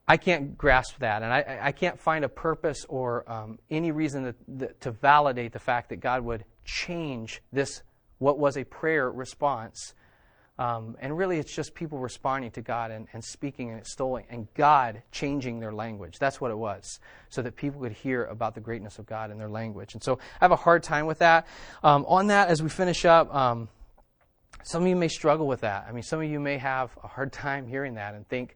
I 0.07 0.17
can't 0.17 0.57
grasp 0.57 0.99
that. 0.99 1.23
And 1.23 1.31
I, 1.31 1.59
I 1.61 1.71
can't 1.71 1.99
find 1.99 2.25
a 2.25 2.29
purpose 2.29 2.85
or 2.89 3.29
um, 3.31 3.59
any 3.69 3.91
reason 3.91 4.23
that, 4.23 4.35
that, 4.59 4.81
to 4.81 4.91
validate 4.91 5.53
the 5.53 5.59
fact 5.59 5.89
that 5.89 5.97
God 5.97 6.23
would 6.23 6.43
change 6.65 7.41
this, 7.51 7.83
what 8.17 8.37
was 8.37 8.57
a 8.57 8.63
prayer 8.63 9.09
response. 9.09 9.93
Um, 10.59 10.97
and 10.99 11.17
really, 11.17 11.39
it's 11.39 11.55
just 11.55 11.73
people 11.73 11.97
responding 11.97 12.51
to 12.51 12.61
God 12.61 12.91
and, 12.91 13.07
and 13.13 13.23
speaking 13.23 13.71
and 13.71 13.79
extolling, 13.79 14.25
and 14.29 14.47
God 14.53 15.01
changing 15.11 15.59
their 15.59 15.73
language. 15.73 16.19
That's 16.19 16.39
what 16.39 16.51
it 16.51 16.57
was, 16.57 16.99
so 17.29 17.41
that 17.41 17.55
people 17.55 17.81
could 17.81 17.91
hear 17.91 18.25
about 18.25 18.53
the 18.53 18.61
greatness 18.61 18.99
of 18.99 19.07
God 19.07 19.31
in 19.31 19.39
their 19.39 19.49
language. 19.49 19.95
And 19.95 20.03
so 20.03 20.19
I 20.39 20.43
have 20.45 20.51
a 20.51 20.55
hard 20.55 20.83
time 20.83 21.07
with 21.07 21.19
that. 21.19 21.47
Um, 21.81 22.05
on 22.07 22.27
that, 22.27 22.49
as 22.49 22.61
we 22.61 22.69
finish 22.69 23.03
up, 23.03 23.33
um, 23.33 23.67
some 24.63 24.83
of 24.83 24.87
you 24.87 24.95
may 24.95 25.07
struggle 25.07 25.47
with 25.47 25.61
that. 25.61 25.85
I 25.87 25.91
mean, 25.91 26.03
some 26.03 26.21
of 26.21 26.29
you 26.29 26.39
may 26.39 26.57
have 26.57 26.91
a 27.03 27.07
hard 27.07 27.33
time 27.33 27.67
hearing 27.67 27.95
that 27.95 28.13
and 28.13 28.27
think, 28.27 28.55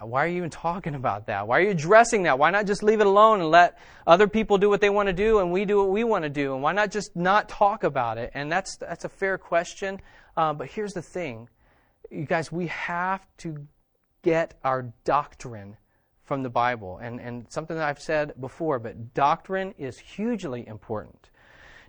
why 0.00 0.24
are 0.24 0.28
you 0.28 0.38
even 0.38 0.50
talking 0.50 0.94
about 0.94 1.26
that? 1.26 1.46
Why 1.46 1.58
are 1.58 1.62
you 1.62 1.70
addressing 1.70 2.22
that? 2.22 2.38
Why 2.38 2.50
not 2.50 2.66
just 2.66 2.82
leave 2.82 3.00
it 3.00 3.06
alone 3.06 3.40
and 3.40 3.50
let 3.50 3.78
other 4.06 4.28
people 4.28 4.56
do 4.56 4.70
what 4.70 4.80
they 4.80 4.88
want 4.88 5.08
to 5.08 5.12
do 5.12 5.40
and 5.40 5.52
we 5.52 5.66
do 5.66 5.78
what 5.78 5.90
we 5.90 6.04
want 6.04 6.24
to 6.24 6.30
do? 6.30 6.54
And 6.54 6.62
why 6.62 6.72
not 6.72 6.90
just 6.90 7.14
not 7.14 7.48
talk 7.48 7.84
about 7.84 8.16
it? 8.16 8.30
And 8.34 8.50
that's, 8.50 8.76
that's 8.76 9.04
a 9.04 9.10
fair 9.10 9.36
question. 9.36 10.00
Uh, 10.36 10.54
but 10.54 10.68
here's 10.68 10.94
the 10.94 11.02
thing 11.02 11.48
you 12.10 12.24
guys, 12.24 12.50
we 12.50 12.66
have 12.68 13.24
to 13.38 13.66
get 14.22 14.54
our 14.64 14.92
doctrine 15.04 15.76
from 16.24 16.42
the 16.42 16.50
Bible. 16.50 16.98
And, 16.98 17.20
and 17.20 17.46
something 17.50 17.76
that 17.76 17.86
I've 17.86 18.00
said 18.00 18.40
before, 18.40 18.78
but 18.78 19.14
doctrine 19.14 19.74
is 19.78 19.98
hugely 19.98 20.66
important. 20.66 21.30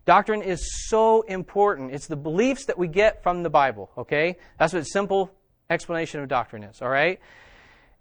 Doctrine 0.06 0.41
is 0.41 0.88
so 0.88 1.22
important. 1.22 1.91
It's 1.91 2.08
the 2.08 2.16
beliefs 2.16 2.66
that 2.66 2.78
we 2.78 2.88
get 2.88 3.22
from 3.22 3.43
the 3.43 3.49
Bible, 3.49 3.91
okay? 3.97 4.38
That's 4.58 4.74
what 4.74 4.84
simple 4.84 5.32
explanation 5.70 6.20
of 6.22 6.28
doctrine 6.28 6.64
is, 6.64 6.82
all 6.82 6.89
right? 6.89 7.20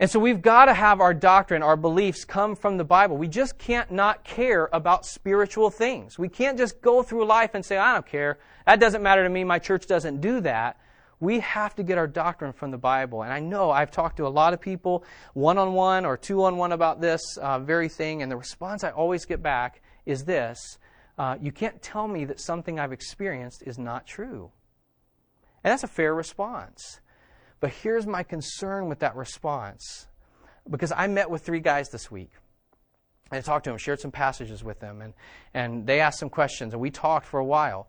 And 0.01 0.11
so 0.11 0.19
we've 0.19 0.41
got 0.41 0.65
to 0.65 0.75
have 0.75 1.03
our 1.03 1.13
doctrine, 1.13 1.63
our 1.63 1.77
beliefs 1.77 2.25
come 2.25 2.57
from 2.57 2.79
the 2.79 2.85
Bible. 2.85 3.19
We 3.19 3.29
just 3.29 3.59
can't 3.59 3.91
not 3.91 4.25
care 4.25 4.71
about 4.73 5.05
spiritual 5.05 5.69
things. 5.69 6.19
We 6.19 6.31
can't 6.31 6.57
just 6.57 6.81
go 6.81 7.03
through 7.03 7.27
life 7.27 7.51
and 7.53 7.63
say, 7.63 7.77
I 7.77 7.93
don't 7.93 8.07
care. 8.07 8.39
That 8.65 8.81
doesn't 8.81 9.03
matter 9.03 9.23
to 9.23 9.29
me. 9.29 9.45
My 9.45 9.59
church 9.59 9.87
doesn't 9.87 10.23
do 10.23 10.41
that. 10.41 10.81
We 11.21 11.41
have 11.41 11.75
to 11.77 11.83
get 11.83 11.99
our 11.99 12.07
doctrine 12.07 12.55
from 12.55 12.71
the 12.71 12.79
Bible. 12.79 13.25
And 13.25 13.31
I 13.31 13.41
know 13.41 13.71
I've 13.71 13.91
talked 13.91 14.17
to 14.17 14.27
a 14.27 14.29
lot 14.29 14.55
of 14.55 14.61
people 14.63 15.05
one 15.35 15.59
on 15.59 15.75
one 15.75 16.07
or 16.07 16.17
two 16.17 16.45
on 16.45 16.57
one 16.57 16.73
about 16.73 17.03
this 17.03 17.21
uh, 17.37 17.59
very 17.59 17.91
thing. 17.91 18.23
And 18.23 18.33
the 18.33 18.39
response 18.39 18.85
I 18.85 18.91
always 18.93 19.27
get 19.27 19.43
back 19.43 19.83
is 20.07 20.25
this 20.25 20.79
uh, 21.19 21.37
You 21.41 21.53
can't 21.53 21.81
tell 21.83 22.09
me 22.09 22.25
that 22.27 22.41
something 22.41 22.79
I've 22.79 22.93
experienced 22.93 23.63
is 23.67 23.79
not 23.79 24.07
true. 24.07 24.51
And 25.63 25.71
that's 25.73 25.85
a 25.85 25.89
fair 25.89 26.15
response. 26.15 27.01
But 27.61 27.71
here's 27.83 28.07
my 28.07 28.23
concern 28.23 28.89
with 28.89 29.01
that 29.01 29.17
response. 29.17 30.09
Because 30.69 30.93
I 30.93 31.07
met 31.07 31.31
with 31.31 31.43
three 31.43 31.61
guys 31.61 31.89
this 31.91 32.11
week. 32.11 32.33
I 33.31 33.41
talked 33.41 33.65
to 33.65 33.71
them, 33.71 33.79
shared 33.79 34.01
some 34.01 34.11
passages 34.11 34.65
with 34.65 34.81
them, 34.81 35.01
and, 35.01 35.15
and 35.55 35.87
they 35.87 36.01
asked 36.01 36.19
some 36.19 36.31
questions, 36.31 36.73
and 36.73 36.81
we 36.81 36.91
talked 36.91 37.27
for 37.27 37.39
a 37.39 37.45
while. 37.45 37.89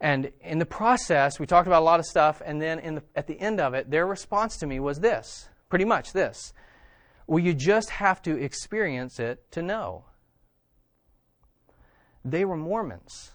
And 0.00 0.30
in 0.40 0.58
the 0.58 0.66
process, 0.66 1.40
we 1.40 1.46
talked 1.46 1.66
about 1.66 1.82
a 1.82 1.84
lot 1.84 1.98
of 1.98 2.06
stuff, 2.06 2.40
and 2.44 2.62
then 2.62 2.94
the, 2.94 3.02
at 3.16 3.26
the 3.26 3.38
end 3.40 3.60
of 3.60 3.74
it, 3.74 3.90
their 3.90 4.06
response 4.06 4.56
to 4.58 4.66
me 4.66 4.78
was 4.78 5.00
this 5.00 5.48
pretty 5.68 5.84
much 5.84 6.12
this. 6.12 6.52
Well, 7.26 7.40
you 7.40 7.52
just 7.52 7.90
have 7.90 8.22
to 8.22 8.36
experience 8.36 9.18
it 9.18 9.50
to 9.52 9.62
know. 9.62 10.04
They 12.30 12.44
were 12.44 12.56
Mormons. 12.56 13.32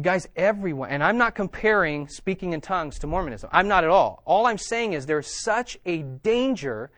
Guys, 0.00 0.26
everyone, 0.34 0.90
and 0.90 1.04
I'm 1.04 1.18
not 1.18 1.36
comparing 1.36 2.08
speaking 2.08 2.52
in 2.52 2.60
tongues 2.60 2.98
to 2.98 3.06
Mormonism. 3.06 3.48
I'm 3.52 3.68
not 3.68 3.84
at 3.84 3.90
all. 3.90 4.22
All 4.24 4.46
I'm 4.46 4.58
saying 4.58 4.92
is 4.92 5.06
there's 5.06 5.40
such 5.42 5.78
a 5.86 6.02
danger 6.02 6.90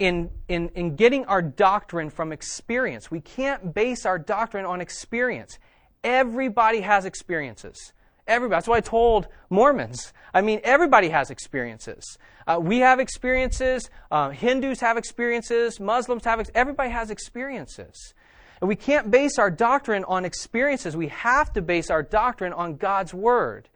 in, 0.00 0.28
in, 0.48 0.70
in 0.70 0.96
getting 0.96 1.24
our 1.26 1.40
doctrine 1.40 2.10
from 2.10 2.32
experience. 2.32 3.12
We 3.12 3.20
can't 3.20 3.72
base 3.72 4.04
our 4.04 4.18
doctrine 4.18 4.64
on 4.64 4.80
experience. 4.80 5.60
Everybody 6.02 6.80
has 6.80 7.04
experiences. 7.04 7.92
Everybody. 8.26 8.56
That's 8.56 8.68
what 8.68 8.78
I 8.78 8.80
told 8.80 9.28
Mormons. 9.48 10.12
I 10.34 10.40
mean, 10.40 10.60
everybody 10.64 11.10
has 11.10 11.30
experiences. 11.30 12.18
Uh, 12.46 12.58
we 12.60 12.78
have 12.78 12.98
experiences. 12.98 13.88
Uh, 14.10 14.30
Hindus 14.30 14.80
have 14.80 14.96
experiences. 14.96 15.78
Muslims 15.78 16.24
have. 16.24 16.40
Ex- 16.40 16.50
everybody 16.54 16.90
has 16.90 17.10
experiences. 17.10 18.14
And 18.62 18.68
we 18.68 18.76
can't 18.76 19.10
base 19.10 19.40
our 19.40 19.50
doctrine 19.50 20.04
on 20.04 20.24
experiences. 20.24 20.96
We 20.96 21.08
have 21.08 21.52
to 21.54 21.60
base 21.60 21.90
our 21.90 22.04
doctrine 22.04 22.52
on 22.52 22.76
God's 22.76 23.12
Word. 23.12 23.68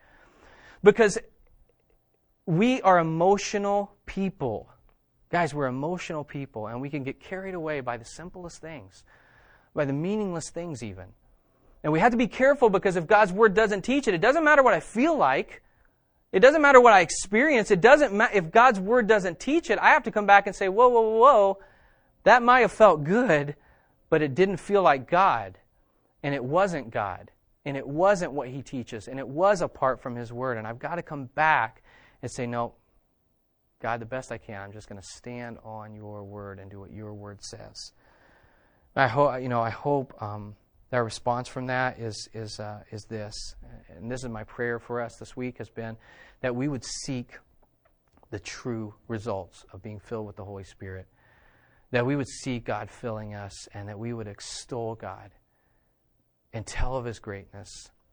Because 0.84 1.18
we 2.46 2.80
are 2.82 3.00
emotional 3.00 3.90
people. 4.06 4.68
Guys, 5.28 5.52
we're 5.52 5.66
emotional 5.66 6.22
people, 6.22 6.68
and 6.68 6.80
we 6.80 6.88
can 6.88 7.02
get 7.02 7.18
carried 7.18 7.54
away 7.54 7.80
by 7.80 7.96
the 7.96 8.04
simplest 8.04 8.60
things, 8.60 9.02
by 9.74 9.84
the 9.84 9.92
meaningless 9.92 10.50
things, 10.50 10.84
even. 10.84 11.06
And 11.82 11.92
we 11.92 11.98
have 11.98 12.12
to 12.12 12.16
be 12.16 12.28
careful 12.28 12.70
because 12.70 12.94
if 12.94 13.08
God's 13.08 13.32
Word 13.32 13.54
doesn't 13.54 13.82
teach 13.82 14.06
it, 14.06 14.14
it 14.14 14.20
doesn't 14.20 14.44
matter 14.44 14.62
what 14.62 14.72
I 14.72 14.78
feel 14.78 15.16
like. 15.16 15.64
It 16.30 16.38
doesn't 16.38 16.62
matter 16.62 16.80
what 16.80 16.92
I 16.92 17.00
experience. 17.00 17.72
It 17.72 17.80
doesn't 17.80 18.12
matter 18.12 18.36
if 18.36 18.52
God's 18.52 18.78
Word 18.78 19.08
doesn't 19.08 19.40
teach 19.40 19.68
it. 19.68 19.80
I 19.80 19.88
have 19.88 20.04
to 20.04 20.12
come 20.12 20.26
back 20.26 20.46
and 20.46 20.54
say, 20.54 20.68
whoa, 20.68 20.88
whoa, 20.88 21.18
whoa, 21.18 21.58
that 22.22 22.44
might 22.44 22.60
have 22.60 22.70
felt 22.70 23.02
good, 23.02 23.56
but 24.08 24.22
it 24.22 24.34
didn't 24.34 24.58
feel 24.58 24.82
like 24.82 25.08
God, 25.08 25.58
and 26.22 26.34
it 26.34 26.44
wasn't 26.44 26.90
God, 26.90 27.30
and 27.64 27.76
it 27.76 27.86
wasn't 27.86 28.32
what 28.32 28.48
He 28.48 28.62
teaches, 28.62 29.08
and 29.08 29.18
it 29.18 29.28
was 29.28 29.60
apart 29.60 30.00
from 30.00 30.16
His 30.16 30.32
Word. 30.32 30.58
And 30.58 30.66
I've 30.66 30.78
got 30.78 30.96
to 30.96 31.02
come 31.02 31.26
back 31.34 31.82
and 32.22 32.30
say, 32.30 32.46
no, 32.46 32.74
God, 33.80 34.00
the 34.00 34.06
best 34.06 34.32
I 34.32 34.38
can, 34.38 34.60
I'm 34.60 34.72
just 34.72 34.88
going 34.88 35.00
to 35.00 35.06
stand 35.06 35.58
on 35.64 35.94
Your 35.94 36.24
Word 36.24 36.58
and 36.58 36.70
do 36.70 36.80
what 36.80 36.92
Your 36.92 37.14
Word 37.14 37.42
says. 37.42 37.92
I 38.94 39.08
hope, 39.08 39.42
you 39.42 39.48
know, 39.48 39.60
I 39.60 39.70
hope 39.70 40.14
um, 40.22 40.56
that 40.90 40.98
response 40.98 41.48
from 41.48 41.66
that 41.66 41.98
is 41.98 42.28
is 42.32 42.58
uh, 42.58 42.80
is 42.90 43.04
this, 43.04 43.34
and 43.94 44.10
this 44.10 44.22
is 44.24 44.30
my 44.30 44.44
prayer 44.44 44.78
for 44.78 45.02
us 45.02 45.16
this 45.16 45.36
week 45.36 45.58
has 45.58 45.68
been 45.68 45.96
that 46.40 46.54
we 46.54 46.68
would 46.68 46.84
seek 46.84 47.38
the 48.30 48.38
true 48.38 48.94
results 49.08 49.64
of 49.72 49.82
being 49.82 49.98
filled 49.98 50.26
with 50.26 50.36
the 50.36 50.44
Holy 50.44 50.64
Spirit 50.64 51.06
that 51.96 52.04
we 52.04 52.14
would 52.14 52.28
see 52.28 52.58
God 52.58 52.90
filling 52.90 53.34
us 53.34 53.68
and 53.72 53.88
that 53.88 53.98
we 53.98 54.12
would 54.12 54.28
extol 54.28 54.94
God 54.96 55.30
and 56.52 56.66
tell 56.66 56.94
of 56.94 57.06
His 57.06 57.18
greatness 57.18 57.70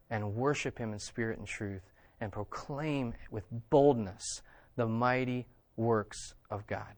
and 0.10 0.36
worship 0.36 0.78
Him 0.78 0.94
in 0.94 1.00
spirit 1.00 1.38
and 1.38 1.46
truth 1.46 1.82
and 2.22 2.32
proclaim 2.32 3.14
with 3.30 3.44
boldness 3.70 4.24
the 4.78 4.88
mighty 4.88 5.48
works 5.76 6.34
of 6.50 6.66
God. 6.66 6.94